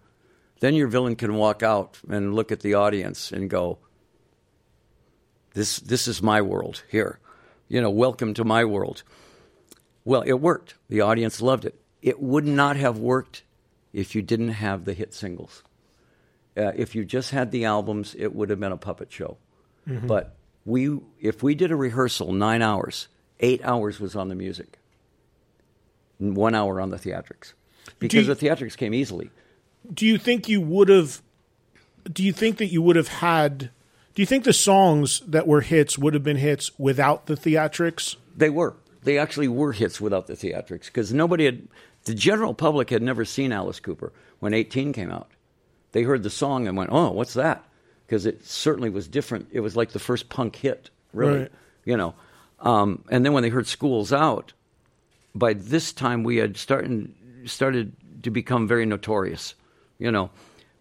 Then 0.60 0.74
your 0.74 0.88
villain 0.88 1.16
can 1.16 1.34
walk 1.34 1.62
out 1.62 1.98
and 2.08 2.34
look 2.34 2.52
at 2.52 2.60
the 2.60 2.74
audience 2.74 3.32
and 3.32 3.50
go, 3.50 3.78
This 5.54 5.78
this 5.78 6.06
is 6.06 6.22
my 6.22 6.40
world 6.40 6.84
here. 6.88 7.18
You 7.68 7.80
know, 7.80 7.90
welcome 7.90 8.34
to 8.34 8.44
my 8.44 8.64
world. 8.64 9.02
Well, 10.04 10.22
it 10.22 10.34
worked. 10.34 10.74
The 10.88 11.00
audience 11.00 11.42
loved 11.42 11.64
it. 11.64 11.80
It 12.00 12.20
would 12.20 12.46
not 12.46 12.76
have 12.76 12.98
worked 12.98 13.42
if 13.92 14.14
you 14.14 14.22
didn't 14.22 14.50
have 14.50 14.84
the 14.84 14.94
hit 14.94 15.14
singles. 15.14 15.62
Uh, 16.56 16.72
if 16.76 16.94
you 16.94 17.04
just 17.04 17.30
had 17.30 17.50
the 17.50 17.64
albums, 17.64 18.14
it 18.18 18.34
would 18.34 18.50
have 18.50 18.60
been 18.60 18.72
a 18.72 18.76
puppet 18.76 19.10
show. 19.10 19.38
Mm-hmm. 19.88 20.06
But 20.06 20.36
we, 20.64 20.98
if 21.20 21.42
we 21.42 21.54
did 21.54 21.70
a 21.70 21.76
rehearsal 21.76 22.32
nine 22.32 22.62
hours, 22.62 23.08
eight 23.40 23.60
hours 23.64 23.98
was 23.98 24.14
on 24.14 24.28
the 24.28 24.34
music, 24.34 24.78
one 26.18 26.54
hour 26.54 26.80
on 26.80 26.90
the 26.90 26.98
theatrics, 26.98 27.54
because 27.98 28.28
you, 28.28 28.34
the 28.34 28.46
theatrics 28.46 28.76
came 28.76 28.92
easily. 28.94 29.30
Do 29.92 30.06
you 30.06 30.18
think 30.18 30.48
you 30.48 30.60
would 30.60 30.88
have? 30.88 31.22
Do 32.10 32.22
you 32.22 32.32
think 32.32 32.58
that 32.58 32.66
you 32.66 32.82
would 32.82 32.96
have 32.96 33.08
had? 33.08 33.70
Do 34.14 34.20
you 34.20 34.26
think 34.26 34.44
the 34.44 34.52
songs 34.52 35.20
that 35.26 35.46
were 35.46 35.62
hits 35.62 35.96
would 35.96 36.12
have 36.12 36.22
been 36.22 36.36
hits 36.36 36.78
without 36.78 37.26
the 37.26 37.34
theatrics? 37.34 38.16
They 38.36 38.50
were. 38.50 38.76
They 39.02 39.18
actually 39.18 39.48
were 39.48 39.72
hits 39.72 40.00
without 40.00 40.26
the 40.26 40.34
theatrics 40.34 40.86
because 40.86 41.12
nobody 41.12 41.46
had. 41.46 41.68
The 42.04 42.14
general 42.14 42.52
public 42.52 42.90
had 42.90 43.00
never 43.00 43.24
seen 43.24 43.52
Alice 43.52 43.78
Cooper 43.78 44.12
when 44.40 44.52
18 44.52 44.92
came 44.92 45.10
out 45.10 45.30
they 45.92 46.02
heard 46.02 46.22
the 46.22 46.30
song 46.30 46.66
and 46.66 46.76
went, 46.76 46.90
"Oh, 46.92 47.10
what's 47.10 47.34
that?" 47.34 47.64
Because 48.06 48.26
it 48.26 48.44
certainly 48.44 48.90
was 48.90 49.06
different. 49.06 49.48
It 49.52 49.60
was 49.60 49.76
like 49.76 49.92
the 49.92 49.98
first 49.98 50.28
punk 50.28 50.56
hit, 50.56 50.90
really. 51.12 51.40
Right. 51.40 51.52
You 51.84 51.96
know, 51.96 52.14
um, 52.60 53.04
and 53.10 53.24
then 53.24 53.32
when 53.32 53.42
they 53.42 53.50
heard 53.50 53.66
"School's 53.66 54.12
Out," 54.12 54.52
by 55.34 55.52
this 55.52 55.92
time 55.92 56.24
we 56.24 56.36
had 56.36 56.56
started 56.56 57.14
started 57.44 57.92
to 58.22 58.30
become 58.30 58.66
very 58.66 58.86
notorious. 58.86 59.54
You 59.98 60.10
know, 60.10 60.30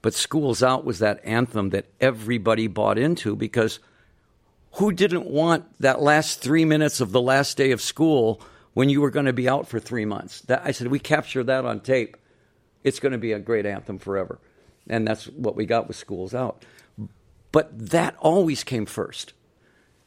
but 0.01 0.13
"School's 0.13 0.63
Out" 0.63 0.85
was 0.85 0.99
that 0.99 1.23
anthem 1.23 1.69
that 1.69 1.85
everybody 1.99 2.67
bought 2.67 2.97
into 2.97 3.35
because 3.35 3.79
who 4.75 4.91
didn't 4.93 5.25
want 5.25 5.65
that 5.81 6.01
last 6.01 6.41
three 6.41 6.63
minutes 6.63 7.01
of 7.01 7.11
the 7.11 7.21
last 7.21 7.57
day 7.57 7.71
of 7.71 7.81
school 7.81 8.41
when 8.73 8.87
you 8.87 9.01
were 9.01 9.11
going 9.11 9.25
to 9.25 9.33
be 9.33 9.49
out 9.49 9.67
for 9.67 9.81
three 9.81 10.05
months? 10.05 10.39
That, 10.41 10.61
I 10.63 10.71
said, 10.71 10.87
we 10.87 10.97
capture 10.97 11.43
that 11.43 11.65
on 11.65 11.81
tape. 11.81 12.15
It's 12.81 12.99
going 12.99 13.11
to 13.11 13.17
be 13.17 13.33
a 13.33 13.39
great 13.39 13.65
anthem 13.65 13.99
forever 13.99 14.39
and 14.87 15.07
that's 15.07 15.25
what 15.25 15.55
we 15.55 15.65
got 15.65 15.87
with 15.87 15.95
School's 15.95 16.33
Out. 16.33 16.63
But 17.51 17.89
that 17.89 18.15
always 18.19 18.63
came 18.63 18.85
first. 18.85 19.33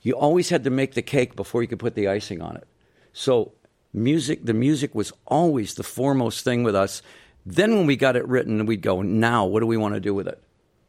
You 0.02 0.14
always 0.14 0.50
had 0.50 0.64
to 0.64 0.70
make 0.70 0.94
the 0.94 1.02
cake 1.02 1.36
before 1.36 1.62
you 1.62 1.68
could 1.68 1.78
put 1.78 1.94
the 1.94 2.08
icing 2.08 2.40
on 2.40 2.56
it. 2.56 2.66
So 3.12 3.52
music, 3.92 4.44
the 4.44 4.54
music 4.54 4.94
was 4.94 5.12
always 5.26 5.74
the 5.74 5.82
foremost 5.82 6.44
thing 6.44 6.62
with 6.62 6.74
us. 6.74 7.02
Then 7.46 7.76
when 7.76 7.86
we 7.86 7.96
got 7.96 8.16
it 8.16 8.26
written, 8.26 8.66
we'd 8.66 8.82
go, 8.82 9.02
now 9.02 9.46
what 9.46 9.60
do 9.60 9.66
we 9.66 9.76
want 9.76 9.94
to 9.94 10.00
do 10.00 10.14
with 10.14 10.26
it? 10.26 10.42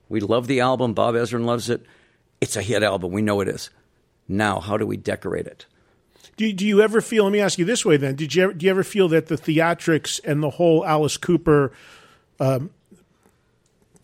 We 0.09 0.19
love 0.19 0.47
the 0.47 0.61
album. 0.61 0.93
Bob 0.93 1.15
Ezrin 1.15 1.45
loves 1.45 1.69
it. 1.69 1.85
It's 2.41 2.55
a 2.55 2.61
hit 2.61 2.83
album. 2.83 3.11
We 3.11 3.21
know 3.21 3.41
it 3.41 3.47
is. 3.47 3.69
Now, 4.27 4.59
how 4.59 4.77
do 4.77 4.85
we 4.85 4.97
decorate 4.97 5.47
it? 5.47 5.65
Do, 6.37 6.51
do 6.51 6.65
you 6.65 6.81
ever 6.81 6.99
feel? 7.01 7.23
Let 7.23 7.33
me 7.33 7.39
ask 7.39 7.57
you 7.57 7.65
this 7.65 7.85
way 7.85 7.97
then: 7.97 8.15
Did 8.15 8.35
you 8.35 8.43
ever, 8.43 8.53
do 8.53 8.65
you 8.65 8.69
ever 8.69 8.83
feel 8.83 9.07
that 9.09 9.27
the 9.27 9.35
theatrics 9.35 10.19
and 10.23 10.43
the 10.43 10.49
whole 10.49 10.85
Alice 10.85 11.17
Cooper 11.17 11.71
um, 12.39 12.71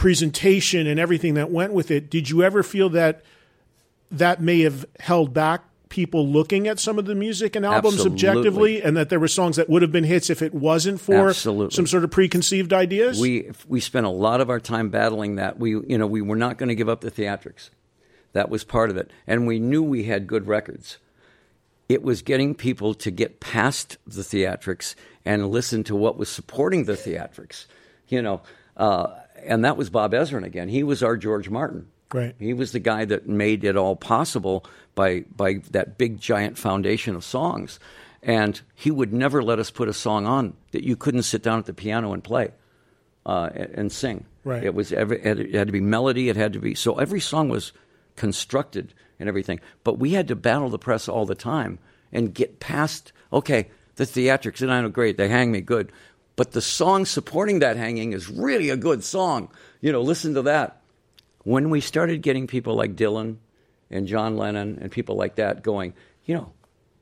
presentation 0.02 0.88
and 0.88 1.00
everything 1.00 1.36
that 1.36 1.52
went 1.52 1.74
with 1.74 1.92
it? 1.92 2.10
Did 2.10 2.28
you 2.28 2.42
ever 2.42 2.64
feel 2.64 2.90
that 2.90 3.22
that 4.10 4.42
may 4.42 4.62
have 4.62 4.84
held 5.00 5.32
back 5.32 5.64
people 5.90 6.28
looking 6.28 6.68
at 6.68 6.80
some 6.80 6.98
of 6.98 7.06
the 7.06 7.14
music 7.14 7.56
and 7.56 7.64
albums 7.64 7.96
Absolutely. 7.96 8.16
objectively, 8.16 8.82
and 8.82 8.98
that 8.98 9.10
there 9.10 9.20
were 9.20 9.28
songs 9.28 9.58
that 9.58 9.70
would 9.70 9.84
have 9.84 9.92
been 9.92 10.04
hits 10.04 10.32
if 10.32 10.42
it 10.42 10.56
wasn't 10.56 11.00
for 11.00 11.30
Absolutely. 11.30 11.76
some 11.76 11.86
sort 11.86 12.04
of 12.04 12.10
preconceived 12.10 12.74
ideas? 12.74 13.20
We 13.20 13.52
we 13.68 13.80
spent 13.80 14.08
a 14.08 14.10
lot 14.10 14.42
of 14.42 14.50
our 14.50 14.60
time 14.60 14.90
battling 14.90 15.36
that. 15.36 15.60
We 15.60 15.70
you 15.70 16.00
know 16.00 16.08
we 16.08 16.24
were 16.24 16.36
not 16.36 16.58
going 16.58 16.70
to 16.70 16.76
give 16.76 16.90
up 16.90 17.02
the 17.02 17.12
theatrics. 17.12 17.70
That 18.34 18.50
was 18.50 18.64
part 18.64 18.90
of 18.90 18.98
it, 18.98 19.12
and 19.28 19.46
we 19.46 19.60
knew 19.60 19.84
we 19.84 20.06
had 20.06 20.26
good 20.26 20.48
records. 20.48 20.98
It 21.88 22.02
was 22.02 22.24
getting 22.24 22.56
people 22.56 22.96
to 22.96 23.12
get 23.12 23.40
past 23.40 23.98
the 24.08 24.24
theatrics 24.24 24.96
and 25.26 25.52
listen 25.52 25.84
to 25.84 25.96
what 25.96 26.18
was 26.18 26.30
supporting 26.30 26.86
the 26.86 26.94
theatrics. 26.94 27.68
You 28.08 28.24
know, 28.24 28.42
uh, 28.78 29.08
and 29.46 29.66
that 29.66 29.78
was 29.78 29.90
Bob 29.90 30.14
Ezrin 30.14 30.46
again. 30.46 30.70
He 30.70 30.84
was 30.84 31.04
our 31.04 31.18
George 31.18 31.50
Martin. 31.50 31.88
Right. 32.14 32.36
He 32.40 32.54
was 32.54 32.72
the 32.72 32.80
guy 32.80 33.06
that 33.06 33.28
made 33.28 33.64
it 33.64 33.78
all 33.78 33.96
possible 33.96 34.66
by 34.96 35.22
by 35.36 35.62
that 35.72 35.98
big 35.98 36.20
giant 36.20 36.58
foundation 36.58 37.16
of 37.16 37.24
songs. 37.24 37.80
And 38.24 38.62
he 38.76 38.92
would 38.92 39.14
never 39.14 39.42
let 39.42 39.60
us 39.60 39.72
put 39.72 39.88
a 39.88 39.94
song 39.94 40.28
on 40.28 40.54
that 40.72 40.84
you 40.84 40.96
couldn't 40.96 41.24
sit 41.24 41.42
down 41.42 41.58
at 41.58 41.66
the 41.66 41.74
piano 41.74 42.14
and 42.14 42.24
play 42.24 42.52
uh, 43.26 43.50
and, 43.54 43.70
and 43.74 43.92
sing. 43.92 44.26
Right. 44.44 44.64
It 44.64 44.76
was 44.76 44.92
every, 44.92 45.22
it 45.22 45.56
had 45.56 45.68
to 45.68 45.74
be 45.74 45.82
melody. 45.82 46.30
It 46.30 46.36
had 46.36 46.54
to 46.54 46.60
be 46.60 46.76
so 46.76 47.00
every 47.00 47.20
song 47.20 47.50
was 47.50 47.72
constructed 48.16 48.94
and 49.20 49.30
everything. 49.30 49.60
But 49.84 50.00
we 50.00 50.12
had 50.12 50.28
to 50.28 50.36
battle 50.36 50.70
the 50.70 50.80
press 50.80 51.08
all 51.08 51.26
the 51.26 51.36
time 51.36 51.80
and 52.12 52.34
get 52.34 52.60
past. 52.60 53.14
Okay, 53.32 53.70
the 53.96 54.04
theatrics 54.04 54.62
and 54.62 54.72
I 54.72 54.82
know 54.82 54.90
great. 54.90 55.18
They 55.18 55.30
hang 55.30 55.52
me 55.52 55.62
good, 55.62 55.92
but 56.42 56.54
the 56.54 56.60
song 56.60 57.06
supporting 57.06 57.60
that 57.60 57.78
hanging 57.78 58.14
is 58.14 58.28
really 58.28 58.72
a 58.72 58.76
good 58.76 59.04
song. 59.04 59.48
You 59.80 59.92
know, 59.92 60.02
listen 60.02 60.34
to 60.34 60.42
that. 60.42 60.82
When 61.44 61.70
we 61.70 61.82
started 61.82 62.24
getting 62.24 62.48
people 62.48 62.74
like 62.74 62.96
Dylan 62.96 63.38
and 63.92 64.08
John 64.08 64.38
Lennon 64.38 64.80
and 64.82 64.92
people 64.92 65.16
like 65.16 65.36
that 65.36 65.62
going, 65.62 65.94
you 66.26 66.34
know, 66.34 66.52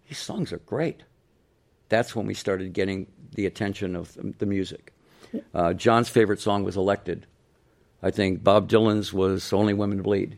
these 0.09 0.17
songs 0.17 0.51
are 0.51 0.57
great. 0.57 1.03
That's 1.87 2.13
when 2.13 2.25
we 2.25 2.33
started 2.33 2.73
getting 2.73 3.07
the 3.33 3.45
attention 3.45 3.95
of 3.95 4.17
the, 4.39 4.45
music. 4.45 4.91
Uh, 5.53 5.71
John's 5.71 6.09
favorite 6.09 6.41
song 6.41 6.65
was 6.65 6.75
Elected. 6.75 7.25
I 8.03 8.11
think 8.11 8.43
Bob 8.43 8.69
Dylan's 8.69 9.13
was 9.13 9.53
Only 9.53 9.73
Women 9.73 10.01
Bleed. 10.01 10.37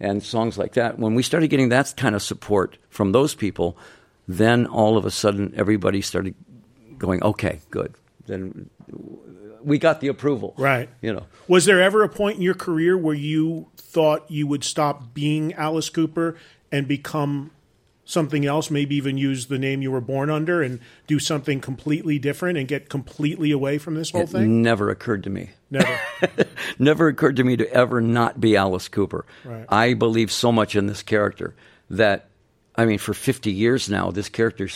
And 0.00 0.22
songs 0.22 0.56
like 0.56 0.72
that. 0.72 0.98
When 0.98 1.14
we 1.14 1.22
started 1.22 1.48
getting 1.48 1.68
that 1.68 1.92
kind 1.98 2.14
of 2.14 2.22
support 2.22 2.78
from 2.88 3.12
those 3.12 3.34
people, 3.34 3.76
then 4.26 4.64
all 4.64 4.96
of 4.96 5.04
a 5.04 5.10
sudden 5.10 5.52
everybody 5.54 6.00
started 6.00 6.34
going, 6.96 7.22
okay, 7.22 7.60
good. 7.70 7.94
Then 8.28 8.70
we 9.62 9.78
got 9.78 10.00
the 10.00 10.08
approval. 10.08 10.54
Right. 10.56 10.88
You 11.02 11.12
know. 11.12 11.26
Was 11.48 11.64
there 11.64 11.82
ever 11.82 12.02
a 12.04 12.08
point 12.08 12.36
in 12.36 12.42
your 12.42 12.54
career 12.54 12.96
where 12.96 13.14
you 13.14 13.68
thought 13.76 14.30
you 14.30 14.46
would 14.46 14.62
stop 14.64 15.12
being 15.14 15.52
Alice 15.54 15.90
Cooper 15.90 16.36
and 16.70 16.86
become 16.86 17.50
something 18.04 18.46
else, 18.46 18.70
maybe 18.70 18.96
even 18.96 19.18
use 19.18 19.46
the 19.46 19.58
name 19.58 19.82
you 19.82 19.90
were 19.90 20.00
born 20.00 20.30
under 20.30 20.62
and 20.62 20.80
do 21.06 21.18
something 21.18 21.60
completely 21.60 22.18
different 22.18 22.56
and 22.56 22.66
get 22.66 22.88
completely 22.88 23.50
away 23.50 23.76
from 23.76 23.94
this 23.96 24.10
whole 24.10 24.22
It 24.22 24.30
thing? 24.30 24.62
never 24.62 24.88
occurred 24.88 25.24
to 25.24 25.30
me. 25.30 25.50
Never. 25.70 26.00
never 26.78 27.08
occurred 27.08 27.36
to 27.36 27.44
me 27.44 27.56
to 27.58 27.70
ever 27.70 28.00
not 28.00 28.40
be 28.40 28.56
Alice 28.56 28.88
Cooper. 28.88 29.26
Right. 29.44 29.66
I 29.68 29.92
believe 29.92 30.32
so 30.32 30.50
much 30.50 30.74
in 30.74 30.86
this 30.86 31.02
character 31.02 31.54
that, 31.90 32.30
I 32.74 32.86
mean, 32.86 32.96
for 32.98 33.12
50 33.12 33.52
years 33.52 33.90
now, 33.90 34.10
this 34.10 34.30
character. 34.30 34.68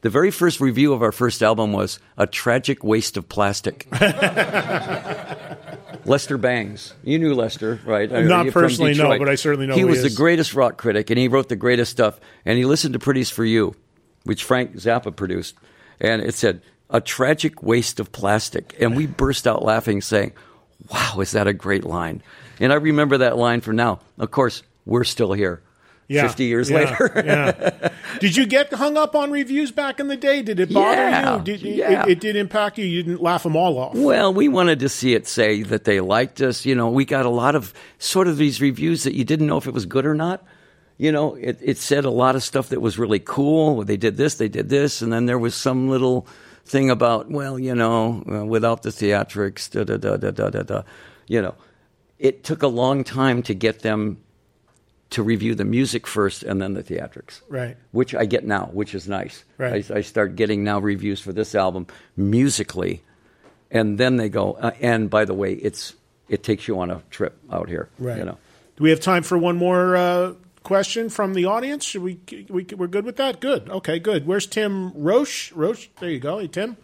The 0.00 0.10
very 0.10 0.30
first 0.30 0.60
review 0.60 0.92
of 0.92 1.02
our 1.02 1.10
first 1.10 1.42
album 1.42 1.72
was 1.72 1.98
a 2.16 2.26
tragic 2.26 2.84
waste 2.84 3.16
of 3.16 3.28
plastic. 3.28 3.88
Lester 6.04 6.38
Bangs, 6.38 6.94
you 7.02 7.18
knew 7.18 7.34
Lester, 7.34 7.80
right? 7.84 8.08
Not 8.10 8.48
personally, 8.50 8.94
no, 8.94 9.18
but 9.18 9.28
I 9.28 9.34
certainly 9.34 9.66
know 9.66 9.74
he 9.74 9.80
who 9.80 9.88
he 9.88 9.90
was 9.90 10.04
is. 10.04 10.14
the 10.14 10.16
greatest 10.16 10.54
rock 10.54 10.78
critic, 10.78 11.10
and 11.10 11.18
he 11.18 11.26
wrote 11.26 11.48
the 11.48 11.56
greatest 11.56 11.90
stuff. 11.90 12.20
And 12.44 12.56
he 12.56 12.64
listened 12.64 12.92
to 12.92 13.00
"Pretties 13.00 13.28
for 13.30 13.44
You," 13.44 13.74
which 14.22 14.44
Frank 14.44 14.74
Zappa 14.76 15.14
produced, 15.14 15.56
and 16.00 16.22
it 16.22 16.34
said 16.34 16.62
a 16.88 17.00
tragic 17.00 17.62
waste 17.62 17.98
of 17.98 18.12
plastic, 18.12 18.76
and 18.80 18.96
we 18.96 19.06
burst 19.06 19.46
out 19.48 19.64
laughing, 19.64 20.00
saying, 20.00 20.32
"Wow, 20.90 21.18
is 21.20 21.32
that 21.32 21.48
a 21.48 21.52
great 21.52 21.84
line?" 21.84 22.22
And 22.60 22.72
I 22.72 22.76
remember 22.76 23.18
that 23.18 23.36
line 23.36 23.60
from 23.60 23.76
now. 23.76 23.98
Of 24.18 24.30
course, 24.30 24.62
we're 24.86 25.04
still 25.04 25.32
here. 25.32 25.60
Yeah. 26.08 26.22
50 26.22 26.44
years 26.44 26.70
Yeah. 26.70 26.76
later. 26.78 27.12
yeah. 27.24 27.88
Did 28.18 28.34
you 28.34 28.46
get 28.46 28.72
hung 28.72 28.96
up 28.96 29.14
on 29.14 29.30
reviews 29.30 29.70
back 29.70 30.00
in 30.00 30.08
the 30.08 30.16
day? 30.16 30.40
Did 30.42 30.58
it 30.58 30.72
bother 30.72 30.96
Yeah. 30.96 31.36
you? 31.36 31.42
Did, 31.44 31.60
Yeah. 31.62 32.02
it, 32.04 32.08
it 32.12 32.20
did 32.20 32.34
impact 32.34 32.78
you. 32.78 32.86
You 32.86 33.02
didn't 33.02 33.22
laugh 33.22 33.42
them 33.42 33.54
all 33.56 33.78
off. 33.78 33.94
Well, 33.94 34.32
we 34.32 34.48
wanted 34.48 34.80
to 34.80 34.88
see 34.88 35.12
it 35.14 35.26
say 35.28 35.62
that 35.64 35.84
they 35.84 36.00
liked 36.00 36.40
us. 36.40 36.64
You 36.64 36.74
know, 36.74 36.88
we 36.88 37.04
got 37.04 37.26
a 37.26 37.30
lot 37.30 37.54
of 37.54 37.74
sort 37.98 38.26
of 38.26 38.38
these 38.38 38.60
reviews 38.60 39.02
that 39.04 39.14
you 39.14 39.24
didn't 39.24 39.46
know 39.46 39.58
if 39.58 39.66
it 39.66 39.74
was 39.74 39.84
good 39.84 40.06
or 40.06 40.14
not. 40.14 40.42
You 40.96 41.12
know, 41.12 41.34
it, 41.36 41.58
it 41.62 41.76
said 41.78 42.04
a 42.06 42.10
lot 42.10 42.34
of 42.34 42.42
stuff 42.42 42.70
that 42.70 42.80
was 42.80 42.98
really 42.98 43.20
cool. 43.20 43.84
They 43.84 43.96
did 43.98 44.16
this, 44.16 44.34
they 44.36 44.48
did 44.48 44.68
this, 44.70 45.00
and 45.02 45.12
then 45.12 45.26
there 45.26 45.38
was 45.38 45.54
some 45.54 45.88
little 45.88 46.26
thing 46.64 46.90
about, 46.90 47.30
well, 47.30 47.56
you 47.58 47.74
know, 47.74 48.24
uh, 48.28 48.44
without 48.46 48.82
the 48.82 48.90
theatrics, 48.90 49.70
da 49.70 49.84
da 49.84 49.96
da 49.98 50.16
da 50.16 50.30
da 50.32 50.50
da 50.50 50.62
da. 50.62 50.82
You 51.28 51.42
know, 51.42 51.54
it 52.18 52.42
took 52.44 52.62
a 52.62 52.66
long 52.68 53.04
time 53.04 53.42
to 53.44 53.54
get 53.54 53.80
them 53.80 54.18
to 55.10 55.22
review 55.22 55.54
the 55.54 55.64
music 55.64 56.06
first 56.06 56.42
and 56.42 56.60
then 56.60 56.74
the 56.74 56.82
theatrics 56.82 57.40
Right. 57.48 57.76
which 57.92 58.14
I 58.14 58.26
get 58.26 58.44
now, 58.44 58.68
which 58.72 58.94
is 58.94 59.08
nice. 59.08 59.44
Right. 59.56 59.90
I, 59.90 59.96
I 59.98 60.00
start 60.02 60.36
getting 60.36 60.64
now 60.64 60.78
reviews 60.80 61.20
for 61.20 61.32
this 61.32 61.54
album 61.54 61.86
musically, 62.16 63.02
and 63.70 63.96
then 63.98 64.16
they 64.16 64.28
go. 64.28 64.52
Uh, 64.52 64.72
and 64.80 65.08
by 65.08 65.24
the 65.24 65.34
way, 65.34 65.52
it's 65.54 65.94
it 66.28 66.42
takes 66.42 66.68
you 66.68 66.78
on 66.80 66.90
a 66.90 67.02
trip 67.10 67.38
out 67.50 67.68
here. 67.68 67.88
Right. 67.98 68.18
You 68.18 68.24
know. 68.24 68.38
Do 68.76 68.84
we 68.84 68.90
have 68.90 69.00
time 69.00 69.22
for 69.22 69.36
one 69.38 69.56
more 69.56 69.96
uh, 69.96 70.34
question 70.62 71.08
from 71.08 71.32
the 71.34 71.46
audience? 71.46 71.84
Should 71.86 72.02
we, 72.02 72.20
we? 72.48 72.64
We're 72.64 72.86
good 72.86 73.04
with 73.06 73.16
that. 73.16 73.40
Good. 73.40 73.68
Okay. 73.70 73.98
Good. 73.98 74.26
Where's 74.26 74.46
Tim 74.46 74.92
Roche? 74.94 75.52
Roche. 75.52 75.88
There 76.00 76.10
you 76.10 76.20
go. 76.20 76.38
Hey, 76.38 76.48
Tim. 76.48 76.76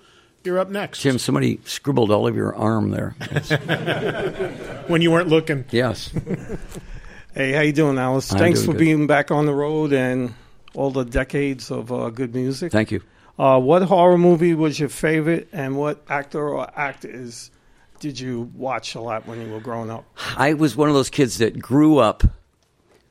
You're 0.44 0.58
up 0.58 0.68
next. 0.68 1.00
Tim, 1.02 1.18
somebody 1.18 1.60
scribbled 1.64 2.10
all 2.10 2.26
over 2.26 2.36
your 2.36 2.54
arm 2.54 2.90
there. 2.90 3.10
when 4.88 5.00
you 5.00 5.10
weren't 5.10 5.28
looking. 5.28 5.64
yes. 5.70 6.10
Hey, 7.34 7.50
how 7.50 7.62
you 7.62 7.72
doing, 7.72 7.98
Alice? 7.98 8.32
I'm 8.32 8.38
Thanks 8.38 8.60
doing 8.60 8.66
for 8.66 8.72
good. 8.78 8.84
being 8.84 9.06
back 9.08 9.32
on 9.32 9.44
the 9.44 9.54
road 9.54 9.92
and 9.92 10.32
all 10.72 10.92
the 10.92 11.04
decades 11.04 11.68
of 11.68 11.90
uh, 11.90 12.10
good 12.10 12.32
music. 12.32 12.70
Thank 12.70 12.92
you. 12.92 13.02
Uh, 13.36 13.58
what 13.58 13.82
horror 13.82 14.16
movie 14.16 14.54
was 14.54 14.78
your 14.78 14.88
favorite, 14.88 15.48
and 15.52 15.76
what 15.76 16.00
actor 16.08 16.48
or 16.48 16.70
actors 16.78 17.50
did 17.98 18.20
you 18.20 18.52
watch 18.54 18.94
a 18.94 19.00
lot 19.00 19.26
when 19.26 19.40
you 19.44 19.52
were 19.52 19.58
growing 19.58 19.90
up? 19.90 20.04
I 20.36 20.54
was 20.54 20.76
one 20.76 20.88
of 20.88 20.94
those 20.94 21.10
kids 21.10 21.38
that 21.38 21.58
grew 21.58 21.98
up 21.98 22.22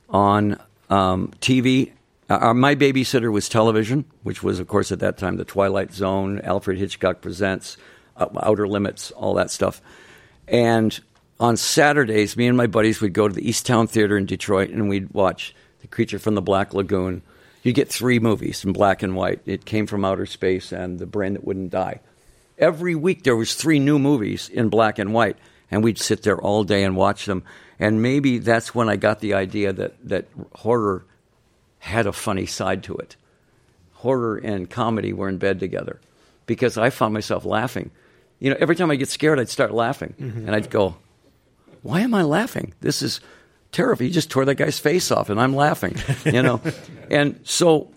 on 0.10 0.58
um, 0.90 1.34
TV. 1.42 1.92
Uh, 2.30 2.54
my 2.54 2.76
babysitter 2.76 3.30
was 3.30 3.50
television, 3.50 4.06
which 4.24 4.42
was, 4.42 4.58
of 4.60 4.70
course, 4.70 4.94
at 4.94 5.00
that 5.00 5.18
time 5.18 5.36
the 5.36 5.44
Twilight 5.44 5.92
Zone, 5.92 6.40
Alfred 6.46 6.78
Hitchcock 6.78 7.20
Presents, 7.20 7.76
uh, 8.16 8.28
Outer 8.42 8.70
Limits, 8.70 9.12
all 9.12 9.34
that 9.34 9.52
stuff. 9.52 9.82
And 10.48 10.98
on 11.40 11.58
Saturdays, 11.58 12.38
me 12.38 12.48
and 12.48 12.56
my 12.58 12.68
buddies 12.68 13.02
would 13.02 13.14
go 13.14 13.28
to 13.28 13.34
the 13.34 13.48
East 13.48 13.66
Town 13.66 13.88
Theater 13.88 14.18
in 14.18 14.26
Detroit 14.26 14.70
and 14.70 14.88
we'd 14.90 15.12
watch 15.14 15.54
The 15.82 15.88
Creature 15.88 16.20
from 16.20 16.36
the 16.36 16.42
Black 16.42 16.74
Lagoon. 16.74 17.22
You'd 17.64 17.76
get 17.76 17.90
three 17.90 18.20
movies 18.20 18.64
in 18.66 18.74
black 18.74 19.02
and 19.04 19.16
white. 19.16 19.42
It 19.46 19.66
came 19.66 19.88
from 19.88 20.04
outer 20.06 20.26
space 20.26 20.72
and 20.72 21.00
The 21.00 21.06
Brain 21.06 21.34
That 21.34 21.44
Wouldn't 21.46 21.72
Die. 21.72 22.00
Every 22.58 22.94
week 22.96 23.24
there 23.24 23.36
was 23.36 23.56
three 23.56 23.80
new 23.80 23.98
movies 23.98 24.50
in 24.50 24.70
black 24.70 25.00
and 25.00 25.14
white, 25.14 25.38
and 25.72 25.84
we'd 25.84 25.98
sit 25.98 26.24
there 26.24 26.40
all 26.40 26.64
day 26.64 26.84
and 26.84 26.96
watch 26.96 27.26
them. 27.26 27.44
And 27.80 28.02
maybe 28.02 28.38
that's 28.38 28.76
when 28.76 28.90
I 28.90 28.96
got 28.96 29.22
the 29.22 29.34
idea 29.34 29.74
that, 29.74 29.94
that 30.08 30.28
horror 30.56 31.04
had 31.80 32.06
a 32.06 32.14
funny 32.14 32.46
side 32.46 32.84
to 32.84 32.96
it. 32.98 33.16
Horror 33.94 34.38
and 34.38 34.70
comedy 34.70 35.14
were 35.14 35.30
in 35.30 35.38
bed 35.38 35.60
together 35.60 36.00
because 36.46 36.78
I 36.78 36.90
found 36.90 37.14
myself 37.14 37.46
laughing. 37.46 37.92
You 38.40 38.50
know, 38.52 38.58
every 38.60 38.76
time 38.76 38.92
I 38.92 38.96
get 38.98 39.08
scared, 39.10 39.40
I'd 39.40 39.50
start 39.50 39.74
laughing, 39.74 40.14
Mhm. 40.20 40.38
and 40.48 40.52
I'd 40.56 40.70
go, 40.70 40.96
"Why 41.84 42.02
am 42.02 42.14
I 42.14 42.24
laughing? 42.24 42.74
This 42.82 43.02
is 43.02 43.22
terrible. 43.72 44.04
He 44.04 44.10
just 44.10 44.32
tore 44.32 44.46
that 44.46 44.56
guy's 44.56 44.80
face 44.80 45.12
off, 45.12 45.30
and 45.30 45.40
I'm 45.40 45.56
laughing." 45.56 45.96
You 46.26 46.42
know, 46.42 46.62
and 47.12 47.40
so 47.44 47.92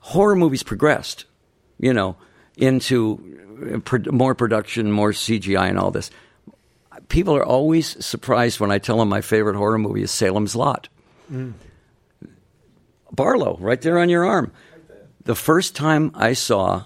horror 0.00 0.36
movies 0.36 0.62
progressed. 0.62 1.26
You 1.78 1.92
know, 1.92 2.16
into 2.56 3.82
uh, 3.92 3.98
more 4.10 4.34
production, 4.34 4.90
more 4.90 5.12
CGI, 5.12 5.68
and 5.68 5.78
all 5.78 5.90
this. 5.90 6.10
People 7.08 7.36
are 7.36 7.44
always 7.44 8.04
surprised 8.04 8.58
when 8.58 8.70
I 8.70 8.78
tell 8.78 8.98
them 8.98 9.08
my 9.08 9.20
favorite 9.20 9.56
horror 9.56 9.78
movie 9.78 10.02
is 10.02 10.10
Salem's 10.10 10.56
Lot. 10.56 10.88
Barlow, 13.12 13.56
right 13.60 13.80
there 13.80 13.98
on 13.98 14.08
your 14.08 14.24
arm. 14.24 14.52
The 15.24 15.34
first 15.34 15.76
time 15.76 16.12
I 16.14 16.32
saw 16.32 16.84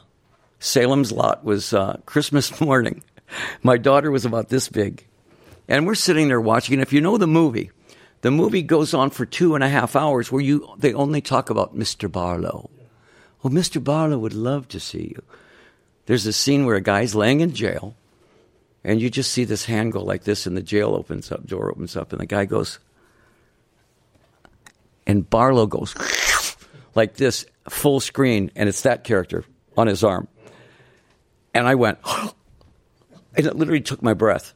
Salem's 0.59 1.13
Lot 1.13 1.45
was 1.45 1.73
uh, 1.73 1.99
Christmas 2.07 2.61
morning. 2.61 3.03
My 3.63 3.77
daughter 3.77 4.11
was 4.11 4.25
about 4.25 4.49
this 4.49 4.69
big, 4.69 5.07
And 5.71 5.87
we're 5.87 5.95
sitting 5.95 6.27
there 6.27 6.41
watching. 6.41 6.75
And 6.75 6.83
if 6.83 6.93
you 6.93 7.01
know 7.01 7.17
the 7.17 7.29
movie, 7.29 7.71
the 8.23 8.33
movie 8.33 8.63
goes 8.63 8.93
on 8.93 9.11
for 9.11 9.25
two 9.25 9.55
and 9.55 9.63
a 9.63 9.69
half 9.69 9.95
hours 9.95 10.31
where 10.31 10.43
you 10.43 10.69
they 10.77 10.93
only 10.93 11.21
talk 11.21 11.49
about 11.49 11.79
Mr. 11.79 12.11
Barlow. 12.11 12.69
Well, 13.43 13.53
Mr. 13.53 13.83
Barlow 13.83 14.19
would 14.19 14.35
love 14.35 14.67
to 14.69 14.81
see 14.81 15.15
you. 15.15 15.23
There's 16.07 16.27
a 16.27 16.33
scene 16.33 16.67
where 16.67 16.75
a 16.75 16.81
guy's 16.81 17.15
laying 17.15 17.41
in 17.41 17.55
jail, 17.55 17.95
and 18.83 19.01
you 19.01 19.09
just 19.09 19.33
see 19.33 19.45
this 19.45 19.65
hand 19.65 19.93
go 19.93 20.03
like 20.03 20.25
this, 20.25 20.45
and 20.45 20.57
the 20.57 20.63
jail 20.63 20.89
opens 20.89 21.31
up, 21.31 21.47
door 21.47 21.71
opens 21.71 21.97
up, 21.97 22.13
and 22.13 22.21
the 22.21 22.27
guy 22.27 22.47
goes, 22.47 22.81
and 25.07 25.31
Barlow 25.31 25.67
goes 25.67 25.95
like 26.97 27.15
this, 27.15 27.47
full 27.69 28.01
screen, 28.01 28.51
and 28.57 28.69
it's 28.69 28.83
that 28.83 29.05
character 29.05 29.45
on 29.77 29.87
his 29.87 30.03
arm. 30.03 30.27
And 31.55 31.67
I 31.67 31.77
went, 31.77 31.99
and 32.05 33.47
it 33.47 33.57
literally 33.57 33.81
took 33.81 34.03
my 34.03 34.15
breath. 34.15 34.53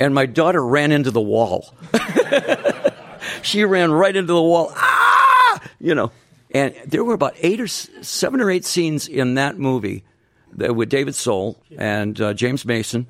And 0.00 0.14
my 0.14 0.26
daughter 0.26 0.64
ran 0.64 0.92
into 0.92 1.10
the 1.10 1.20
wall. 1.20 1.74
she 3.42 3.64
ran 3.64 3.92
right 3.92 4.14
into 4.14 4.32
the 4.32 4.42
wall. 4.42 4.72
Ah! 4.74 5.60
You 5.78 5.94
know, 5.94 6.12
and 6.50 6.74
there 6.86 7.04
were 7.04 7.14
about 7.14 7.34
eight 7.38 7.60
or 7.60 7.66
seven 7.66 8.40
or 8.40 8.50
eight 8.50 8.64
scenes 8.64 9.08
in 9.08 9.34
that 9.34 9.58
movie 9.58 10.04
that, 10.52 10.74
with 10.74 10.88
David 10.88 11.14
Soul 11.14 11.58
and 11.76 12.20
uh, 12.20 12.34
James 12.34 12.64
Mason 12.64 13.06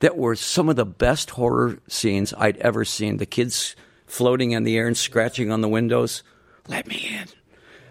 that 0.00 0.16
were 0.16 0.36
some 0.36 0.68
of 0.68 0.76
the 0.76 0.84
best 0.84 1.30
horror 1.30 1.80
scenes 1.88 2.32
I'd 2.36 2.56
ever 2.58 2.84
seen. 2.84 3.16
The 3.16 3.26
kids 3.26 3.74
floating 4.06 4.52
in 4.52 4.62
the 4.62 4.76
air 4.76 4.86
and 4.86 4.96
scratching 4.96 5.50
on 5.50 5.60
the 5.60 5.68
windows. 5.68 6.22
Let 6.68 6.86
me 6.86 7.08
in. 7.10 7.26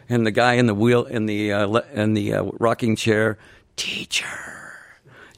And 0.10 0.26
the 0.26 0.32
guy 0.32 0.54
in 0.54 0.68
the 0.68 0.76
wheel 0.76 1.04
in 1.04 1.26
the 1.26 1.52
uh, 1.52 1.82
in 1.94 2.14
the 2.14 2.34
uh, 2.36 2.44
rocking 2.60 2.96
chair, 2.96 3.38
teacher. 3.76 4.67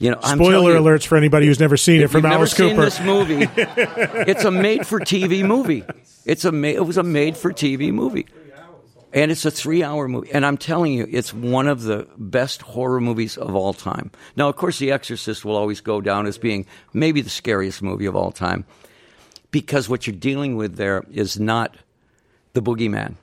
You 0.00 0.10
know, 0.12 0.18
Spoiler 0.22 0.74
you- 0.74 0.80
alerts 0.80 1.06
for 1.06 1.16
anybody 1.16 1.46
who's 1.46 1.60
never 1.60 1.76
seen 1.76 2.00
it 2.00 2.10
from 2.10 2.24
Alice 2.26 2.58
never 2.58 2.70
Cooper. 2.74 2.90
Seen 2.90 3.06
this 3.06 3.06
movie, 3.06 3.46
it's 4.26 4.44
a 4.44 4.50
made-for-TV 4.50 5.44
movie. 5.44 5.84
It's 6.24 6.44
a 6.44 6.50
ma- 6.52 6.68
it 6.68 6.86
was 6.86 6.96
a 6.96 7.02
made-for-TV 7.02 7.92
movie, 7.92 8.24
and 9.12 9.30
it's 9.30 9.44
a 9.44 9.50
three-hour 9.50 10.08
movie. 10.08 10.30
And 10.32 10.46
I'm 10.46 10.56
telling 10.56 10.94
you, 10.94 11.06
it's 11.10 11.34
one 11.34 11.68
of 11.68 11.82
the 11.82 12.08
best 12.16 12.62
horror 12.62 12.98
movies 13.00 13.36
of 13.36 13.54
all 13.54 13.74
time. 13.74 14.10
Now, 14.36 14.48
of 14.48 14.56
course, 14.56 14.78
The 14.78 14.90
Exorcist 14.90 15.44
will 15.44 15.56
always 15.56 15.82
go 15.82 16.00
down 16.00 16.26
as 16.26 16.38
being 16.38 16.64
maybe 16.94 17.20
the 17.20 17.28
scariest 17.30 17.82
movie 17.82 18.06
of 18.06 18.16
all 18.16 18.32
time, 18.32 18.64
because 19.50 19.86
what 19.86 20.06
you're 20.06 20.16
dealing 20.16 20.56
with 20.56 20.76
there 20.76 21.04
is 21.12 21.38
not 21.38 21.76
the 22.54 22.62
boogeyman. 22.62 23.16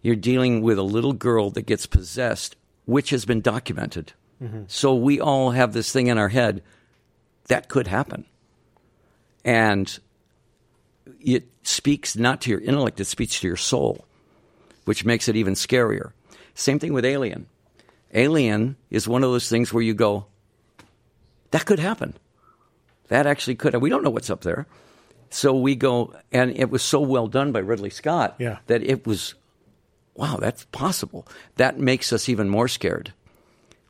You're 0.00 0.14
dealing 0.14 0.62
with 0.62 0.78
a 0.78 0.82
little 0.82 1.12
girl 1.12 1.50
that 1.50 1.66
gets 1.66 1.86
possessed, 1.86 2.54
which 2.84 3.10
has 3.10 3.24
been 3.24 3.40
documented. 3.40 4.12
So 4.68 4.94
we 4.94 5.20
all 5.20 5.50
have 5.50 5.72
this 5.72 5.90
thing 5.92 6.06
in 6.06 6.16
our 6.18 6.28
head 6.28 6.62
that 7.48 7.68
could 7.68 7.86
happen. 7.88 8.24
And 9.44 9.98
it 11.20 11.48
speaks 11.62 12.16
not 12.16 12.42
to 12.42 12.50
your 12.50 12.60
intellect, 12.60 13.00
it 13.00 13.06
speaks 13.06 13.40
to 13.40 13.46
your 13.46 13.56
soul, 13.56 14.04
which 14.84 15.04
makes 15.04 15.28
it 15.28 15.36
even 15.36 15.54
scarier. 15.54 16.12
Same 16.54 16.78
thing 16.78 16.92
with 16.92 17.04
Alien. 17.04 17.46
Alien 18.14 18.76
is 18.90 19.08
one 19.08 19.24
of 19.24 19.30
those 19.30 19.48
things 19.48 19.72
where 19.72 19.82
you 19.82 19.94
go, 19.94 20.26
that 21.50 21.66
could 21.66 21.78
happen. 21.78 22.14
That 23.08 23.26
actually 23.26 23.54
could. 23.56 23.74
We 23.76 23.90
don't 23.90 24.04
know 24.04 24.10
what's 24.10 24.30
up 24.30 24.42
there. 24.42 24.66
So 25.30 25.54
we 25.54 25.74
go, 25.74 26.14
and 26.32 26.50
it 26.56 26.70
was 26.70 26.82
so 26.82 27.00
well 27.00 27.26
done 27.26 27.52
by 27.52 27.58
Ridley 27.60 27.90
Scott 27.90 28.36
Yeah. 28.38 28.58
that 28.66 28.82
it 28.82 29.06
was, 29.06 29.34
wow, 30.14 30.36
that's 30.40 30.64
possible. 30.66 31.26
That 31.56 31.78
makes 31.78 32.12
us 32.12 32.28
even 32.28 32.48
more 32.48 32.68
scared. 32.68 33.12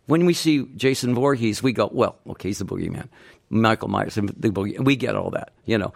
When 0.09 0.25
we 0.25 0.33
see 0.33 0.67
Jason 0.75 1.15
Voorhees, 1.15 1.63
we 1.63 1.75
go, 1.75 1.91
well, 1.93 2.17
okay, 2.31 2.49
he's 2.49 2.59
the 2.59 2.65
boogeyman. 2.65 3.09
Michael 3.51 3.89
Myers, 3.89 4.15
the 4.15 4.23
boogie, 4.23 4.83
we 4.83 4.97
get 4.97 5.15
all 5.15 5.31
that, 5.31 5.53
you 5.67 5.77
know. 5.77 5.93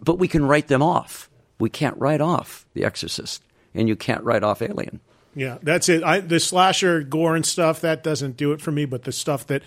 But 0.00 0.18
we 0.18 0.28
can 0.28 0.46
write 0.46 0.68
them 0.68 0.82
off. 0.82 1.28
We 1.58 1.68
can't 1.68 1.96
write 1.98 2.22
off 2.22 2.64
The 2.72 2.84
Exorcist, 2.84 3.42
and 3.74 3.86
you 3.86 3.96
can't 3.96 4.24
write 4.24 4.42
off 4.42 4.62
Alien. 4.62 5.00
Yeah, 5.34 5.58
that's 5.62 5.90
it. 5.90 6.02
I, 6.02 6.20
the 6.20 6.40
slasher 6.40 7.02
gore 7.02 7.36
and 7.36 7.44
stuff 7.44 7.82
that 7.82 8.02
doesn't 8.02 8.38
do 8.38 8.52
it 8.52 8.62
for 8.62 8.72
me, 8.72 8.86
but 8.86 9.04
the 9.04 9.12
stuff 9.12 9.46
that 9.48 9.62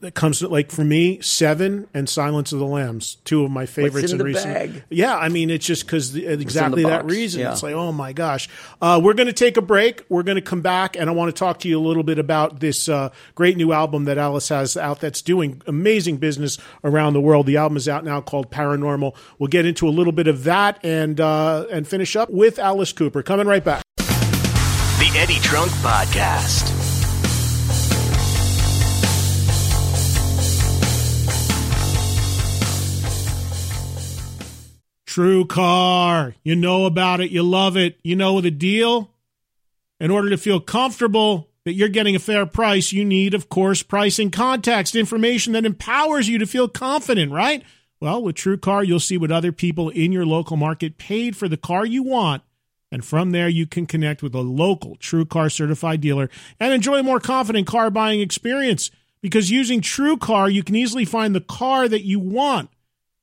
that 0.00 0.14
comes 0.14 0.38
to, 0.38 0.48
like 0.48 0.70
for 0.70 0.84
me, 0.84 1.20
Seven 1.20 1.88
and 1.92 2.08
Silence 2.08 2.52
of 2.52 2.58
the 2.60 2.66
Lambs, 2.66 3.16
two 3.24 3.44
of 3.44 3.50
my 3.50 3.66
favorites 3.66 4.12
in 4.12 4.18
the 4.18 4.24
recent. 4.24 4.54
bag? 4.54 4.84
Yeah, 4.90 5.16
I 5.16 5.28
mean 5.28 5.50
it's 5.50 5.66
just 5.66 5.84
because 5.84 6.14
exactly 6.14 6.84
that 6.84 7.02
box, 7.02 7.12
reason. 7.12 7.40
yeah. 7.40 7.52
It's 7.52 7.62
like 7.62 7.74
oh 7.74 7.90
my 7.92 8.12
gosh. 8.12 8.48
Uh, 8.80 9.00
we're 9.02 9.14
going 9.14 9.26
to 9.26 9.32
take 9.32 9.56
a 9.56 9.62
break. 9.62 10.04
We're 10.08 10.22
going 10.22 10.36
to 10.36 10.42
come 10.42 10.60
back, 10.60 10.96
and 10.96 11.10
I 11.10 11.12
want 11.12 11.34
to 11.34 11.38
talk 11.38 11.58
to 11.60 11.68
you 11.68 11.78
a 11.78 11.84
little 11.84 12.02
bit 12.04 12.18
about 12.18 12.60
this 12.60 12.88
uh, 12.88 13.10
great 13.34 13.56
new 13.56 13.72
album 13.72 14.04
that 14.04 14.18
Alice 14.18 14.48
has 14.50 14.76
out 14.76 15.00
that's 15.00 15.22
doing 15.22 15.62
amazing 15.66 16.18
business 16.18 16.58
around 16.84 17.14
the 17.14 17.20
world. 17.20 17.46
The 17.46 17.56
album 17.56 17.76
is 17.76 17.88
out 17.88 18.04
now 18.04 18.20
called 18.20 18.50
Paranormal. 18.50 19.16
We'll 19.38 19.48
get 19.48 19.66
into 19.66 19.88
a 19.88 19.90
little 19.90 20.12
bit 20.12 20.26
of 20.28 20.44
that 20.44 20.78
and 20.84 21.20
uh, 21.20 21.66
and 21.70 21.88
finish 21.88 22.14
up 22.16 22.30
with 22.30 22.58
Alice 22.58 22.92
Cooper. 22.92 23.22
Coming 23.22 23.46
right 23.46 23.64
back. 23.64 23.82
The 23.96 25.10
Eddie 25.16 25.40
Trunk 25.40 25.70
Podcast. 25.72 26.81
True 35.12 35.44
Car. 35.44 36.34
You 36.42 36.56
know 36.56 36.86
about 36.86 37.20
it. 37.20 37.30
You 37.30 37.42
love 37.42 37.76
it. 37.76 37.98
You 38.02 38.16
know 38.16 38.40
the 38.40 38.50
deal. 38.50 39.10
In 40.00 40.10
order 40.10 40.30
to 40.30 40.38
feel 40.38 40.58
comfortable 40.58 41.50
that 41.66 41.74
you're 41.74 41.90
getting 41.90 42.16
a 42.16 42.18
fair 42.18 42.46
price, 42.46 42.92
you 42.92 43.04
need, 43.04 43.34
of 43.34 43.50
course, 43.50 43.82
pricing 43.82 44.30
context, 44.30 44.96
information 44.96 45.52
that 45.52 45.66
empowers 45.66 46.30
you 46.30 46.38
to 46.38 46.46
feel 46.46 46.66
confident, 46.66 47.30
right? 47.30 47.62
Well, 48.00 48.22
with 48.22 48.36
True 48.36 48.56
Car, 48.56 48.82
you'll 48.82 49.00
see 49.00 49.18
what 49.18 49.30
other 49.30 49.52
people 49.52 49.90
in 49.90 50.12
your 50.12 50.24
local 50.24 50.56
market 50.56 50.96
paid 50.96 51.36
for 51.36 51.46
the 51.46 51.58
car 51.58 51.84
you 51.84 52.02
want. 52.02 52.42
And 52.90 53.04
from 53.04 53.32
there, 53.32 53.50
you 53.50 53.66
can 53.66 53.84
connect 53.84 54.22
with 54.22 54.34
a 54.34 54.40
local 54.40 54.96
True 54.96 55.26
Car 55.26 55.50
certified 55.50 56.00
dealer 56.00 56.30
and 56.58 56.72
enjoy 56.72 57.00
a 57.00 57.02
more 57.02 57.20
confident 57.20 57.66
car 57.66 57.90
buying 57.90 58.22
experience. 58.22 58.90
Because 59.20 59.50
using 59.50 59.82
True 59.82 60.16
Car, 60.16 60.48
you 60.48 60.62
can 60.62 60.74
easily 60.74 61.04
find 61.04 61.34
the 61.34 61.42
car 61.42 61.86
that 61.86 62.06
you 62.06 62.18
want. 62.18 62.70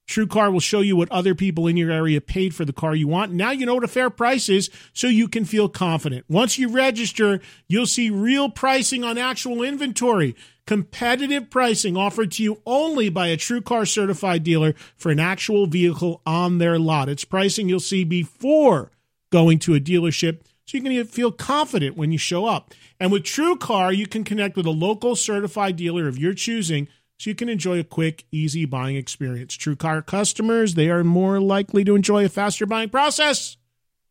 True 0.10 0.26
Car 0.26 0.49
will 0.49 0.60
show 0.60 0.82
you 0.82 0.95
what 0.95 1.12
other 1.12 1.36
people 1.36 1.68
in 1.68 1.78
your 1.78 1.91
area 1.91 2.20
paid 2.20 2.55
for 2.55 2.66
the 2.66 2.74
car 2.74 2.95
you 2.95 3.07
want. 3.07 3.32
Now 3.32 3.51
you 3.51 3.68
know 3.68 3.76
what 3.76 3.84
a 3.84 3.88
fair 3.88 4.10
price 4.10 4.49
is, 4.49 4.72
so 4.91 5.05
you 5.05 5.28
can 5.28 5.45
feel 5.45 5.70
confident. 5.70 6.26
Once 6.28 6.57
you 6.57 6.68
register, 6.68 7.39
you'll 7.68 7.86
see 7.86 8.10
real 8.10 8.49
pricing 8.49 9.03
on 9.03 9.20
actual 9.20 9.62
inventory. 9.62 10.36
Competitive 10.66 11.51
pricing 11.51 11.95
offered 11.95 12.32
to 12.32 12.43
you 12.43 12.60
only 12.66 13.10
by 13.10 13.28
a 13.28 13.38
True 13.38 13.62
Car 13.62 13.86
certified 13.86 14.43
dealer 14.43 14.74
for 14.97 15.12
an 15.12 15.20
actual 15.20 15.68
vehicle 15.68 16.24
on 16.26 16.57
their 16.57 16.80
lot. 16.80 17.07
It's 17.07 17.24
pricing 17.24 17.70
you'll 17.70 17.80
see 17.80 18.03
before 18.03 18.89
going 19.32 19.60
to 19.60 19.76
a 19.76 19.80
dealership 19.80 20.41
so 20.66 20.78
you 20.78 20.84
can 20.84 21.05
feel 21.05 21.32
confident 21.32 21.97
when 21.97 22.12
you 22.12 22.18
show 22.18 22.47
up. 22.47 22.74
And 22.99 23.12
with 23.12 23.26
True 23.26 23.55
Car, 23.55 23.93
you 23.93 24.07
can 24.07 24.24
connect 24.24 24.57
with 24.57 24.66
a 24.66 24.72
local 24.72 25.16
certified 25.16 25.76
dealer 25.76 26.07
of 26.07 26.18
your 26.18 26.34
choosing 26.34 26.88
so 27.20 27.30
you 27.30 27.36
can 27.36 27.49
enjoy 27.49 27.78
a 27.80 27.84
quick, 27.84 28.26
easy 28.32 28.63
buying 28.63 28.95
experience. 28.95 29.53
True 29.55 29.76
Car 29.76 30.01
customers, 30.01 30.76
they 30.76 30.89
are 30.89 31.03
more 31.03 31.41
likely 31.41 31.84
to 31.84 31.95
enjoy 31.95 32.24
a 32.24 32.30
faster 32.30 32.65
buying 32.65 32.89
process 32.89 33.57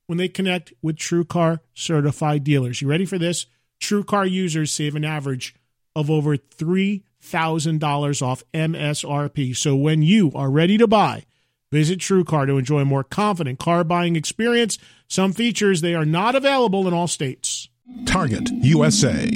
when 0.07 0.19
they 0.19 0.29
connect 0.29 0.75
with 0.83 0.99
True 0.99 1.25
Car 1.25 1.63
certified 1.73 2.45
dealers. 2.45 2.83
You 2.83 2.89
ready 2.89 3.07
for 3.07 3.19
this? 3.19 3.47
True 3.81 4.05
Car 4.05 4.27
users 4.27 4.71
save 4.71 4.95
an 4.95 5.07
average 5.07 5.55
of 5.97 6.11
over 6.11 6.37
$3,000 6.37 8.23
off 8.23 8.45
MSRP. 8.53 9.57
So 9.57 9.75
when 9.75 10.03
you 10.03 10.31
are 10.35 10.51
ready 10.51 10.77
to 10.77 10.87
buy, 10.87 11.25
visit 11.73 12.01
True 12.01 12.25
Car 12.25 12.45
to 12.45 12.59
enjoy 12.59 12.81
a 12.81 12.85
more 12.85 13.05
confident 13.05 13.59
car 13.59 13.85
buying 13.85 14.17
experience. 14.17 14.77
Some 15.09 15.33
features 15.33 15.81
they 15.81 15.95
are 15.95 16.05
not 16.05 16.35
available 16.35 16.87
in 16.87 16.93
all 16.93 17.09
states. 17.09 17.68
Target 18.05 18.51
USA. 18.63 19.31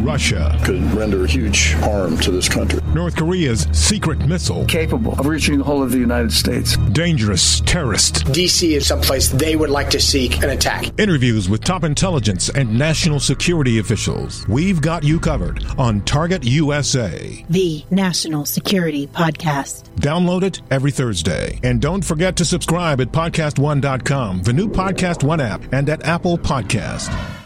Russia. 0.00 0.58
Could 0.64 0.82
render 0.94 1.26
huge 1.26 1.74
harm 1.74 2.16
to 2.18 2.30
this 2.30 2.48
country. 2.48 2.80
North 2.94 3.16
Korea's 3.16 3.66
secret 3.72 4.18
missile. 4.26 4.64
Capable 4.66 5.12
of 5.18 5.26
reaching 5.26 5.58
the 5.58 5.64
whole 5.64 5.82
of 5.82 5.90
the 5.92 5.98
United 5.98 6.32
States. 6.32 6.76
Dangerous 6.92 7.60
terrorist. 7.60 8.24
DC 8.26 8.76
is 8.76 8.86
someplace 8.86 9.28
they 9.28 9.56
would 9.56 9.70
like 9.70 9.90
to 9.90 10.00
seek 10.00 10.42
an 10.42 10.50
attack. 10.50 10.98
Interviews 10.98 11.48
with 11.48 11.62
top 11.62 11.84
intelligence 11.84 12.48
and 12.48 12.78
national 12.78 13.20
security 13.20 13.78
officials. 13.78 14.46
We've 14.48 14.80
got 14.80 15.04
you 15.04 15.20
covered 15.20 15.64
on 15.78 16.00
Target 16.02 16.44
USA. 16.44 17.44
The 17.50 17.84
National 17.90 18.46
Security 18.46 19.06
Podcast. 19.06 19.84
Download 19.96 20.42
it 20.42 20.62
every 20.70 20.90
Thursday. 20.90 21.60
And 21.62 21.80
don't 21.80 22.04
forget 22.04 22.36
to 22.36 22.44
subscribe 22.44 23.00
at 23.00 23.08
podcastone.com, 23.12 24.42
the 24.42 24.52
new 24.52 24.68
Podcast 24.68 25.22
One 25.22 25.40
app, 25.40 25.72
and 25.72 25.88
at 25.88 26.04
Apple 26.04 26.38
Podcast. 26.38 27.39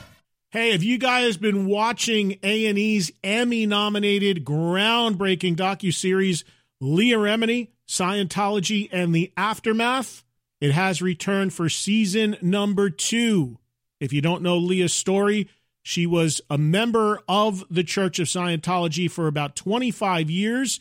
Hey, 0.55 0.71
have 0.71 0.85
you 0.85 0.99
guys 0.99 1.35
have 1.35 1.43
been 1.43 1.67
watching 1.67 2.39
A&E's 2.45 3.11
Emmy-nominated 3.25 4.45
groundbreaking 4.45 5.57
docu-series 5.57 6.45
Leah 6.81 7.19
Remini, 7.19 7.71
Scientology 7.89 8.89
and 8.93 9.13
the 9.13 9.33
Aftermath? 9.37 10.23
It 10.61 10.71
has 10.71 11.03
returned 11.03 11.55
for 11.55 11.69
season 11.69 12.37
number 12.41 12.89
2. 12.89 13.59
If 13.99 14.13
you 14.13 14.21
don't 14.21 14.43
know 14.43 14.57
Leah's 14.57 14.95
story, 14.95 15.49
she 15.83 16.07
was 16.07 16.41
a 16.49 16.57
member 16.57 17.19
of 17.29 17.65
the 17.69 17.83
Church 17.83 18.21
of 18.21 18.29
Scientology 18.29 19.11
for 19.11 19.27
about 19.27 19.57
25 19.57 20.31
years 20.31 20.79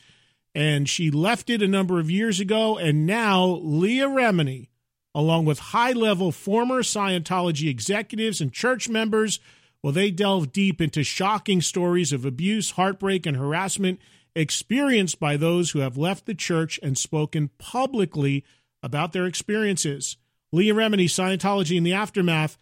and 0.54 0.88
she 0.88 1.10
left 1.10 1.50
it 1.50 1.64
a 1.64 1.68
number 1.68 2.00
of 2.00 2.12
years 2.12 2.40
ago. 2.40 2.78
And 2.78 3.08
now 3.08 3.60
Leah 3.64 4.08
Remini, 4.08 4.68
along 5.16 5.46
with 5.46 5.58
high 5.58 5.94
level 5.94 6.32
former 6.32 6.84
Scientology 6.84 7.72
executives 7.72 8.40
and 8.40 8.54
church 8.54 8.88
members, 8.88 9.40
well, 9.84 9.92
they 9.92 10.10
delve 10.10 10.54
deep 10.54 10.80
into 10.80 11.04
shocking 11.04 11.62
stories 11.62 12.14
of 12.14 12.24
abuse, 12.24 12.72
heartbreak, 12.72 13.26
and 13.26 13.36
harassment 13.36 14.00
experienced 14.34 15.20
by 15.20 15.36
those 15.36 15.72
who 15.72 15.80
have 15.80 15.98
left 15.98 16.26
the 16.26 16.34
church 16.34 16.80
and 16.82 16.98
spoken 16.98 17.50
publicly 17.60 18.46
about 18.82 19.12
their 19.12 19.26
experiences. 19.26 20.18
Leah 20.54 20.74
Remini, 20.74 21.06
Scientology 21.06 21.76
in 21.78 21.84
the 21.84 21.94
Aftermath. 21.94 22.58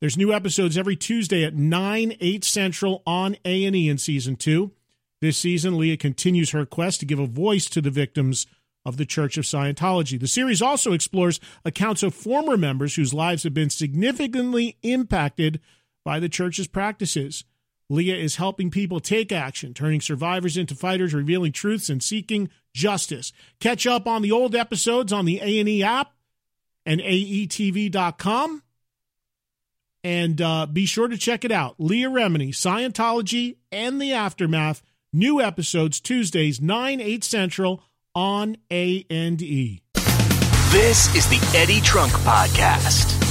There's 0.00 0.16
new 0.16 0.32
episodes 0.32 0.76
every 0.78 0.96
Tuesday 0.96 1.44
at 1.44 1.54
9, 1.54 2.16
8 2.20 2.44
Central 2.44 3.02
on 3.06 3.36
A&E 3.44 3.88
in 3.88 3.98
Season 3.98 4.34
2. 4.34 4.72
This 5.20 5.38
season, 5.38 5.78
Leah 5.78 5.96
continues 5.96 6.50
her 6.50 6.66
quest 6.66 7.00
to 7.00 7.06
give 7.06 7.20
a 7.20 7.26
voice 7.26 7.66
to 7.66 7.80
the 7.80 7.90
victims 7.90 8.46
of 8.84 8.96
the 8.96 9.06
Church 9.06 9.36
of 9.36 9.44
Scientology. 9.44 10.18
The 10.18 10.26
series 10.26 10.60
also 10.60 10.92
explores 10.92 11.38
accounts 11.64 12.02
of 12.02 12.14
former 12.14 12.56
members 12.56 12.96
whose 12.96 13.14
lives 13.14 13.44
have 13.44 13.54
been 13.54 13.70
significantly 13.70 14.78
impacted 14.82 15.60
by 16.04 16.20
the 16.20 16.28
church's 16.28 16.66
practices. 16.66 17.44
Leah 17.88 18.16
is 18.16 18.36
helping 18.36 18.70
people 18.70 19.00
take 19.00 19.32
action, 19.32 19.74
turning 19.74 20.00
survivors 20.00 20.56
into 20.56 20.74
fighters, 20.74 21.12
revealing 21.12 21.52
truths, 21.52 21.90
and 21.90 22.02
seeking 22.02 22.48
justice. 22.72 23.32
Catch 23.60 23.86
up 23.86 24.06
on 24.06 24.22
the 24.22 24.32
old 24.32 24.54
episodes 24.54 25.12
on 25.12 25.24
the 25.24 25.40
A&E 25.40 25.82
app 25.82 26.12
and 26.86 27.00
aetv.com. 27.00 28.62
And 30.04 30.40
uh, 30.40 30.66
be 30.66 30.86
sure 30.86 31.06
to 31.06 31.16
check 31.16 31.44
it 31.44 31.52
out. 31.52 31.76
Leah 31.78 32.10
Remini, 32.10 32.48
Scientology, 32.48 33.56
and 33.70 34.00
the 34.00 34.12
Aftermath. 34.12 34.82
New 35.12 35.40
episodes 35.40 36.00
Tuesdays, 36.00 36.60
9, 36.60 37.00
8 37.00 37.22
Central 37.22 37.84
on 38.14 38.56
A&E. 38.70 39.82
This 40.70 41.14
is 41.14 41.28
the 41.28 41.52
Eddie 41.54 41.82
Trunk 41.82 42.12
Podcast. 42.12 43.21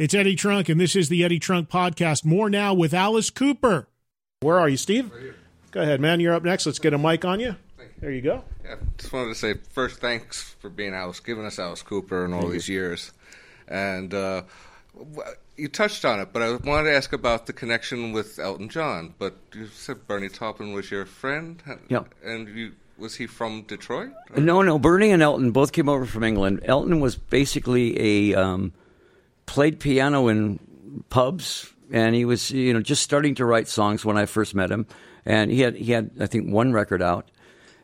It's 0.00 0.14
Eddie 0.14 0.34
Trunk, 0.34 0.70
and 0.70 0.80
this 0.80 0.96
is 0.96 1.10
the 1.10 1.22
Eddie 1.22 1.38
Trunk 1.38 1.68
Podcast. 1.68 2.24
More 2.24 2.48
now 2.48 2.72
with 2.72 2.94
Alice 2.94 3.28
Cooper. 3.28 3.86
Where 4.40 4.58
are 4.58 4.66
you, 4.66 4.78
Steve? 4.78 5.12
Right. 5.12 5.34
Go 5.72 5.82
ahead, 5.82 6.00
man. 6.00 6.20
You're 6.20 6.32
up 6.32 6.42
next. 6.42 6.64
Let's 6.64 6.78
get 6.78 6.94
a 6.94 6.98
mic 6.98 7.26
on 7.26 7.38
you. 7.38 7.56
There 8.00 8.10
you 8.10 8.22
go. 8.22 8.42
Yeah, 8.64 8.76
just 8.96 9.12
wanted 9.12 9.28
to 9.28 9.34
say 9.34 9.54
first 9.72 10.00
thanks 10.00 10.54
for 10.58 10.70
being 10.70 10.94
Alice, 10.94 11.20
giving 11.20 11.44
us 11.44 11.58
Alice 11.58 11.82
Cooper 11.82 12.24
and 12.24 12.32
all 12.32 12.48
these 12.48 12.66
years. 12.66 13.12
And 13.68 14.14
uh, 14.14 14.44
you 15.58 15.68
touched 15.68 16.06
on 16.06 16.18
it, 16.18 16.32
but 16.32 16.40
I 16.40 16.52
wanted 16.52 16.88
to 16.88 16.96
ask 16.96 17.12
about 17.12 17.44
the 17.44 17.52
connection 17.52 18.12
with 18.12 18.38
Elton 18.38 18.70
John. 18.70 19.12
But 19.18 19.36
you 19.54 19.66
said 19.66 20.08
Bernie 20.08 20.30
Taupin 20.30 20.72
was 20.72 20.90
your 20.90 21.04
friend, 21.04 21.62
Yeah. 21.90 22.04
and 22.24 22.48
you 22.48 22.72
was 22.96 23.16
he 23.16 23.26
from 23.26 23.64
Detroit? 23.64 24.12
No, 24.34 24.62
no. 24.62 24.78
Bernie 24.78 25.10
and 25.10 25.22
Elton 25.22 25.50
both 25.50 25.72
came 25.72 25.90
over 25.90 26.06
from 26.06 26.24
England. 26.24 26.60
Elton 26.64 27.00
was 27.00 27.16
basically 27.16 28.32
a 28.32 28.34
um, 28.42 28.72
played 29.50 29.80
piano 29.80 30.28
in 30.28 30.60
pubs, 31.08 31.72
and 31.90 32.14
he 32.14 32.24
was 32.24 32.52
you 32.52 32.72
know 32.72 32.80
just 32.80 33.02
starting 33.02 33.34
to 33.34 33.44
write 33.44 33.66
songs 33.66 34.04
when 34.04 34.16
I 34.16 34.26
first 34.26 34.54
met 34.54 34.70
him. 34.70 34.86
And 35.26 35.50
he 35.50 35.60
had 35.60 35.74
he 35.74 35.90
had 35.90 36.12
I 36.20 36.26
think 36.26 36.52
one 36.52 36.72
record 36.72 37.02
out, 37.02 37.30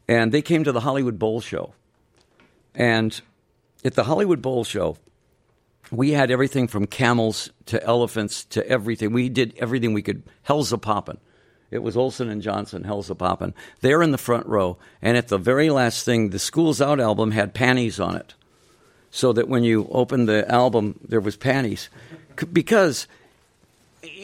and 0.06 0.30
they 0.30 0.42
came 0.42 0.62
to 0.62 0.72
the 0.72 0.80
Hollywood 0.80 1.18
Bowl 1.18 1.40
show. 1.40 1.74
And 2.72 3.20
at 3.84 3.94
the 3.94 4.04
Hollywood 4.04 4.40
Bowl 4.40 4.62
show, 4.62 4.96
we 5.90 6.12
had 6.12 6.30
everything 6.30 6.68
from 6.68 6.86
camels 6.86 7.50
to 7.66 7.82
elephants 7.82 8.44
to 8.44 8.66
everything. 8.68 9.12
We 9.12 9.28
did 9.28 9.54
everything 9.58 9.92
we 9.92 10.02
could. 10.02 10.22
Hell's 10.42 10.72
a 10.72 10.78
poppin'. 10.78 11.18
It 11.72 11.82
was 11.82 11.96
Olsen 11.96 12.30
and 12.30 12.42
Johnson, 12.42 12.84
Hell's 12.84 13.10
a 13.10 13.16
Poppin'. 13.16 13.54
They're 13.80 14.02
in 14.02 14.12
the 14.12 14.18
front 14.18 14.46
row, 14.46 14.78
and 15.02 15.16
at 15.16 15.26
the 15.28 15.38
very 15.38 15.68
last 15.68 16.04
thing, 16.04 16.30
the 16.30 16.38
School's 16.38 16.80
Out 16.80 17.00
album 17.00 17.32
had 17.32 17.54
panties 17.54 17.98
on 17.98 18.14
it, 18.14 18.34
so 19.16 19.32
that 19.32 19.48
when 19.48 19.64
you 19.64 19.88
opened 19.92 20.28
the 20.28 20.46
album, 20.52 21.00
there 21.08 21.20
was 21.20 21.38
panties, 21.38 21.88
because 22.52 23.08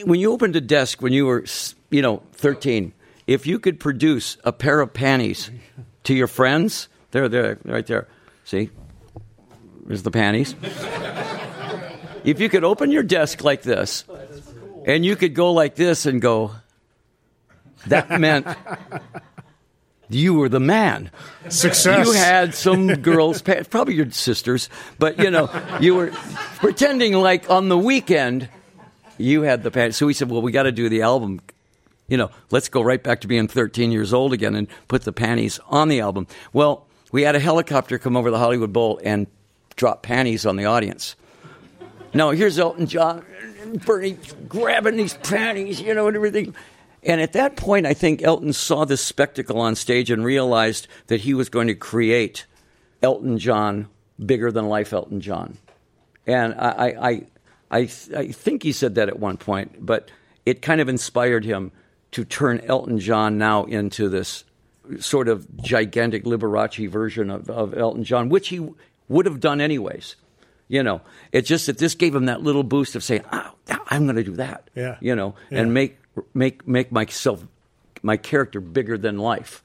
when 0.05 0.21
you 0.21 0.31
opened 0.31 0.55
a 0.55 0.61
desk 0.61 1.01
when 1.01 1.15
you 1.15 1.25
were, 1.25 1.47
you 1.89 2.03
know, 2.03 2.23
thirteen, 2.35 2.93
if 3.27 3.47
you 3.47 3.59
could 3.59 3.81
produce 3.81 4.37
a 4.45 4.53
pair 4.53 4.81
of 4.81 4.93
panties 4.93 5.51
to 6.05 6.13
your 6.13 6.27
friends, 6.27 6.91
there, 7.11 7.27
they're 7.31 7.55
there, 7.55 7.59
right 7.65 7.87
there. 7.87 8.07
See, 8.45 8.69
there's 9.87 10.03
the 10.03 10.11
panties. 10.11 10.55
if 12.23 12.39
you 12.39 12.51
could 12.51 12.63
open 12.63 12.91
your 12.91 13.03
desk 13.03 13.43
like 13.43 13.63
this, 13.63 14.05
and 14.85 15.07
you 15.07 15.17
could 15.17 15.35
go 15.35 15.53
like 15.53 15.75
this 15.75 16.05
and 16.05 16.21
go, 16.21 16.51
that 17.87 18.21
meant 18.21 18.47
you 20.15 20.35
were 20.35 20.49
the 20.49 20.61
man. 20.61 21.11
Success. 21.49 22.07
You 22.07 22.13
had 22.13 22.55
some 22.55 22.87
girls, 23.03 23.43
probably 23.43 23.95
your 23.95 24.11
sisters, 24.11 24.69
but 24.99 25.19
you 25.19 25.31
know, 25.31 25.51
you 25.81 25.95
were 25.95 26.11
pretending 26.57 27.15
like 27.15 27.51
on 27.51 27.69
the 27.69 27.79
weekend 27.79 28.49
you 29.19 29.43
had 29.43 29.63
the 29.63 29.71
pants. 29.71 29.97
So 29.97 30.07
we 30.07 30.15
said, 30.15 30.31
well, 30.31 30.43
we 30.43 30.53
got 30.53 30.65
to 30.65 30.73
do 30.73 30.89
the 30.89 31.03
album. 31.03 31.41
You 32.09 32.17
know, 32.17 32.31
let's 32.51 32.69
go 32.69 32.83
right 32.83 33.03
back 33.03 33.21
to 33.23 33.29
being 33.29 33.49
13 33.49 33.93
years 33.93 34.13
old 34.13 34.33
again 34.33 34.55
and 34.55 34.69
put 34.89 35.03
the 35.03 35.13
panties 35.13 35.61
on 35.69 35.89
the 35.89 36.01
album. 36.01 36.27
Well, 36.53 36.87
we 37.13 37.23
had 37.23 37.37
a 37.37 37.41
helicopter 37.41 37.99
come 37.99 38.17
over 38.17 38.31
the 38.31 38.39
Hollywood 38.39 38.73
Bowl 38.73 39.01
and 39.05 39.27
drop 39.77 40.03
panties 40.03 40.45
on 40.45 40.57
the 40.57 40.65
audience. 40.65 41.17
Now, 42.15 42.31
here's 42.31 42.59
Elton 42.59 42.87
John 42.87 43.25
and 43.63 43.83
Bernie 43.85 44.19
grabbing 44.49 44.97
these 44.97 45.15
panties, 45.15 45.81
you 45.81 45.95
know, 45.95 46.09
and 46.09 46.17
everything. 46.17 46.55
And 47.03 47.21
at 47.21 47.33
that 47.33 47.57
point, 47.57 47.87
I 47.87 47.95
think 47.95 48.23
Elton 48.23 48.53
saw 48.53 48.85
this 48.85 49.01
spectacle 49.03 49.61
on 49.61 49.75
stage 49.75 50.11
and 50.11 50.25
realized 50.25 50.87
that 51.09 51.21
he 51.23 51.35
was 51.35 51.49
going 51.49 51.67
to 51.69 51.75
create 51.75 52.47
Elton 53.03 53.39
John, 53.39 53.89
bigger 54.25 54.53
than 54.53 54.69
life 54.69 54.93
Elton 54.93 55.21
John. 55.21 55.59
And 56.27 56.55
I, 56.55 56.69
I, 56.69 57.09
I, 57.09 57.27
I, 57.73 57.79
I 58.17 58.27
think 58.33 58.63
he 58.63 58.71
said 58.73 58.95
that 58.95 59.09
at 59.09 59.19
one 59.19 59.37
point, 59.37 59.85
but 59.85 60.11
it 60.47 60.63
kind 60.63 60.81
of 60.81 60.89
inspired 60.89 61.45
him 61.45 61.73
to 62.13 62.25
turn 62.25 62.61
Elton 62.67 63.01
John 63.01 63.37
now 63.39 63.65
into 63.65 64.09
this 64.09 64.45
sort 65.01 65.27
of 65.29 65.47
gigantic 65.63 66.25
Liberace 66.25 66.89
version 66.89 67.31
of, 67.31 67.51
of 67.51 67.77
Elton 67.77 68.05
John, 68.05 68.29
which 68.29 68.49
he 68.49 68.69
would 69.09 69.27
have 69.27 69.41
done 69.41 69.61
anyways. 69.61 70.15
You 70.69 70.83
know, 70.83 71.01
it's 71.33 71.49
just 71.49 71.67
that 71.67 71.79
this 71.79 71.95
gave 71.95 72.15
him 72.15 72.27
that 72.27 72.43
little 72.43 72.63
boost 72.63 72.95
of 72.97 73.03
saying, 73.05 73.25
"Oh, 73.33 73.51
I'm 73.89 74.05
going 74.05 74.17
to 74.17 74.25
do 74.25 74.37
that." 74.37 74.71
Yeah. 74.75 74.97
You 75.01 75.15
know, 75.15 75.35
Yeah. 75.51 75.61
and 75.61 75.75
make 75.75 75.99
make 76.35 76.67
make 76.67 76.93
myself 76.93 77.47
my 78.03 78.17
character 78.17 78.61
bigger 78.61 78.99
than 78.99 79.19
life. 79.19 79.63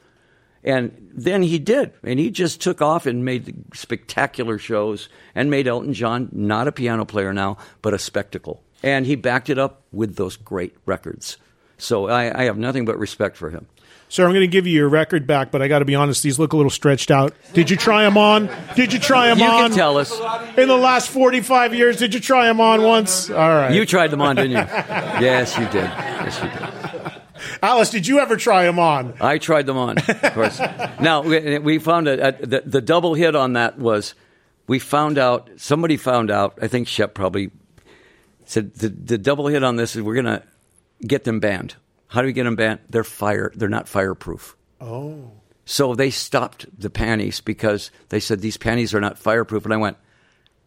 And 0.64 1.12
then 1.14 1.44
he 1.44 1.60
did, 1.60 1.94
and 2.04 2.20
he 2.20 2.30
just 2.30 2.62
took 2.62 2.82
off 2.82 3.06
and 3.06 3.24
made 3.24 3.64
spectacular 3.74 4.58
shows 4.58 5.08
and 5.34 5.50
made 5.50 5.68
Elton 5.68 5.94
John 5.94 6.30
not 6.32 6.68
a 6.68 6.72
piano 6.72 7.06
player 7.06 7.32
now, 7.32 7.58
but 7.82 7.94
a 7.94 8.00
spectacle. 8.00 8.64
And 8.84 9.06
he 9.06 9.16
backed 9.16 9.50
it 9.50 9.58
up 9.58 9.84
with 9.92 10.16
those 10.16 10.36
great 10.36 10.76
records. 10.86 11.38
So 11.78 12.10
I, 12.10 12.42
I 12.42 12.44
have 12.46 12.58
nothing 12.58 12.86
but 12.86 13.00
respect 13.00 13.38
for 13.38 13.50
him. 13.50 13.68
Sir, 14.10 14.24
I'm 14.26 14.32
going 14.32 14.42
to 14.42 14.48
give 14.48 14.66
you 14.66 14.74
your 14.74 14.88
record 14.88 15.28
back, 15.28 15.52
but 15.52 15.62
I 15.62 15.68
got 15.68 15.80
to 15.80 15.86
be 15.86 15.94
honest, 15.96 16.24
these 16.24 16.40
look 16.40 16.54
a 16.54 16.56
little 16.56 16.70
stretched 16.70 17.12
out. 17.12 17.34
Did 17.54 17.70
you 17.70 17.76
try 17.76 18.04
them 18.04 18.18
on? 18.18 18.50
Did 18.76 18.94
you 18.94 19.00
try 19.00 19.28
them 19.28 19.40
You 19.40 19.46
on? 19.46 19.70
can 19.70 19.78
tell 19.78 19.98
us. 19.98 20.18
In 20.58 20.70
the 20.70 20.78
last 20.78 21.10
45 21.10 21.74
years, 21.74 21.98
did 21.98 22.14
you 22.14 22.22
try 22.22 22.46
them 22.46 22.62
on 22.62 22.84
once? 22.84 23.30
All 23.30 23.36
right. 23.38 23.74
You 23.74 23.86
tried 23.86 24.12
them 24.12 24.22
on, 24.22 24.38
didn't 24.38 24.52
you? 24.52 24.58
yes, 24.58 25.58
you 25.58 25.66
did. 25.66 25.84
Yes, 25.84 26.42
you 26.42 26.50
did. 26.50 27.22
Alice, 27.62 27.90
did 27.90 28.08
you 28.08 28.20
ever 28.20 28.38
try 28.38 28.64
them 28.64 28.80
on? 28.80 29.14
I 29.20 29.38
tried 29.38 29.66
them 29.66 29.78
on, 29.78 29.98
of 29.98 30.34
course. 30.34 30.60
now 31.00 31.22
we, 31.22 31.60
we 31.60 31.80
found 31.80 32.08
a, 32.08 32.30
a, 32.30 32.46
the, 32.46 32.64
the 32.66 32.82
double 32.82 33.14
hit 33.14 33.36
on 33.36 33.54
that 33.54 33.78
was 33.78 34.16
we 34.68 34.80
found 34.80 35.18
out 35.18 35.50
somebody 35.58 35.98
found 35.98 36.32
out. 36.32 36.58
I 36.62 36.68
think 36.68 36.88
Shep 36.88 37.14
probably 37.14 37.52
said 38.46 38.74
the, 38.76 38.90
the 38.90 39.18
double 39.18 39.48
hit 39.48 39.64
on 39.64 39.76
this 39.76 39.96
is 39.96 40.02
we're 40.02 40.16
gonna 40.16 40.44
get 41.02 41.26
them 41.26 41.40
banned. 41.40 41.76
How 42.08 42.22
do 42.22 42.28
we 42.28 42.34
get 42.34 42.44
them 42.44 42.56
banned? 42.56 42.80
They're 42.90 43.04
fire. 43.04 43.52
They're 43.56 43.70
not 43.70 43.88
fireproof. 43.88 44.56
Oh. 44.80 45.32
So 45.66 45.96
they 45.96 46.10
stopped 46.10 46.66
the 46.80 46.90
panties 46.90 47.42
because 47.42 47.92
they 48.10 48.20
said 48.20 48.40
these 48.40 48.58
panties 48.58 48.94
are 48.94 49.02
not 49.02 49.20
fireproof. 49.20 49.66
And 49.66 49.74
I 49.74 49.78
went, 49.78 49.98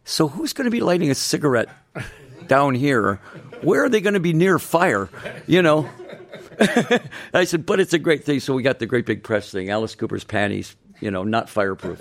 so 0.05 0.29
who's 0.29 0.53
going 0.53 0.67
to 0.67 0.71
be 0.71 0.81
lighting 0.81 1.11
a 1.11 1.15
cigarette 1.15 1.69
down 2.47 2.75
here? 2.75 3.17
Where 3.63 3.85
are 3.85 3.89
they 3.89 4.01
going 4.01 4.15
to 4.15 4.21
be 4.21 4.33
near 4.33 4.59
fire? 4.59 5.09
You 5.47 5.63
know. 5.63 5.89
I 7.33 7.45
said, 7.45 7.65
but 7.65 7.81
it's 7.81 7.95
a 7.95 7.99
great 7.99 8.25
thing. 8.25 8.41
So 8.41 8.55
we 8.55 8.63
got 8.63 8.79
the 8.79 8.87
great 8.87 9.07
big 9.07 9.23
press 9.23 9.51
thing. 9.51 9.71
Alice 9.71 9.95
Cooper's 9.95 10.25
panties, 10.25 10.77
you 11.01 11.11
know, 11.11 11.25
not 11.25 11.49
fireproof. 11.49 12.01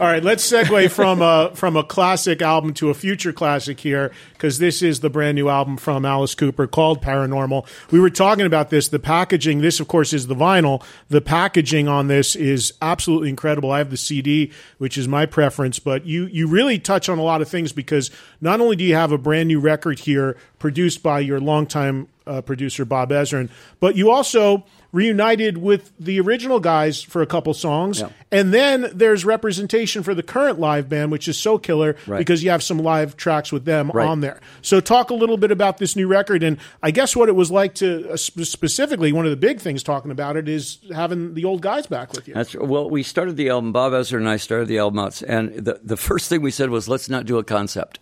All 0.00 0.08
right, 0.08 0.24
let's 0.24 0.50
segue 0.50 0.90
from 0.90 1.22
a 1.22 1.52
from 1.54 1.76
a 1.76 1.84
classic 1.84 2.42
album 2.42 2.74
to 2.74 2.90
a 2.90 2.94
future 2.94 3.32
classic 3.32 3.78
here, 3.78 4.10
because 4.32 4.58
this 4.58 4.82
is 4.82 4.98
the 4.98 5.08
brand 5.08 5.36
new 5.36 5.48
album 5.48 5.76
from 5.76 6.04
Alice 6.04 6.34
Cooper 6.34 6.66
called 6.66 7.00
Paranormal. 7.00 7.64
We 7.92 8.00
were 8.00 8.10
talking 8.10 8.44
about 8.44 8.70
this. 8.70 8.88
The 8.88 8.98
packaging. 8.98 9.60
This, 9.60 9.78
of 9.78 9.86
course, 9.86 10.12
is 10.12 10.26
the 10.26 10.34
vinyl. 10.34 10.82
The 11.10 11.20
packaging 11.20 11.86
on 11.86 12.08
this 12.08 12.34
is 12.34 12.72
absolutely 12.82 13.28
incredible. 13.28 13.70
I 13.70 13.78
have 13.78 13.90
the 13.90 13.96
CD, 13.96 14.50
which 14.78 14.98
is 14.98 15.06
my 15.06 15.26
preference, 15.26 15.78
but 15.78 16.04
you 16.04 16.26
you 16.26 16.48
really 16.48 16.80
touch 16.80 17.08
on 17.08 17.18
a 17.18 17.22
lot 17.22 17.40
of 17.40 17.48
things 17.48 17.72
because 17.72 18.10
not 18.40 18.60
only 18.60 18.74
do 18.74 18.82
you 18.82 18.96
have 18.96 19.12
a 19.12 19.18
brand 19.18 19.46
new 19.46 19.60
record 19.60 20.00
here 20.00 20.36
produced 20.58 21.04
by 21.04 21.20
your 21.20 21.38
longtime 21.38 22.08
uh, 22.26 22.40
producer 22.40 22.84
Bob 22.84 23.10
Ezrin. 23.10 23.50
But 23.80 23.96
you 23.96 24.10
also 24.10 24.64
reunited 24.94 25.58
with 25.58 25.90
the 25.98 26.20
original 26.20 26.60
guys 26.60 27.02
for 27.02 27.20
a 27.20 27.26
couple 27.26 27.52
songs, 27.52 27.98
Yeah. 28.00 28.08
and 28.30 28.54
then 28.54 28.88
there's 28.94 29.24
representation 29.24 30.04
for 30.04 30.14
the 30.14 30.22
current 30.22 30.60
live 30.60 30.88
band, 30.88 31.10
which 31.10 31.26
is 31.26 31.36
so 31.36 31.58
killer 31.58 31.96
Right. 32.06 32.18
because 32.18 32.44
you 32.44 32.50
have 32.50 32.62
some 32.62 32.78
live 32.78 33.16
tracks 33.16 33.50
with 33.50 33.64
them 33.64 33.90
Right. 33.92 34.06
on 34.06 34.20
there. 34.20 34.40
So 34.62 34.78
talk 34.80 35.10
a 35.10 35.14
little 35.14 35.36
bit 35.36 35.50
about 35.50 35.78
this 35.78 35.96
new 35.96 36.06
record, 36.06 36.44
and 36.44 36.58
I 36.80 36.92
guess 36.92 37.16
what 37.16 37.28
it 37.28 37.34
was 37.34 37.50
like 37.50 37.74
to 37.74 38.12
uh, 38.12 38.16
specifically 38.16 39.12
one 39.12 39.24
of 39.24 39.32
the 39.32 39.36
big 39.36 39.60
things 39.60 39.82
talking 39.82 40.12
about 40.12 40.36
it 40.36 40.48
is 40.48 40.78
having 40.94 41.34
the 41.34 41.44
old 41.44 41.60
guys 41.60 41.86
back 41.88 42.12
with 42.12 42.28
you. 42.28 42.34
That's 42.34 42.54
well. 42.54 42.88
We 42.88 43.02
started 43.02 43.36
the 43.36 43.48
album. 43.48 43.72
Bob 43.72 43.92
Ezrin 43.92 44.18
and 44.18 44.28
I 44.28 44.36
started 44.36 44.68
the 44.68 44.78
album 44.78 45.00
out, 45.00 45.20
and 45.22 45.52
the 45.56 45.80
the 45.82 45.96
first 45.96 46.28
thing 46.28 46.40
we 46.40 46.52
said 46.52 46.70
was, 46.70 46.88
"Let's 46.88 47.08
not 47.08 47.26
do 47.26 47.36
a 47.38 47.42
concept. 47.42 47.98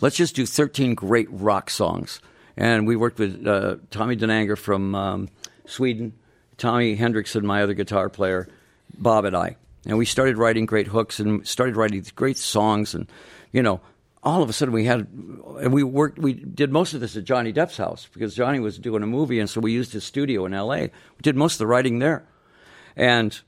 Let's 0.00 0.14
just 0.16 0.36
do 0.36 0.46
13 0.46 0.94
great 0.94 1.26
rock 1.30 1.70
songs." 1.70 2.20
And 2.56 2.86
we 2.86 2.94
worked 2.94 3.18
with 3.18 3.44
uh, 3.44 3.76
Tommy 3.90 4.14
Denander 4.16 4.56
from 4.56 4.94
um, 4.94 5.28
Sweden, 5.66 6.12
Tommy 6.56 6.94
Henriksen, 6.94 7.46
my 7.46 7.62
other 7.62 7.74
guitar 7.74 8.08
player, 8.08 8.48
Bob 8.96 9.24
and 9.24 9.36
I, 9.36 9.56
and 9.86 9.98
we 9.98 10.06
started 10.06 10.38
writing 10.38 10.66
great 10.66 10.86
hooks 10.86 11.20
and 11.20 11.46
started 11.46 11.76
writing 11.76 12.04
great 12.14 12.38
songs, 12.38 12.94
and 12.94 13.06
you 13.52 13.62
know. 13.62 13.80
All 14.26 14.42
of 14.42 14.48
a 14.48 14.54
sudden, 14.54 14.72
we 14.72 14.86
had, 14.86 15.06
and 15.60 15.70
we 15.70 15.82
worked. 15.82 16.18
We 16.18 16.32
did 16.32 16.72
most 16.72 16.94
of 16.94 17.00
this 17.02 17.14
at 17.14 17.24
Johnny 17.24 17.52
Depp's 17.52 17.76
house 17.76 18.08
because 18.10 18.34
Johnny 18.34 18.58
was 18.58 18.78
doing 18.78 19.02
a 19.02 19.06
movie, 19.06 19.38
and 19.38 19.50
so 19.50 19.60
we 19.60 19.70
used 19.70 19.92
his 19.92 20.02
studio 20.02 20.46
in 20.46 20.54
L.A. 20.54 20.84
We 20.84 21.20
did 21.20 21.36
most 21.36 21.56
of 21.56 21.58
the 21.58 21.66
writing 21.66 21.98
there, 21.98 22.24
and 22.96 23.38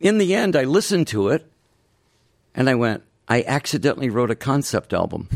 in 0.00 0.18
the 0.18 0.34
end, 0.34 0.56
I 0.56 0.64
listened 0.64 1.06
to 1.08 1.28
it 1.28 1.48
and 2.56 2.70
I 2.70 2.74
went, 2.74 3.02
I 3.28 3.44
accidentally 3.46 4.08
wrote 4.08 4.30
a 4.30 4.34
concept 4.34 4.92
album 4.92 5.28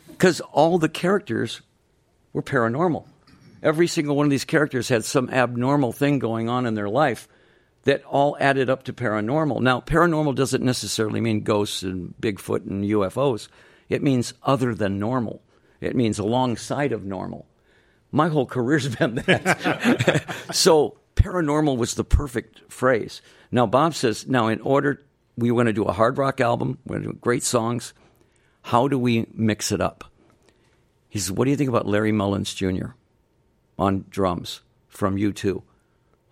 because 0.08 0.40
all 0.40 0.78
the 0.78 0.88
characters 0.88 1.60
were 2.32 2.42
paranormal. 2.42 3.06
Every 3.62 3.86
single 3.86 4.16
one 4.16 4.26
of 4.26 4.30
these 4.30 4.44
characters 4.44 4.88
had 4.88 5.04
some 5.04 5.30
abnormal 5.30 5.92
thing 5.92 6.18
going 6.18 6.48
on 6.48 6.66
in 6.66 6.74
their 6.74 6.88
life 6.88 7.28
that 7.84 8.04
all 8.04 8.36
added 8.40 8.70
up 8.70 8.84
to 8.84 8.92
paranormal. 8.92 9.60
Now, 9.60 9.80
paranormal 9.80 10.34
doesn't 10.34 10.62
necessarily 10.62 11.20
mean 11.20 11.40
ghosts 11.40 11.82
and 11.82 12.14
Bigfoot 12.20 12.66
and 12.66 12.84
UFOs, 12.84 13.48
it 13.88 14.02
means 14.02 14.34
other 14.42 14.74
than 14.74 14.98
normal, 14.98 15.42
it 15.80 15.94
means 15.94 16.18
alongside 16.18 16.92
of 16.92 17.04
normal. 17.04 17.46
My 18.10 18.28
whole 18.28 18.46
career's 18.46 18.88
been 18.96 19.16
that. 19.16 20.34
so 20.52 20.98
paranormal 21.16 21.76
was 21.76 21.94
the 21.94 22.04
perfect 22.04 22.60
phrase. 22.72 23.22
Now 23.50 23.66
Bob 23.66 23.94
says, 23.94 24.26
now 24.26 24.48
in 24.48 24.60
order 24.60 25.02
we 25.36 25.50
want 25.50 25.66
to 25.66 25.72
do 25.72 25.84
a 25.84 25.92
hard 25.92 26.18
rock 26.18 26.40
album, 26.40 26.78
we're 26.84 26.96
going 26.96 27.08
to 27.08 27.12
do 27.12 27.18
great 27.20 27.42
songs. 27.42 27.94
How 28.62 28.86
do 28.86 28.98
we 28.98 29.26
mix 29.34 29.72
it 29.72 29.80
up? 29.80 30.04
He 31.08 31.18
says, 31.18 31.32
what 31.32 31.44
do 31.44 31.50
you 31.50 31.56
think 31.56 31.68
about 31.68 31.86
Larry 31.86 32.12
Mullen 32.12 32.44
Jr. 32.44 32.92
on 33.82 34.04
drums 34.08 34.60
from 34.88 35.16
U2? 35.16 35.62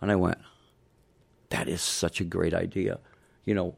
And 0.01 0.11
I 0.11 0.17
went, 0.17 0.39
that 1.51 1.69
is 1.69 1.83
such 1.83 2.21
a 2.21 2.25
great 2.25 2.55
idea. 2.55 2.99
You 3.45 3.55
know, 3.55 3.75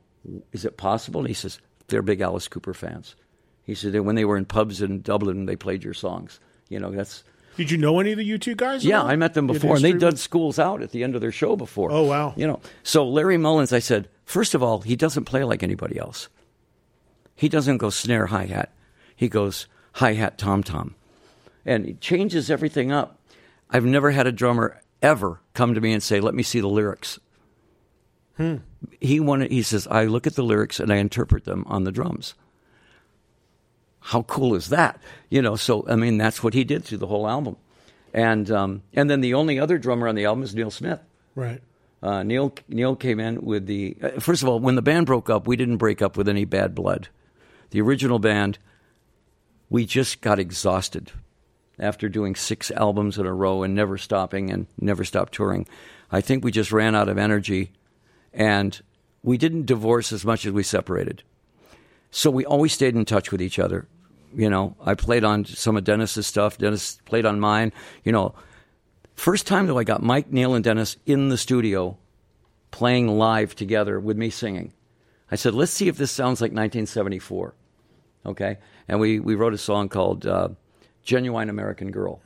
is 0.52 0.64
it 0.64 0.76
possible? 0.76 1.20
And 1.20 1.28
he 1.28 1.34
says, 1.34 1.58
they're 1.88 2.02
big 2.02 2.20
Alice 2.20 2.48
Cooper 2.48 2.74
fans. 2.74 3.16
He 3.64 3.74
said 3.74 3.98
when 4.00 4.14
they 4.16 4.24
were 4.24 4.36
in 4.36 4.44
pubs 4.44 4.82
in 4.82 5.02
Dublin, 5.02 5.46
they 5.46 5.56
played 5.56 5.84
your 5.84 5.94
songs. 5.94 6.40
You 6.68 6.80
know, 6.80 6.90
that's 6.90 7.24
Did 7.56 7.70
you 7.70 7.78
know 7.78 8.00
any 8.00 8.12
of 8.12 8.18
the 8.18 8.24
U 8.24 8.38
two 8.38 8.54
guys? 8.54 8.84
yeah. 8.84 9.02
I 9.02 9.16
met 9.16 9.34
them 9.34 9.46
before, 9.46 9.76
and 9.76 9.84
they'd 9.84 9.94
history 9.94 10.10
done 10.10 10.16
schools 10.16 10.58
out 10.58 10.82
at 10.82 10.90
the 10.90 11.04
end 11.04 11.14
of 11.14 11.20
their 11.20 11.32
show 11.32 11.56
before. 11.56 11.90
Oh, 11.92 12.04
wow. 12.04 12.34
You 12.36 12.46
know, 12.46 12.60
so 12.82 13.06
Larry 13.08 13.36
Mullins, 13.38 13.72
I 13.72 13.78
said, 13.78 14.08
first 14.24 14.54
of 14.54 14.62
all, 14.62 14.80
he 14.80 14.96
doesn't 14.96 15.24
play 15.24 15.44
like 15.44 15.62
anybody 15.62 15.98
else. 15.98 16.28
He 17.34 17.48
doesn't 17.48 17.78
go 17.78 17.90
snare 17.90 18.26
hi 18.26 18.46
hat. 18.46 18.72
He 19.14 19.28
goes 19.28 19.66
hi 19.94 20.14
hat 20.14 20.38
tom 20.38 20.62
tom, 20.62 20.94
and 21.64 21.86
he 21.86 21.94
changes 21.94 22.50
everything 22.50 22.90
up. 22.90 23.18
I've 23.72 23.84
never 23.84 24.10
had 24.10 24.26
a 24.26 24.32
drummer 24.32 24.80
ever 25.00 25.40
come 25.54 25.74
to 25.74 25.80
me 25.80 25.92
and 25.92 26.02
say, 26.02 26.20
"Let 26.20 26.34
me 26.34 26.42
see 26.42 26.60
the 26.60 26.68
lyrics." 26.68 27.18
Hmm. 28.36 28.56
He 29.00 29.18
wanted. 29.18 29.50
He 29.50 29.62
says, 29.62 29.88
"I 29.90 30.04
look 30.04 30.26
at 30.26 30.34
the 30.34 30.44
lyrics 30.44 30.78
and 30.78 30.92
I 30.92 30.96
interpret 30.96 31.44
them 31.44 31.64
on 31.66 31.84
the 31.84 31.92
drums." 31.92 32.34
How 34.00 34.22
cool 34.22 34.54
is 34.54 34.68
that? 34.68 35.00
You 35.30 35.42
know, 35.42 35.56
so 35.56 35.86
I 35.88 35.96
mean, 35.96 36.18
that's 36.18 36.42
what 36.42 36.54
he 36.54 36.64
did 36.64 36.84
through 36.84 36.98
the 36.98 37.06
whole 37.06 37.26
album, 37.26 37.56
and 38.12 38.50
um, 38.50 38.82
and 38.92 39.08
then 39.08 39.22
the 39.22 39.34
only 39.34 39.58
other 39.58 39.78
drummer 39.78 40.06
on 40.06 40.16
the 40.16 40.26
album 40.26 40.44
is 40.44 40.54
Neal 40.54 40.70
Smith. 40.70 41.00
Right. 41.34 41.62
Uh, 42.02 42.22
Neal 42.24 42.52
Neal 42.68 42.96
came 42.96 43.20
in 43.20 43.42
with 43.42 43.66
the 43.66 43.96
uh, 44.02 44.20
first 44.20 44.42
of 44.42 44.48
all 44.48 44.60
when 44.60 44.74
the 44.74 44.82
band 44.82 45.06
broke 45.06 45.30
up, 45.30 45.46
we 45.46 45.56
didn't 45.56 45.76
break 45.78 46.02
up 46.02 46.16
with 46.16 46.28
any 46.28 46.44
bad 46.44 46.74
blood. 46.74 47.08
The 47.70 47.80
original 47.80 48.18
band, 48.18 48.58
we 49.70 49.86
just 49.86 50.20
got 50.20 50.38
exhausted 50.38 51.12
after 51.78 52.08
doing 52.08 52.34
six 52.34 52.70
albums 52.70 53.18
in 53.18 53.26
a 53.26 53.32
row 53.32 53.62
and 53.62 53.74
never 53.74 53.98
stopping 53.98 54.50
and 54.50 54.66
never 54.78 55.04
stopped 55.04 55.34
touring. 55.34 55.66
I 56.10 56.20
think 56.20 56.44
we 56.44 56.52
just 56.52 56.72
ran 56.72 56.94
out 56.94 57.08
of 57.08 57.18
energy, 57.18 57.72
and 58.32 58.80
we 59.22 59.38
didn't 59.38 59.66
divorce 59.66 60.12
as 60.12 60.24
much 60.24 60.44
as 60.44 60.52
we 60.52 60.62
separated. 60.62 61.22
So 62.10 62.30
we 62.30 62.44
always 62.44 62.72
stayed 62.72 62.94
in 62.94 63.04
touch 63.04 63.32
with 63.32 63.40
each 63.40 63.58
other. 63.58 63.86
You 64.34 64.50
know, 64.50 64.76
I 64.84 64.94
played 64.94 65.24
on 65.24 65.44
some 65.44 65.76
of 65.76 65.84
Dennis's 65.84 66.26
stuff. 66.26 66.58
Dennis 66.58 67.00
played 67.04 67.26
on 67.26 67.40
mine. 67.40 67.72
You 68.04 68.12
know, 68.12 68.34
First 69.14 69.46
time 69.46 69.66
though, 69.66 69.78
I 69.78 69.84
got 69.84 70.02
Mike, 70.02 70.32
Neal, 70.32 70.54
and 70.54 70.64
Dennis 70.64 70.96
in 71.06 71.28
the 71.28 71.38
studio 71.38 71.96
playing 72.70 73.18
live 73.18 73.54
together 73.54 74.00
with 74.00 74.16
me 74.16 74.30
singing. 74.30 74.72
I 75.30 75.36
said, 75.36 75.54
"Let's 75.54 75.72
see 75.72 75.88
if 75.88 75.96
this 75.96 76.10
sounds 76.10 76.40
like 76.40 76.50
1974." 76.50 77.54
Okay, 78.26 78.58
and 78.88 79.00
we 79.00 79.20
we 79.20 79.34
wrote 79.34 79.54
a 79.54 79.58
song 79.58 79.88
called 79.88 80.26
uh, 80.26 80.48
"Genuine 81.02 81.48
American 81.48 81.90
Girl," 81.90 82.20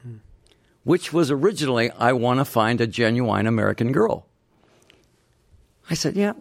which 0.85 1.13
was 1.13 1.31
originally 1.31 1.91
"I 1.91 2.13
Want 2.13 2.41
to 2.41 2.45
Find 2.45 2.81
a 2.81 2.87
Genuine 2.87 3.47
American 3.47 3.93
Girl." 3.93 4.27
I 5.91 5.95
said, 5.95 6.17
"Yeah." 6.17 6.33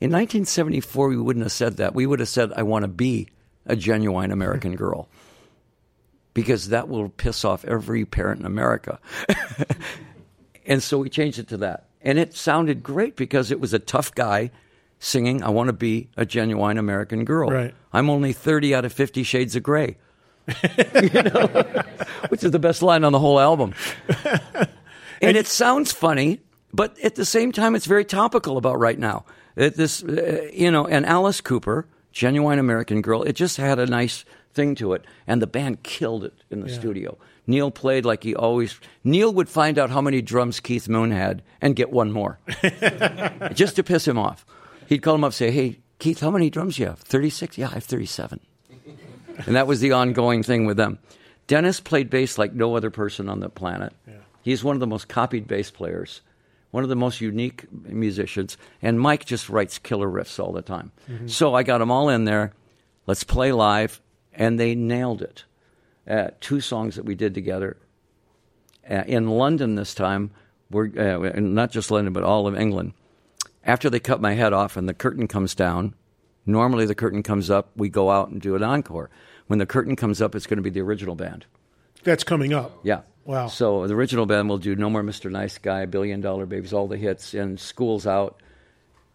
In 0.00 0.12
1974, 0.12 1.08
we 1.08 1.16
wouldn't 1.16 1.44
have 1.44 1.52
said 1.52 1.78
that. 1.78 1.94
We 1.94 2.06
would 2.06 2.20
have 2.20 2.28
said, 2.28 2.52
"I 2.54 2.62
want 2.62 2.84
to 2.84 2.88
be 2.88 3.28
a 3.66 3.76
genuine 3.76 4.30
American 4.30 4.72
mm-hmm. 4.72 4.84
girl." 4.84 5.08
because 6.38 6.68
that 6.68 6.88
will 6.88 7.08
piss 7.08 7.44
off 7.44 7.64
every 7.64 8.04
parent 8.04 8.38
in 8.38 8.46
America. 8.46 9.00
and 10.66 10.80
so 10.80 10.98
we 10.98 11.10
changed 11.10 11.40
it 11.40 11.48
to 11.48 11.56
that. 11.56 11.88
And 12.00 12.16
it 12.16 12.32
sounded 12.32 12.84
great 12.84 13.16
because 13.16 13.50
it 13.50 13.58
was 13.58 13.74
a 13.74 13.80
tough 13.80 14.14
guy 14.14 14.52
singing, 15.00 15.42
I 15.42 15.48
want 15.48 15.66
to 15.66 15.72
be 15.72 16.10
a 16.16 16.24
genuine 16.24 16.78
American 16.78 17.24
girl. 17.24 17.50
Right. 17.50 17.74
I'm 17.92 18.08
only 18.08 18.32
30 18.32 18.72
out 18.72 18.84
of 18.84 18.92
50 18.92 19.24
shades 19.24 19.56
of 19.56 19.64
gray. 19.64 19.96
you 21.02 21.22
know, 21.22 21.46
which 22.28 22.42
is 22.44 22.50
the 22.50 22.58
best 22.58 22.82
line 22.82 23.04
on 23.04 23.12
the 23.12 23.18
whole 23.18 23.38
album. 23.38 23.74
and 25.22 25.36
it 25.36 25.46
sounds 25.46 25.92
funny, 25.92 26.40
but 26.72 26.98
at 27.00 27.14
the 27.14 27.24
same 27.24 27.52
time, 27.52 27.74
it's 27.74 27.86
very 27.86 28.04
topical 28.04 28.56
about 28.56 28.78
right 28.78 28.98
now. 28.98 29.24
It, 29.56 29.76
this, 29.76 30.02
uh, 30.02 30.48
you 30.52 30.70
know, 30.70 30.86
and 30.86 31.04
Alice 31.04 31.40
Cooper, 31.40 31.86
genuine 32.12 32.58
American 32.58 33.02
girl, 33.02 33.22
it 33.24 33.34
just 33.34 33.56
had 33.56 33.78
a 33.78 33.86
nice 33.86 34.24
thing 34.54 34.74
to 34.76 34.92
it, 34.94 35.04
and 35.26 35.42
the 35.42 35.46
band 35.46 35.82
killed 35.82 36.24
it 36.24 36.34
in 36.50 36.60
the 36.60 36.68
Yeah. 36.68 36.78
studio. 36.78 37.18
Neal 37.46 37.70
played 37.70 38.04
like 38.04 38.22
he 38.24 38.34
always. 38.34 38.78
Neal 39.04 39.32
would 39.32 39.48
find 39.48 39.78
out 39.78 39.88
how 39.90 40.00
many 40.02 40.20
drums 40.20 40.60
Keith 40.60 40.88
Moon 40.88 41.10
had 41.10 41.42
and 41.62 41.74
get 41.74 41.90
one 41.90 42.12
more, 42.12 42.38
just 43.54 43.76
to 43.76 43.82
piss 43.82 44.06
him 44.06 44.18
off. 44.18 44.44
He'd 44.86 44.98
call 44.98 45.14
him 45.14 45.24
up, 45.24 45.28
and 45.28 45.34
say, 45.34 45.50
"Hey, 45.50 45.78
Keith, 45.98 46.20
how 46.20 46.30
many 46.30 46.50
drums 46.50 46.78
you 46.78 46.84
have? 46.86 46.98
Thirty-six? 47.00 47.56
Yeah, 47.56 47.68
I 47.70 47.74
have 47.74 47.84
thirty-seven. 47.84 48.40
And 49.46 49.56
that 49.56 49.66
was 49.66 49.80
the 49.80 49.92
ongoing 49.92 50.42
thing 50.42 50.66
with 50.66 50.76
them. 50.76 50.98
Dennis 51.46 51.80
played 51.80 52.10
bass 52.10 52.36
like 52.38 52.52
no 52.52 52.76
other 52.76 52.90
person 52.90 53.28
on 53.28 53.40
the 53.40 53.48
planet. 53.48 53.92
He's 54.42 54.62
one 54.64 54.76
of 54.76 54.80
the 54.80 54.86
most 54.86 55.08
copied 55.08 55.46
bass 55.48 55.70
players, 55.70 56.20
one 56.70 56.82
of 56.82 56.88
the 56.88 56.96
most 56.96 57.20
unique 57.20 57.66
musicians, 57.72 58.56
and 58.82 59.00
Mike 59.00 59.24
just 59.24 59.48
writes 59.48 59.78
killer 59.78 60.08
riffs 60.08 60.38
all 60.42 60.52
the 60.52 60.62
time. 60.62 60.92
Mhm. 61.10 61.28
So 61.30 61.54
I 61.54 61.62
got 61.62 61.78
them 61.78 61.90
all 61.90 62.08
in 62.08 62.24
there. 62.24 62.52
Let's 63.06 63.24
play 63.24 63.52
live, 63.52 64.00
and 64.34 64.58
they 64.60 64.74
nailed 64.74 65.22
it. 65.22 65.44
Uh, 66.08 66.28
two 66.40 66.60
songs 66.60 66.96
that 66.96 67.04
we 67.04 67.14
did 67.14 67.34
together 67.34 67.76
uh, 68.90 69.04
in 69.06 69.28
London 69.28 69.74
this 69.74 69.94
time. 69.94 70.30
We're 70.70 70.88
uh, 70.98 71.40
not 71.40 71.70
just 71.70 71.90
London, 71.90 72.12
but 72.12 72.22
all 72.22 72.46
of 72.46 72.58
England. 72.58 72.92
After 73.64 73.90
they 73.90 74.00
cut 74.00 74.20
my 74.20 74.32
head 74.34 74.52
off 74.52 74.76
and 74.76 74.88
the 74.88 74.94
curtain 74.94 75.26
comes 75.28 75.54
down, 75.54 75.94
normally 76.46 76.86
the 76.86 76.94
curtain 76.94 77.22
comes 77.22 77.50
up. 77.50 77.70
We 77.76 77.88
go 77.90 78.10
out 78.10 78.28
and 78.30 78.40
do 78.40 78.54
an 78.54 78.62
encore. 78.62 79.10
When 79.48 79.58
the 79.58 79.66
curtain 79.66 79.96
comes 79.96 80.22
up, 80.22 80.34
it's 80.34 80.46
going 80.46 80.58
to 80.58 80.62
be 80.62 80.70
the 80.70 80.80
original 80.80 81.14
band. 81.14 81.44
That's 82.04 82.22
coming 82.24 82.52
up. 82.54 82.78
Yeah. 82.84 83.00
Wow. 83.24 83.48
So 83.48 83.86
the 83.86 83.94
original 83.94 84.24
band 84.24 84.48
will 84.48 84.58
do 84.58 84.74
No 84.76 84.88
More 84.88 85.02
Mr. 85.02 85.30
Nice 85.30 85.58
Guy, 85.58 85.84
Billion 85.86 86.20
Dollar 86.20 86.46
Babies, 86.46 86.72
all 86.72 86.86
the 86.88 86.96
hits, 86.96 87.34
and 87.34 87.58
School's 87.60 88.06
Out. 88.06 88.40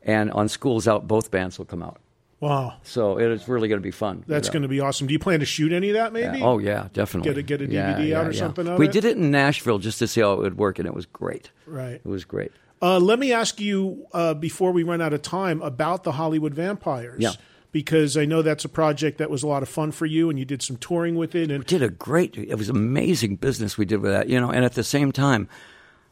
And 0.04 0.30
on 0.32 0.50
School's 0.50 0.88
Out, 0.88 1.08
both 1.08 1.32
bands 1.32 1.58
will 1.58 1.66
come 1.66 1.82
out. 1.82 2.00
Wow. 2.40 2.74
So 2.84 3.18
it 3.20 3.32
is 3.32 3.48
really 3.48 3.70
going 3.70 3.80
to 3.80 3.84
be 3.84 3.92
fun. 3.92 4.26
That's 4.28 4.50
going 4.50 4.64
to 4.64 4.68
be 4.68 4.82
awesome. 4.82 5.08
Do 5.08 5.14
you 5.14 5.20
plan 5.20 5.40
to 5.40 5.46
shoot 5.46 5.72
any 5.72 5.90
of 5.92 5.94
that? 5.94 6.12
Maybe. 6.12 6.40
Yeah. 6.40 6.46
Oh 6.46 6.58
yeah, 6.58 6.90
definitely. 6.92 7.30
Get 7.32 7.38
a 7.38 7.42
get 7.42 7.62
a 7.62 7.68
DVD 7.68 7.72
Yeah, 7.72 7.92
out 7.96 8.02
yeah, 8.04 8.22
or 8.28 8.32
yeah. 8.32 8.38
something. 8.40 8.76
We 8.76 8.88
it? 8.88 8.92
did 8.92 9.06
it 9.06 9.16
in 9.16 9.32
Nashville 9.32 9.80
just 9.80 9.98
to 10.00 10.08
see 10.08 10.20
how 10.20 10.34
it 10.34 10.40
would 10.40 10.58
work, 10.58 10.78
and 10.78 10.86
it 10.86 10.94
was 10.94 11.06
great. 11.06 11.52
Right. 11.66 11.94
It 12.04 12.06
was 12.06 12.26
great. 12.26 12.52
Uh, 12.82 13.00
let 13.00 13.18
me 13.18 13.32
ask 13.32 13.62
you 13.62 14.06
uh, 14.12 14.34
before 14.34 14.74
we 14.74 14.84
run 14.84 15.00
out 15.02 15.14
of 15.14 15.22
time 15.22 15.62
about 15.62 16.04
the 16.04 16.12
Hollywood 16.12 16.54
Vampires. 16.54 17.22
Yeah. 17.22 17.32
Because 17.74 18.16
I 18.16 18.26
know 18.26 18.44
that's 18.44 18.64
a 18.64 18.70
project 18.70 19.18
that 19.18 19.32
was 19.32 19.44
a 19.44 19.48
lot 19.48 19.64
of 19.64 19.68
fun 19.68 19.92
for 19.92 20.06
you, 20.06 20.30
and 20.30 20.40
you 20.40 20.46
did 20.46 20.62
some 20.62 20.78
touring 20.78 21.16
with 21.16 21.36
it. 21.36 21.50
And 21.50 21.60
we 21.60 21.66
did 21.66 21.84
a 21.84 21.90
great. 21.90 22.38
It 22.38 22.56
was 22.56 22.70
amazing 22.70 23.38
business 23.38 23.78
we 23.78 23.84
did 23.84 24.00
with 24.00 24.12
that. 24.12 24.30
You 24.30 24.40
know, 24.40 24.52
and 24.52 24.64
at 24.64 24.74
the 24.74 24.84
same 24.84 25.12
time, 25.12 25.50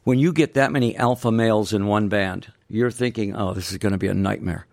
when 0.04 0.20
you 0.20 0.34
get 0.34 0.56
that 0.56 0.72
many 0.72 0.98
alpha 0.98 1.32
males 1.32 1.72
in 1.72 1.86
one 1.86 2.10
band, 2.10 2.52
you're 2.68 2.92
thinking, 2.92 3.36
"Oh, 3.36 3.54
this 3.54 3.72
is 3.72 3.78
going 3.78 3.94
to 3.94 4.00
be 4.00 4.08
a 4.08 4.14
nightmare." 4.14 4.66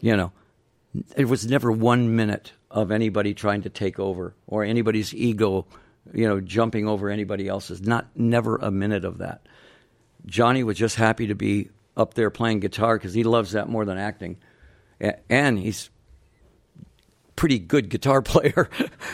You 0.00 0.16
know, 0.16 0.32
it 1.16 1.26
was 1.26 1.46
never 1.46 1.70
one 1.70 2.16
minute 2.16 2.52
of 2.68 2.90
anybody 2.90 3.32
trying 3.32 3.62
to 3.62 3.70
take 3.70 4.00
over 4.00 4.34
or 4.48 4.64
anybody's 4.64 5.14
ego, 5.14 5.66
you 6.12 6.28
know, 6.28 6.40
jumping 6.40 6.88
over 6.88 7.08
anybody 7.08 7.46
else's. 7.46 7.80
Not 7.80 8.08
never 8.16 8.56
a 8.56 8.72
minute 8.72 9.04
of 9.04 9.18
that. 9.18 9.46
Johnny 10.26 10.64
was 10.64 10.76
just 10.76 10.96
happy 10.96 11.28
to 11.28 11.36
be 11.36 11.70
up 11.96 12.14
there 12.14 12.30
playing 12.30 12.58
guitar 12.58 12.96
because 12.96 13.14
he 13.14 13.22
loves 13.22 13.52
that 13.52 13.68
more 13.68 13.84
than 13.84 13.98
acting, 13.98 14.36
and 15.30 15.56
he's 15.60 15.90
pretty 17.36 17.58
good 17.58 17.88
guitar 17.88 18.22
player. 18.22 18.68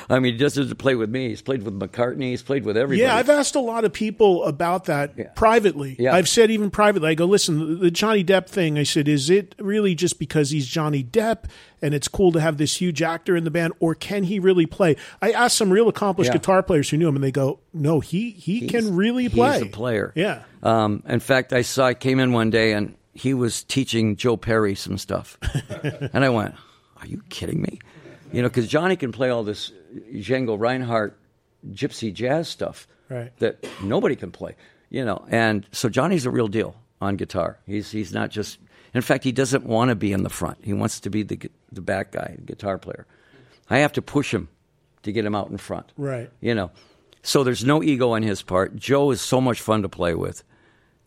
I 0.09 0.19
mean, 0.19 0.35
he 0.35 0.39
just 0.39 0.57
doesn't 0.57 0.77
play 0.77 0.95
with 0.95 1.11
me. 1.11 1.29
He's 1.29 1.43
played 1.43 1.63
with 1.63 1.79
McCartney. 1.79 2.31
He's 2.31 2.43
played 2.43 2.65
with 2.65 2.77
everybody. 2.77 3.03
Yeah, 3.03 3.17
I've 3.17 3.31
asked 3.31 3.55
a 3.55 3.61
lot 3.61 3.85
of 3.85 3.93
people 3.93 4.45
about 4.45 4.85
that 4.85 5.13
yeah. 5.17 5.29
privately. 5.35 5.97
Yeah. 5.99 6.15
I've 6.15 6.29
said 6.29 6.51
even 6.51 6.71
privately, 6.71 7.11
I 7.11 7.15
go, 7.15 7.25
listen, 7.25 7.81
the 7.81 7.91
Johnny 7.91 8.25
Depp 8.25 8.49
thing, 8.49 8.79
I 8.79 8.83
said, 8.83 9.09
is 9.09 9.31
it 9.31 9.55
really 9.59 9.95
just 9.95 10.19
because 10.19 10.51
he's 10.51 10.67
Johnny 10.67 11.03
Depp 11.03 11.45
and 11.83 11.95
it's 11.95 12.09
cool 12.09 12.33
to 12.33 12.41
have 12.41 12.59
this 12.59 12.77
huge 12.77 13.01
actor 13.01 13.37
in 13.37 13.45
the 13.45 13.51
band, 13.51 13.73
or 13.81 13.95
can 13.95 14.25
he 14.25 14.39
really 14.39 14.67
play? 14.67 14.97
I 15.23 15.33
asked 15.33 15.57
some 15.57 15.71
real 15.71 15.89
accomplished 15.89 16.29
yeah. 16.29 16.37
guitar 16.37 16.63
players 16.63 16.91
who 16.91 16.99
knew 16.99 17.09
him, 17.09 17.17
and 17.17 17.25
they 17.25 17.33
go, 17.33 17.61
no, 17.73 18.01
he, 18.01 18.31
he 18.33 18.61
he's, 18.61 18.71
can 18.71 18.97
really 18.97 19.31
play. 19.31 19.55
He's 19.55 19.63
a 19.63 19.67
player. 19.67 20.13
Yeah. 20.15 20.43
Um, 20.63 21.03
in 21.09 21.21
fact, 21.21 21.55
I 21.55 21.63
saw, 21.63 21.87
I 21.87 21.95
came 21.95 22.21
in 22.21 22.33
one 22.33 22.51
day 22.51 22.73
and 22.73 22.95
he 23.15 23.35
was 23.35 23.65
teaching 23.65 24.17
Joe 24.17 24.37
Perry 24.37 24.75
some 24.75 24.99
stuff. 24.99 25.39
and 26.13 26.25
I 26.25 26.29
went, 26.29 26.55
are 26.99 27.07
you 27.07 27.23
kidding 27.31 27.63
me? 27.63 27.81
You 28.33 28.43
know, 28.43 28.49
because 28.49 28.69
Johnny 28.69 28.97
can 28.97 29.13
play 29.13 29.31
all 29.31 29.43
this 29.43 29.73
Django 30.13 30.59
Reinhardt 30.59 31.17
gypsy 31.73 32.13
jazz 32.13 32.49
stuff 32.49 32.87
right. 33.09 33.37
that 33.39 33.65
nobody 33.83 34.17
can 34.17 34.31
play. 34.31 34.57
You 34.89 35.05
know, 35.05 35.25
and 35.29 35.67
so 35.73 35.89
Johnny's 35.89 36.27
a 36.27 36.31
real 36.31 36.49
deal 36.49 36.75
on 37.01 37.17
guitar. 37.17 37.59
He's 37.67 37.91
he's 37.91 38.13
not 38.13 38.31
just. 38.31 38.59
In 38.93 39.03
fact, 39.03 39.23
he 39.23 39.31
doesn't 39.31 39.65
want 39.65 39.91
to 39.91 39.95
be 39.95 40.13
in 40.13 40.25
the 40.25 40.31
front. 40.31 40.59
He 40.63 40.73
wants 40.73 41.01
to 41.01 41.11
be 41.11 41.23
the 41.23 41.39
the 41.71 41.81
back 41.81 42.13
guy, 42.13 42.35
the 42.37 42.43
guitar 42.43 42.79
player. 42.79 43.07
I 43.69 43.79
have 43.79 43.93
to 43.93 44.03
push 44.03 44.35
him 44.35 44.49
to 45.05 45.13
get 45.13 45.25
him 45.25 45.35
out 45.35 45.49
in 45.49 45.59
front. 45.59 45.93
Right. 45.97 46.29
You 46.41 46.55
know, 46.57 46.73
so 47.23 47.45
there's 47.45 47.65
no 47.65 47.83
ego 47.83 48.13
on 48.13 48.23
his 48.23 48.43
part. 48.43 48.75
Joe 48.75 49.13
is 49.13 49.21
so 49.21 49.41
much 49.41 49.61
fun 49.61 49.83
to 49.83 49.89
play 49.89 50.15
with, 50.15 50.43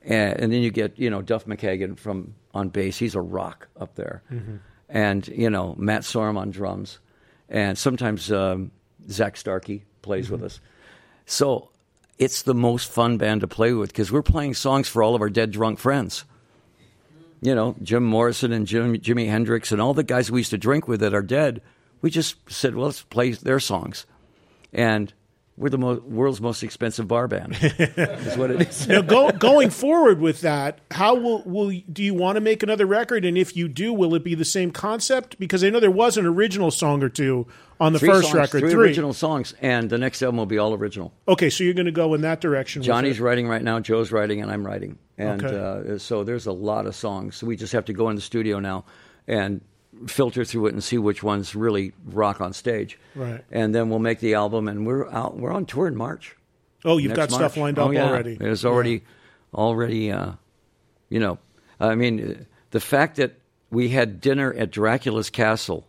and, 0.02 0.40
and 0.40 0.54
then 0.54 0.62
you 0.62 0.72
get 0.72 0.98
you 0.98 1.10
know 1.10 1.22
Duff 1.22 1.46
McKagan 1.46 1.98
from 1.98 2.36
on 2.54 2.70
bass. 2.70 2.98
He's 2.98 3.16
a 3.16 3.22
rock 3.22 3.68
up 3.78 3.96
there, 3.96 4.24
mm-hmm. 4.32 4.58
and 4.88 5.28
you 5.28 5.50
know 5.50 5.76
Matt 5.78 6.04
Sorum 6.04 6.38
on 6.38 6.52
drums 6.52 7.00
and 7.50 7.78
sometimes 7.78 8.32
um, 8.32 8.72
Zak 9.10 9.38
Starkey 9.38 9.86
plays 10.02 10.26
mm-hmm. 10.26 10.36
with 10.36 10.44
us. 10.44 10.60
So 11.26 11.70
it's 12.18 12.44
the 12.44 12.54
most 12.54 12.92
fun 12.92 13.18
band 13.18 13.42
to 13.42 13.48
play 13.48 13.74
with 13.74 13.92
because 13.92 14.12
we're 14.12 14.22
playing 14.22 14.54
songs 14.54 14.88
for 14.88 15.04
all 15.04 15.16
of 15.16 15.22
our 15.22 15.30
dead 15.30 15.52
drunk 15.52 15.80
friends. 15.80 16.26
You 17.42 17.56
know, 17.56 17.76
Jim 17.82 18.04
Morrison 18.04 18.54
and 18.54 18.66
Jim, 18.66 18.96
Jimi 18.96 19.28
Hendrix 19.28 19.72
and 19.72 19.82
all 19.82 19.94
the 19.94 20.04
guys 20.04 20.32
we 20.32 20.40
used 20.40 20.52
to 20.52 20.58
drink 20.58 20.88
with 20.88 21.02
that 21.02 21.14
are 21.14 21.22
dead. 21.22 21.62
We 22.02 22.10
just 22.10 22.36
said, 22.50 22.76
well, 22.76 22.86
let's 22.86 23.02
play 23.02 23.32
their 23.32 23.60
songs. 23.60 24.06
And 24.72 25.14
we're 25.56 25.70
the 25.70 25.78
mo- 25.78 26.02
world's 26.06 26.42
most 26.42 26.64
expensive 26.64 27.08
bar 27.08 27.28
band. 27.28 27.56
is 27.62 28.38
what 28.38 28.50
it 28.50 28.70
is. 28.70 28.88
now, 28.88 29.02
go, 29.02 29.32
going 29.32 29.70
forward 29.70 30.20
with 30.20 30.42
that, 30.42 30.80
how 30.92 31.16
will 31.16 31.44
will 31.44 31.72
do 31.92 32.04
you 32.04 32.14
want 32.14 32.38
to 32.38 32.42
make 32.42 32.64
another 32.64 32.86
record? 32.86 33.24
And 33.24 33.38
if 33.38 33.56
you 33.56 33.68
do, 33.68 33.94
will 33.94 34.16
it 34.16 34.24
be 34.24 34.34
the 34.34 34.46
same 34.46 34.72
concept? 34.72 35.38
Because 35.38 35.64
I 35.64 35.70
know 35.70 35.80
there 35.80 35.92
was 35.92 36.18
an 36.18 36.26
original 36.26 36.72
song 36.72 37.04
or 37.04 37.10
two 37.10 37.46
on 37.80 37.94
the 37.94 38.00
three 38.00 38.10
first 38.10 38.24
songs, 38.30 38.36
record. 38.36 38.62
Three, 38.62 38.72
three, 38.72 38.88
original 38.88 39.14
songs, 39.14 39.54
and 39.62 39.90
the 39.90 39.98
next 40.00 40.22
album 40.24 40.38
will 40.38 40.46
be 40.48 40.58
all 40.58 40.74
original. 40.74 41.14
Okay, 41.28 41.52
so 41.52 41.64
you're 41.64 41.74
going 41.74 41.86
to 41.86 41.92
go 41.92 42.16
in 42.16 42.22
that 42.22 42.42
direction. 42.42 42.82
Johnny's 42.82 43.20
writing 43.20 43.48
right 43.48 43.64
now. 43.64 43.80
Joe's 43.80 44.12
writing, 44.12 44.42
and 44.42 44.52
I'm 44.52 44.66
writing. 44.66 44.98
And 45.20 45.44
okay. 45.44 45.94
uh, 45.94 45.98
so 46.00 46.24
there's 46.24 46.48
a 46.48 46.52
lot 46.52 46.88
of 46.88 46.96
songs. 46.96 47.36
So 47.36 47.46
we 47.46 47.56
just 47.56 47.74
have 47.74 47.86
to 47.86 47.94
go 47.94 48.10
in 48.10 48.16
the 48.16 48.22
studio 48.22 48.60
now 48.60 48.86
and 49.28 49.62
filter 50.08 50.44
through 50.44 50.68
it 50.68 50.74
and 50.74 50.84
see 50.84 50.98
which 50.98 51.24
ones 51.24 51.56
really 51.56 51.94
rock 52.06 52.42
on 52.42 52.54
stage. 52.54 53.00
Right. 53.16 53.44
And 53.52 53.74
then 53.74 53.90
we'll 53.90 54.00
make 54.00 54.20
the 54.20 54.34
album, 54.34 54.68
and 54.68 54.86
we're 54.86 55.10
out. 55.12 55.38
We're 55.38 55.52
on 55.52 55.66
tour 55.66 55.88
in 55.88 55.96
March. 55.96 56.36
Oh, 56.86 56.98
you've 56.98 57.14
got 57.14 57.32
March. 57.32 57.40
stuff 57.40 57.58
lined 57.58 57.80
up 57.80 57.88
oh, 57.88 57.92
yeah. 57.92 58.08
already. 58.08 58.38
It's 58.40 58.66
already, 58.66 58.92
yeah. 58.92 59.00
already. 59.54 60.12
Uh, 60.12 60.34
you 61.10 61.20
know, 61.20 61.38
I 61.80 61.96
mean, 61.96 62.46
the 62.72 62.80
fact 62.80 63.18
that 63.18 63.40
we 63.70 63.90
had 63.90 64.22
dinner 64.22 64.54
at 64.54 64.72
Dracula's 64.72 65.30
castle 65.30 65.88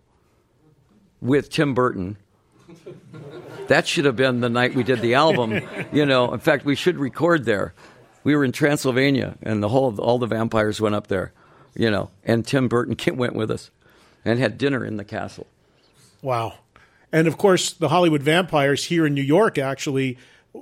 with 1.21 1.51
Tim 1.51 1.75
Burton. 1.75 2.17
That 3.69 3.87
should 3.87 4.05
have 4.05 4.17
been 4.17 4.41
the 4.41 4.51
night 4.51 4.75
we 4.75 4.83
did 4.83 5.01
the 5.01 5.15
album. 5.15 5.59
You 5.91 6.05
know, 6.05 6.35
in 6.35 6.41
fact, 6.41 6.67
we 6.67 6.75
should 6.75 6.99
record 6.99 7.47
there. 7.47 7.73
We 8.23 8.37
were 8.37 8.45
in 8.45 8.53
Transylvania, 8.53 9.39
and 9.43 9.63
the 9.63 9.71
whole 9.71 9.99
all 9.99 10.19
the 10.19 10.27
vampires 10.27 10.83
went 10.83 10.95
up 10.95 11.07
there. 11.07 11.33
You 11.75 11.91
know, 11.91 12.11
and 12.25 12.47
Tim 12.47 12.69
Burton 12.69 12.95
went 13.17 13.35
with 13.35 13.51
us 13.51 13.71
and 14.25 14.39
had 14.39 14.59
dinner 14.59 14.85
in 14.85 14.97
the 14.97 15.05
castle. 15.05 15.47
Wow. 16.23 16.55
And 17.13 17.29
of 17.29 17.39
course, 17.39 17.73
the 17.73 17.89
Hollywood 17.89 18.23
Vampires 18.23 18.85
here 18.85 19.07
in 19.07 19.15
New 19.15 19.23
York 19.23 19.59
actually 19.59 20.19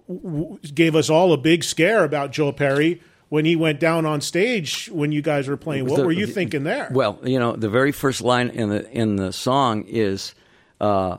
w- 0.08 0.58
gave 0.74 0.94
us 0.94 1.08
all 1.08 1.32
a 1.32 1.36
big 1.36 1.64
scare 1.64 2.04
about 2.04 2.32
Joe 2.32 2.52
Perry 2.52 3.00
when 3.28 3.46
he 3.46 3.56
went 3.56 3.80
down 3.80 4.04
on 4.04 4.20
stage 4.20 4.90
when 4.92 5.12
you 5.12 5.22
guys 5.22 5.48
were 5.48 5.56
playing. 5.56 5.86
What 5.86 5.96
the, 5.96 6.04
were 6.04 6.12
you 6.12 6.26
thinking 6.26 6.64
there? 6.64 6.88
Well, 6.90 7.18
you 7.22 7.38
know, 7.38 7.56
the 7.56 7.70
very 7.70 7.92
first 7.92 8.20
line 8.20 8.50
in 8.50 8.68
the 8.68 8.90
in 8.90 9.16
the 9.16 9.32
song 9.32 9.84
is 9.86 10.34
uh, 10.80 11.16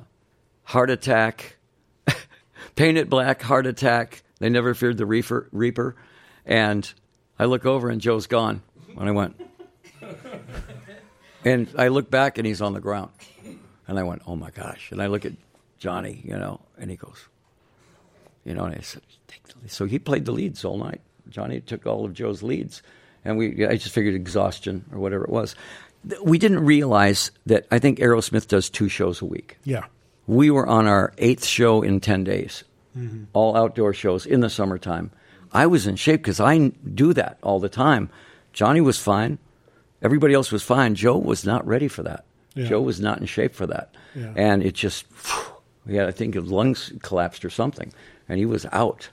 "Heart 0.64 0.92
attack, 0.92 1.58
painted 2.76 3.10
black, 3.10 3.42
heart 3.42 3.66
attack." 3.66 4.22
They 4.38 4.50
never 4.50 4.76
feared 4.76 4.98
the 4.98 5.06
reaper, 5.06 5.48
reaper, 5.52 5.96
and 6.46 6.94
I 7.40 7.46
look 7.46 7.66
over 7.66 7.90
and 7.90 8.00
Joe's 8.00 8.28
gone. 8.28 8.62
And 8.96 9.10
I 9.10 9.12
went, 9.12 9.42
and 11.44 11.68
I 11.78 11.90
look 11.90 12.10
back 12.10 12.38
and 12.38 12.48
he's 12.48 12.62
on 12.62 12.74
the 12.74 12.80
ground. 12.80 13.12
And 13.88 14.00
I 14.00 14.04
went, 14.04 14.22
oh 14.26 14.36
my 14.36 14.50
gosh. 14.52 14.92
And 14.92 15.02
I 15.02 15.08
look 15.08 15.26
at 15.26 15.34
Johnny, 15.78 16.22
you 16.24 16.38
know, 16.38 16.62
and 16.78 16.90
he 16.90 16.96
goes, 16.96 17.28
you 18.46 18.54
know, 18.54 18.66
and 18.66 18.76
I 18.76 18.80
said, 18.80 19.02
so 19.68 19.86
he 19.86 20.00
played 20.00 20.26
the 20.26 20.32
leads 20.32 20.64
all 20.64 20.78
night. 20.78 21.02
Johnny 21.30 21.60
took 21.60 21.86
all 21.86 22.06
of 22.06 22.14
Joe's 22.14 22.44
leads. 22.44 22.82
And 23.26 23.38
we, 23.38 23.66
I 23.66 23.76
just 23.76 23.94
figured 23.94 24.16
exhaustion 24.16 24.86
or 24.92 25.00
whatever 25.00 25.24
it 25.24 25.30
was. 25.30 25.56
We 26.22 26.38
didn't 26.38 26.66
realize 26.66 27.32
that 27.46 27.66
I 27.72 27.80
think 27.80 28.00
Aerosmith 28.00 28.48
does 28.48 28.70
two 28.70 28.90
shows 28.90 29.22
a 29.22 29.26
week. 29.26 29.58
Yeah. 29.64 29.86
We 30.28 30.52
were 30.52 30.68
on 30.68 30.88
our 30.88 31.14
eighth 31.18 31.46
show 31.46 31.82
in 31.82 32.00
10 32.00 32.24
days, 32.24 32.64
mm-hmm. 32.98 33.26
all 33.34 33.56
outdoor 33.56 33.94
shows 33.94 34.26
in 34.26 34.42
the 34.42 34.50
summertime. 34.50 35.12
I 35.54 35.68
was 35.68 35.88
in 35.88 35.96
shape 35.96 36.22
because 36.22 36.40
I 36.40 36.58
do 36.58 37.14
that 37.14 37.38
all 37.42 37.60
the 37.60 37.70
time. 37.70 38.10
Johnny 38.54 38.82
was 38.82 39.00
fine. 39.00 39.38
Everybody 40.04 40.34
else 40.34 40.52
was 40.52 40.62
fine. 40.62 40.96
Joe 40.96 41.18
was 41.18 41.46
not 41.46 41.66
ready 41.66 41.88
for 41.88 42.04
that. 42.04 42.26
Yeah. 42.54 42.66
Joe 42.66 42.82
was 42.82 43.00
not 43.00 43.20
in 43.20 43.26
shape 43.26 43.56
for 43.56 43.66
that. 43.68 43.96
Yeah. 44.14 44.34
And 44.36 44.62
it 44.64 44.76
just, 44.76 45.06
yeah, 45.88 46.06
I 46.06 46.12
think 46.12 46.36
his 46.36 46.52
lungs 46.52 46.94
collapsed 47.02 47.44
or 47.44 47.50
something, 47.50 47.92
and 48.30 48.38
he 48.38 48.46
was 48.46 48.66
out. 48.72 49.10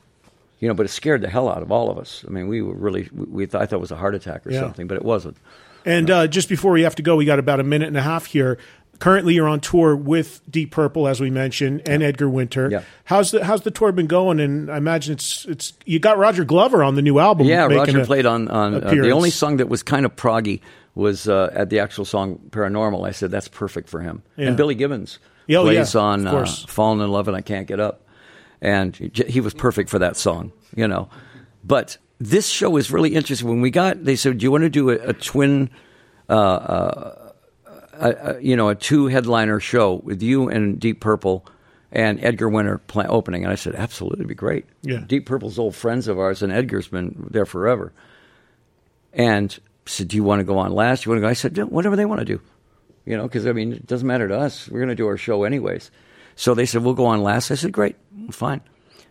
You 0.58 0.68
know, 0.68 0.74
but 0.74 0.84
it 0.84 0.90
scared 0.90 1.22
the 1.22 1.28
hell 1.28 1.48
out 1.48 1.62
of 1.62 1.72
all 1.72 1.90
of 1.90 1.96
us. 1.96 2.22
I 2.28 2.30
mean, 2.30 2.46
we 2.46 2.60
were 2.60 2.74
really, 2.74 3.08
we, 3.14 3.46
thought, 3.46 3.62
I 3.62 3.66
thought 3.66 3.76
it 3.76 3.80
was 3.80 3.92
a 3.92 3.96
heart 3.96 4.14
attack 4.14 4.46
or 4.46 4.50
yeah. 4.50 4.60
something, 4.60 4.86
but 4.86 4.98
it 4.98 5.04
wasn't. 5.04 5.38
And 5.86 6.10
uh, 6.10 6.26
just 6.26 6.50
before 6.50 6.72
we 6.72 6.82
have 6.82 6.96
to 6.96 7.02
go, 7.02 7.16
we 7.16 7.24
got 7.24 7.38
about 7.38 7.60
a 7.60 7.64
minute 7.64 7.88
and 7.88 7.96
a 7.96 8.02
half 8.02 8.26
here. 8.26 8.58
Currently, 8.98 9.32
you're 9.32 9.48
on 9.48 9.60
tour 9.60 9.96
with 9.96 10.42
Deep 10.50 10.72
Purple, 10.72 11.08
as 11.08 11.18
we 11.18 11.30
mentioned, 11.30 11.88
and 11.88 12.02
Edgar 12.02 12.28
Winter. 12.28 12.68
Yeah. 12.70 12.82
How's 13.04 13.30
the 13.30 13.42
How's 13.42 13.62
the 13.62 13.70
tour 13.70 13.92
been 13.92 14.08
going? 14.08 14.38
And 14.40 14.70
I 14.70 14.76
imagine 14.76 15.14
it's 15.14 15.46
it's 15.46 15.72
you 15.86 15.98
got 15.98 16.18
Roger 16.18 16.44
Glover 16.44 16.84
on 16.84 16.96
the 16.96 17.00
new 17.00 17.18
album. 17.18 17.46
Yeah, 17.46 17.64
Roger 17.64 18.04
played 18.04 18.26
on 18.26 18.48
on 18.48 18.74
uh, 18.74 18.90
the 18.90 19.12
only 19.12 19.30
song 19.30 19.56
that 19.56 19.70
was 19.70 19.82
kind 19.82 20.04
of 20.04 20.14
proggy 20.16 20.60
was 20.94 21.28
uh, 21.28 21.50
at 21.52 21.70
the 21.70 21.78
actual 21.78 22.04
song 22.04 22.38
Paranormal. 22.50 23.06
I 23.06 23.12
said 23.12 23.30
that's 23.30 23.48
perfect 23.48 23.88
for 23.88 24.00
him. 24.00 24.22
Yeah. 24.36 24.48
And 24.48 24.56
Billy 24.56 24.74
Gibbons 24.74 25.18
oh, 25.50 25.62
plays 25.62 25.94
yeah, 25.94 26.00
on 26.00 26.26
uh, 26.26 26.46
Falling 26.46 27.00
in 27.00 27.10
Love 27.10 27.28
and 27.28 27.36
I 27.36 27.40
Can't 27.40 27.66
Get 27.66 27.80
Up. 27.80 28.06
And 28.60 28.94
he 28.94 29.40
was 29.40 29.54
perfect 29.54 29.88
for 29.88 29.98
that 30.00 30.16
song, 30.16 30.52
you 30.76 30.86
know. 30.86 31.08
But 31.64 31.96
this 32.18 32.46
show 32.48 32.76
is 32.76 32.90
really 32.90 33.14
interesting. 33.14 33.48
When 33.48 33.62
we 33.62 33.70
got, 33.70 34.04
they 34.04 34.16
said, 34.16 34.36
"Do 34.36 34.44
you 34.44 34.50
want 34.50 34.64
to 34.64 34.70
do 34.70 34.90
a, 34.90 34.96
a 34.96 35.12
twin, 35.14 35.70
uh, 36.28 36.32
uh, 36.32 37.32
a, 37.94 38.10
a, 38.10 38.40
you 38.40 38.56
know, 38.56 38.68
a 38.68 38.74
two 38.74 39.06
headliner 39.06 39.58
show 39.58 39.94
with 40.04 40.22
you 40.22 40.50
and 40.50 40.78
Deep 40.78 41.00
Purple 41.00 41.46
and 41.90 42.22
Edgar 42.22 42.50
Winter 42.50 42.76
play, 42.76 43.06
opening?" 43.06 43.44
And 43.44 43.52
I 43.52 43.54
said, 43.54 43.74
"Absolutely, 43.74 44.18
it'd 44.18 44.28
be 44.28 44.34
great." 44.34 44.66
Yeah. 44.82 44.98
Deep 45.06 45.24
Purple's 45.24 45.58
old 45.58 45.74
friends 45.74 46.06
of 46.06 46.18
ours, 46.18 46.42
and 46.42 46.52
Edgar's 46.52 46.88
been 46.88 47.28
there 47.30 47.46
forever. 47.46 47.94
And 49.14 49.58
said, 49.90 50.08
"Do 50.08 50.16
you 50.16 50.24
want 50.24 50.40
to 50.40 50.44
go 50.44 50.58
on 50.58 50.72
last? 50.72 51.04
You 51.04 51.10
want 51.10 51.18
to 51.18 51.22
go?" 51.22 51.28
I 51.28 51.34
said, 51.34 51.56
"Whatever 51.58 51.96
they 51.96 52.04
want 52.04 52.20
to 52.20 52.24
do." 52.24 52.40
You 53.06 53.16
know, 53.16 53.24
because 53.24 53.46
I 53.46 53.52
mean, 53.52 53.72
it 53.72 53.86
doesn't 53.86 54.06
matter 54.06 54.28
to 54.28 54.38
us. 54.38 54.68
We're 54.68 54.78
going 54.80 54.88
to 54.90 54.94
do 54.94 55.06
our 55.06 55.16
show 55.16 55.44
anyways. 55.44 55.90
So 56.36 56.54
they 56.54 56.66
said, 56.66 56.82
"We'll 56.82 56.94
go 56.94 57.06
on 57.06 57.22
last." 57.22 57.50
I 57.50 57.54
said, 57.54 57.72
"Great, 57.72 57.96
fine." 58.30 58.60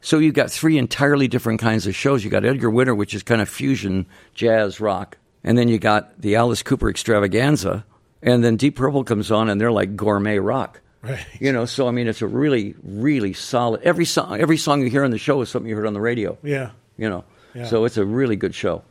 So 0.02 0.18
you've 0.20 0.34
got 0.36 0.50
three 0.50 0.78
entirely 0.78 1.28
different 1.28 1.60
kinds 1.60 1.86
of 1.86 1.94
shows. 1.96 2.24
You 2.24 2.30
got 2.30 2.46
Edgar 2.46 2.70
Winter, 2.70 2.96
which 2.96 3.14
is 3.14 3.22
kind 3.24 3.42
of 3.42 3.50
fusion 3.50 4.06
jazz 4.34 4.80
rock, 4.80 5.18
and 5.44 5.58
then 5.58 5.68
you 5.68 5.78
got 5.78 6.22
the 6.22 6.36
Alice 6.38 6.64
Cooper 6.64 6.90
extravaganza, 6.90 7.84
and 8.22 8.44
then 8.44 8.56
Deep 8.56 8.76
Purple 8.78 9.04
comes 9.04 9.30
on, 9.32 9.50
and 9.50 9.60
they're 9.60 9.72
like 9.72 9.96
gourmet 9.98 10.40
rock. 10.40 10.82
Right. 11.02 11.26
You 11.40 11.52
know, 11.54 11.66
so 11.66 11.88
I 11.88 11.92
mean, 11.92 12.08
it's 12.08 12.22
a 12.22 12.28
really, 12.28 12.76
really 12.84 13.34
solid. 13.34 13.82
Every 13.84 14.06
song, 14.06 14.40
every 14.40 14.58
song 14.58 14.82
you 14.82 14.90
hear 14.90 15.04
on 15.04 15.12
the 15.12 15.18
show 15.18 15.42
is 15.42 15.50
something 15.50 15.70
you 15.70 15.76
heard 15.76 15.88
on 15.88 15.94
the 15.94 16.02
radio. 16.02 16.38
Yeah. 16.44 16.72
You 16.98 17.10
know, 17.10 17.24
Yeah. 17.56 17.66
so 17.66 17.86
it's 17.86 17.96
a 17.98 18.06
really 18.06 18.36
good 18.36 18.54
show. 18.54 18.84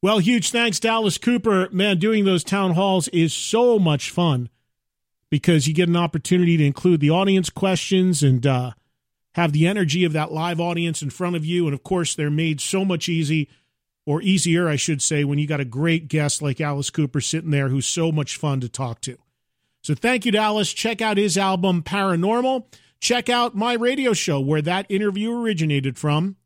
Well, 0.00 0.18
huge 0.20 0.50
thanks, 0.50 0.78
Dallas 0.78 1.18
Cooper. 1.18 1.68
Man, 1.72 1.98
doing 1.98 2.24
those 2.24 2.44
town 2.44 2.74
halls 2.74 3.08
is 3.08 3.32
so 3.32 3.78
much 3.80 4.10
fun 4.10 4.48
because 5.28 5.66
you 5.66 5.74
get 5.74 5.88
an 5.88 5.96
opportunity 5.96 6.56
to 6.56 6.64
include 6.64 7.00
the 7.00 7.10
audience 7.10 7.50
questions 7.50 8.22
and 8.22 8.46
uh, 8.46 8.72
have 9.34 9.52
the 9.52 9.66
energy 9.66 10.04
of 10.04 10.12
that 10.12 10.30
live 10.30 10.60
audience 10.60 11.02
in 11.02 11.10
front 11.10 11.34
of 11.34 11.44
you. 11.44 11.66
And 11.66 11.74
of 11.74 11.82
course, 11.82 12.14
they're 12.14 12.30
made 12.30 12.60
so 12.60 12.84
much 12.84 13.08
easy 13.08 13.48
or 14.06 14.22
easier, 14.22 14.68
I 14.68 14.76
should 14.76 15.02
say, 15.02 15.24
when 15.24 15.38
you 15.38 15.48
got 15.48 15.60
a 15.60 15.64
great 15.64 16.08
guest 16.08 16.40
like 16.40 16.60
Alice 16.60 16.90
Cooper 16.90 17.20
sitting 17.20 17.50
there 17.50 17.68
who's 17.68 17.86
so 17.86 18.12
much 18.12 18.36
fun 18.36 18.60
to 18.60 18.68
talk 18.68 19.00
to. 19.02 19.18
So 19.82 19.94
thank 19.94 20.24
you, 20.24 20.32
Dallas. 20.32 20.72
Check 20.72 21.02
out 21.02 21.16
his 21.16 21.36
album 21.36 21.82
Paranormal. 21.82 22.66
Check 23.00 23.28
out 23.28 23.54
my 23.54 23.74
radio 23.74 24.12
show 24.12 24.40
where 24.40 24.62
that 24.62 24.86
interview 24.88 25.32
originated 25.32 25.98
from. 25.98 26.36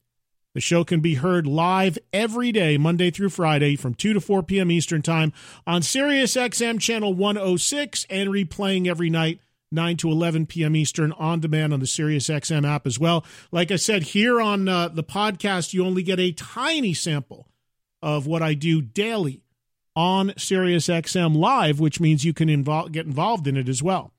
The 0.54 0.60
show 0.60 0.84
can 0.84 1.00
be 1.00 1.14
heard 1.14 1.46
live 1.46 1.98
every 2.12 2.52
day, 2.52 2.76
Monday 2.76 3.10
through 3.10 3.30
Friday, 3.30 3.74
from 3.74 3.94
2 3.94 4.12
to 4.12 4.20
4 4.20 4.42
p.m. 4.42 4.70
Eastern 4.70 5.00
Time 5.00 5.32
on 5.66 5.80
Sirius 5.80 6.34
XM 6.34 6.78
Channel 6.78 7.14
106 7.14 8.06
and 8.10 8.28
replaying 8.28 8.86
every 8.86 9.08
night, 9.08 9.40
9 9.70 9.96
to 9.96 10.10
11 10.10 10.44
p.m. 10.46 10.76
Eastern, 10.76 11.12
on 11.12 11.40
demand 11.40 11.72
on 11.72 11.80
the 11.80 11.86
SiriusXM 11.86 12.68
app 12.68 12.86
as 12.86 12.98
well. 12.98 13.24
Like 13.50 13.70
I 13.70 13.76
said, 13.76 14.02
here 14.02 14.42
on 14.42 14.68
uh, 14.68 14.88
the 14.88 15.02
podcast, 15.02 15.72
you 15.72 15.86
only 15.86 16.02
get 16.02 16.20
a 16.20 16.32
tiny 16.32 16.92
sample 16.92 17.48
of 18.02 18.26
what 18.26 18.42
I 18.42 18.52
do 18.52 18.82
daily 18.82 19.42
on 19.96 20.30
SiriusXM 20.30 21.34
Live, 21.34 21.80
which 21.80 21.98
means 21.98 22.26
you 22.26 22.34
can 22.34 22.48
invol- 22.48 22.92
get 22.92 23.06
involved 23.06 23.46
in 23.46 23.56
it 23.56 23.70
as 23.70 23.82
well. 23.82 24.11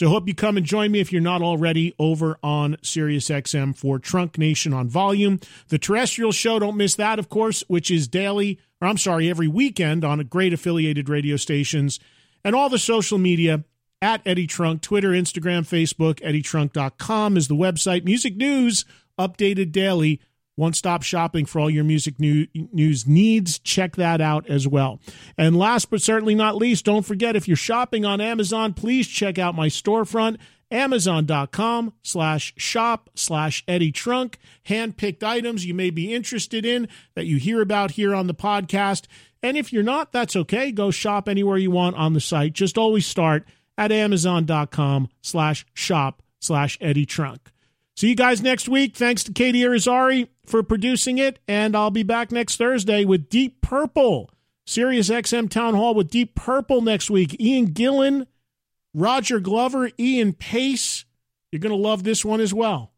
So 0.00 0.08
hope 0.08 0.26
you 0.26 0.34
come 0.34 0.56
and 0.56 0.64
join 0.64 0.92
me 0.92 1.00
if 1.00 1.12
you're 1.12 1.20
not 1.20 1.42
already 1.42 1.94
over 1.98 2.38
on 2.42 2.76
SiriusXM 2.76 3.76
for 3.76 3.98
Trunk 3.98 4.38
Nation 4.38 4.72
on 4.72 4.88
Volume. 4.88 5.40
The 5.68 5.76
terrestrial 5.76 6.32
show, 6.32 6.58
don't 6.58 6.78
miss 6.78 6.94
that, 6.94 7.18
of 7.18 7.28
course, 7.28 7.62
which 7.68 7.90
is 7.90 8.08
daily, 8.08 8.58
or 8.80 8.88
I'm 8.88 8.96
sorry, 8.96 9.28
every 9.28 9.46
weekend 9.46 10.02
on 10.02 10.18
great 10.20 10.54
affiliated 10.54 11.10
radio 11.10 11.36
stations 11.36 12.00
and 12.42 12.56
all 12.56 12.70
the 12.70 12.78
social 12.78 13.18
media 13.18 13.64
at 14.00 14.22
Eddie 14.24 14.46
Trunk, 14.46 14.80
Twitter, 14.80 15.10
Instagram, 15.10 15.68
Facebook, 15.68 16.14
eddietrunk.com 16.22 17.36
is 17.36 17.48
the 17.48 17.54
website. 17.54 18.02
Music 18.02 18.34
news 18.36 18.86
updated 19.18 19.70
daily. 19.70 20.18
One 20.60 20.74
stop 20.74 21.02
shopping 21.02 21.46
for 21.46 21.58
all 21.58 21.70
your 21.70 21.84
music 21.84 22.20
new, 22.20 22.46
news 22.52 23.06
needs. 23.06 23.58
Check 23.58 23.96
that 23.96 24.20
out 24.20 24.46
as 24.46 24.68
well. 24.68 25.00
And 25.38 25.56
last 25.56 25.88
but 25.88 26.02
certainly 26.02 26.34
not 26.34 26.54
least, 26.54 26.84
don't 26.84 27.06
forget 27.06 27.34
if 27.34 27.48
you're 27.48 27.56
shopping 27.56 28.04
on 28.04 28.20
Amazon, 28.20 28.74
please 28.74 29.08
check 29.08 29.38
out 29.38 29.54
my 29.54 29.68
storefront, 29.68 30.36
amazon.com 30.70 31.94
slash 32.02 32.52
shop 32.58 33.08
slash 33.14 33.64
Eddie 33.66 33.90
Trunk. 33.90 34.36
Handpicked 34.68 35.22
items 35.22 35.64
you 35.64 35.72
may 35.72 35.88
be 35.88 36.12
interested 36.12 36.66
in 36.66 36.88
that 37.14 37.24
you 37.24 37.38
hear 37.38 37.62
about 37.62 37.92
here 37.92 38.14
on 38.14 38.26
the 38.26 38.34
podcast. 38.34 39.06
And 39.42 39.56
if 39.56 39.72
you're 39.72 39.82
not, 39.82 40.12
that's 40.12 40.36
okay. 40.36 40.72
Go 40.72 40.90
shop 40.90 41.26
anywhere 41.26 41.56
you 41.56 41.70
want 41.70 41.96
on 41.96 42.12
the 42.12 42.20
site. 42.20 42.52
Just 42.52 42.76
always 42.76 43.06
start 43.06 43.46
at 43.78 43.90
amazon.com 43.90 45.08
slash 45.22 45.64
shop 45.72 46.22
slash 46.38 46.76
Eddie 46.82 47.06
Trunk. 47.06 47.50
See 48.00 48.08
you 48.08 48.14
guys 48.14 48.40
next 48.40 48.66
week. 48.66 48.96
Thanks 48.96 49.22
to 49.24 49.32
Katie 49.34 49.60
Irizarry 49.60 50.28
for 50.46 50.62
producing 50.62 51.18
it. 51.18 51.38
And 51.46 51.76
I'll 51.76 51.90
be 51.90 52.02
back 52.02 52.32
next 52.32 52.56
Thursday 52.56 53.04
with 53.04 53.28
Deep 53.28 53.60
Purple. 53.60 54.30
Sirius 54.64 55.10
XM 55.10 55.50
Town 55.50 55.74
Hall 55.74 55.92
with 55.92 56.08
Deep 56.08 56.34
Purple 56.34 56.80
next 56.80 57.10
week. 57.10 57.38
Ian 57.38 57.74
Gillan, 57.74 58.26
Roger 58.94 59.38
Glover, 59.38 59.90
Ian 60.00 60.32
Paice. 60.32 61.04
You're 61.52 61.60
going 61.60 61.76
to 61.76 61.76
love 61.76 62.02
this 62.02 62.24
one 62.24 62.40
as 62.40 62.54
well. 62.54 62.94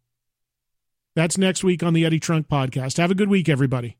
That's 1.16 1.36
next 1.36 1.64
week 1.64 1.82
on 1.82 1.94
the 1.94 2.04
Eddie 2.04 2.20
Trunk 2.20 2.46
Podcast. 2.46 2.98
Have 2.98 3.10
a 3.10 3.16
good 3.16 3.28
week, 3.28 3.48
everybody. 3.48 3.96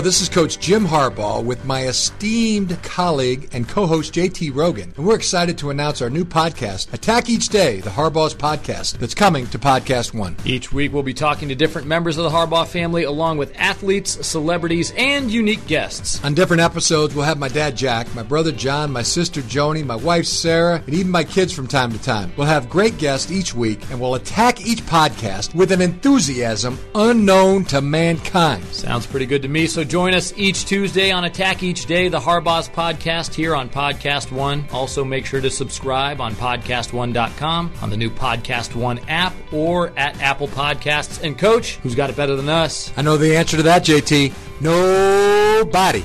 Hello, 0.00 0.08
this 0.08 0.22
is 0.22 0.30
Coach 0.30 0.58
Jim 0.58 0.86
Harbaugh 0.86 1.44
with 1.44 1.62
my 1.66 1.82
esteemed 1.82 2.82
colleague 2.82 3.50
and 3.52 3.68
co 3.68 3.84
host 3.86 4.14
JT 4.14 4.54
Rogan, 4.54 4.94
and 4.96 5.04
we're 5.04 5.14
excited 5.14 5.58
to 5.58 5.68
announce 5.68 6.00
our 6.00 6.08
new 6.08 6.24
podcast, 6.24 6.90
Attack 6.94 7.28
Each 7.28 7.50
Day, 7.50 7.80
the 7.80 7.90
Harbaugh's 7.90 8.34
podcast, 8.34 8.96
that's 8.96 9.12
coming 9.12 9.46
to 9.48 9.58
Podcast 9.58 10.14
One. 10.14 10.38
Each 10.46 10.72
week, 10.72 10.94
we'll 10.94 11.02
be 11.02 11.12
talking 11.12 11.50
to 11.50 11.54
different 11.54 11.86
members 11.86 12.16
of 12.16 12.24
the 12.24 12.30
Harbaugh 12.30 12.66
family, 12.66 13.02
along 13.02 13.36
with 13.36 13.52
athletes, 13.58 14.26
celebrities, 14.26 14.90
and 14.96 15.30
unique 15.30 15.66
guests. 15.66 16.24
On 16.24 16.32
different 16.32 16.62
episodes, 16.62 17.14
we'll 17.14 17.26
have 17.26 17.38
my 17.38 17.48
dad 17.48 17.76
Jack, 17.76 18.14
my 18.14 18.22
brother 18.22 18.52
John, 18.52 18.90
my 18.90 19.02
sister 19.02 19.42
Joni, 19.42 19.84
my 19.84 19.96
wife 19.96 20.24
Sarah, 20.24 20.82
and 20.86 20.94
even 20.94 21.12
my 21.12 21.24
kids 21.24 21.52
from 21.52 21.66
time 21.66 21.92
to 21.92 22.02
time. 22.02 22.32
We'll 22.38 22.46
have 22.46 22.70
great 22.70 22.96
guests 22.96 23.30
each 23.30 23.54
week, 23.54 23.82
and 23.90 24.00
we'll 24.00 24.14
attack 24.14 24.66
each 24.66 24.80
podcast 24.80 25.54
with 25.54 25.72
an 25.72 25.82
enthusiasm 25.82 26.78
unknown 26.94 27.66
to 27.66 27.82
mankind. 27.82 28.64
Sounds 28.72 29.06
pretty 29.06 29.26
good 29.26 29.42
to 29.42 29.48
me. 29.48 29.66
So 29.66 29.89
join 29.90 30.14
us 30.14 30.32
each 30.36 30.66
Tuesday 30.66 31.10
on 31.10 31.24
Attack 31.24 31.64
Each 31.64 31.84
Day, 31.84 32.08
the 32.08 32.20
Harbaugh's 32.20 32.68
podcast 32.68 33.34
here 33.34 33.56
on 33.56 33.68
Podcast 33.68 34.30
One. 34.30 34.64
Also, 34.72 35.04
make 35.04 35.26
sure 35.26 35.40
to 35.40 35.50
subscribe 35.50 36.20
on 36.20 36.34
PodcastOne.com, 36.34 37.72
on 37.82 37.90
the 37.90 37.96
new 37.96 38.08
Podcast 38.08 38.76
One 38.76 39.00
app, 39.08 39.34
or 39.52 39.92
at 39.96 40.18
Apple 40.22 40.48
Podcasts. 40.48 41.22
And 41.22 41.36
Coach, 41.36 41.76
who's 41.76 41.96
got 41.96 42.08
it 42.08 42.16
better 42.16 42.36
than 42.36 42.48
us? 42.48 42.92
I 42.96 43.02
know 43.02 43.16
the 43.16 43.36
answer 43.36 43.56
to 43.56 43.64
that, 43.64 43.84
JT. 43.84 44.32
Nobody. 44.60 46.04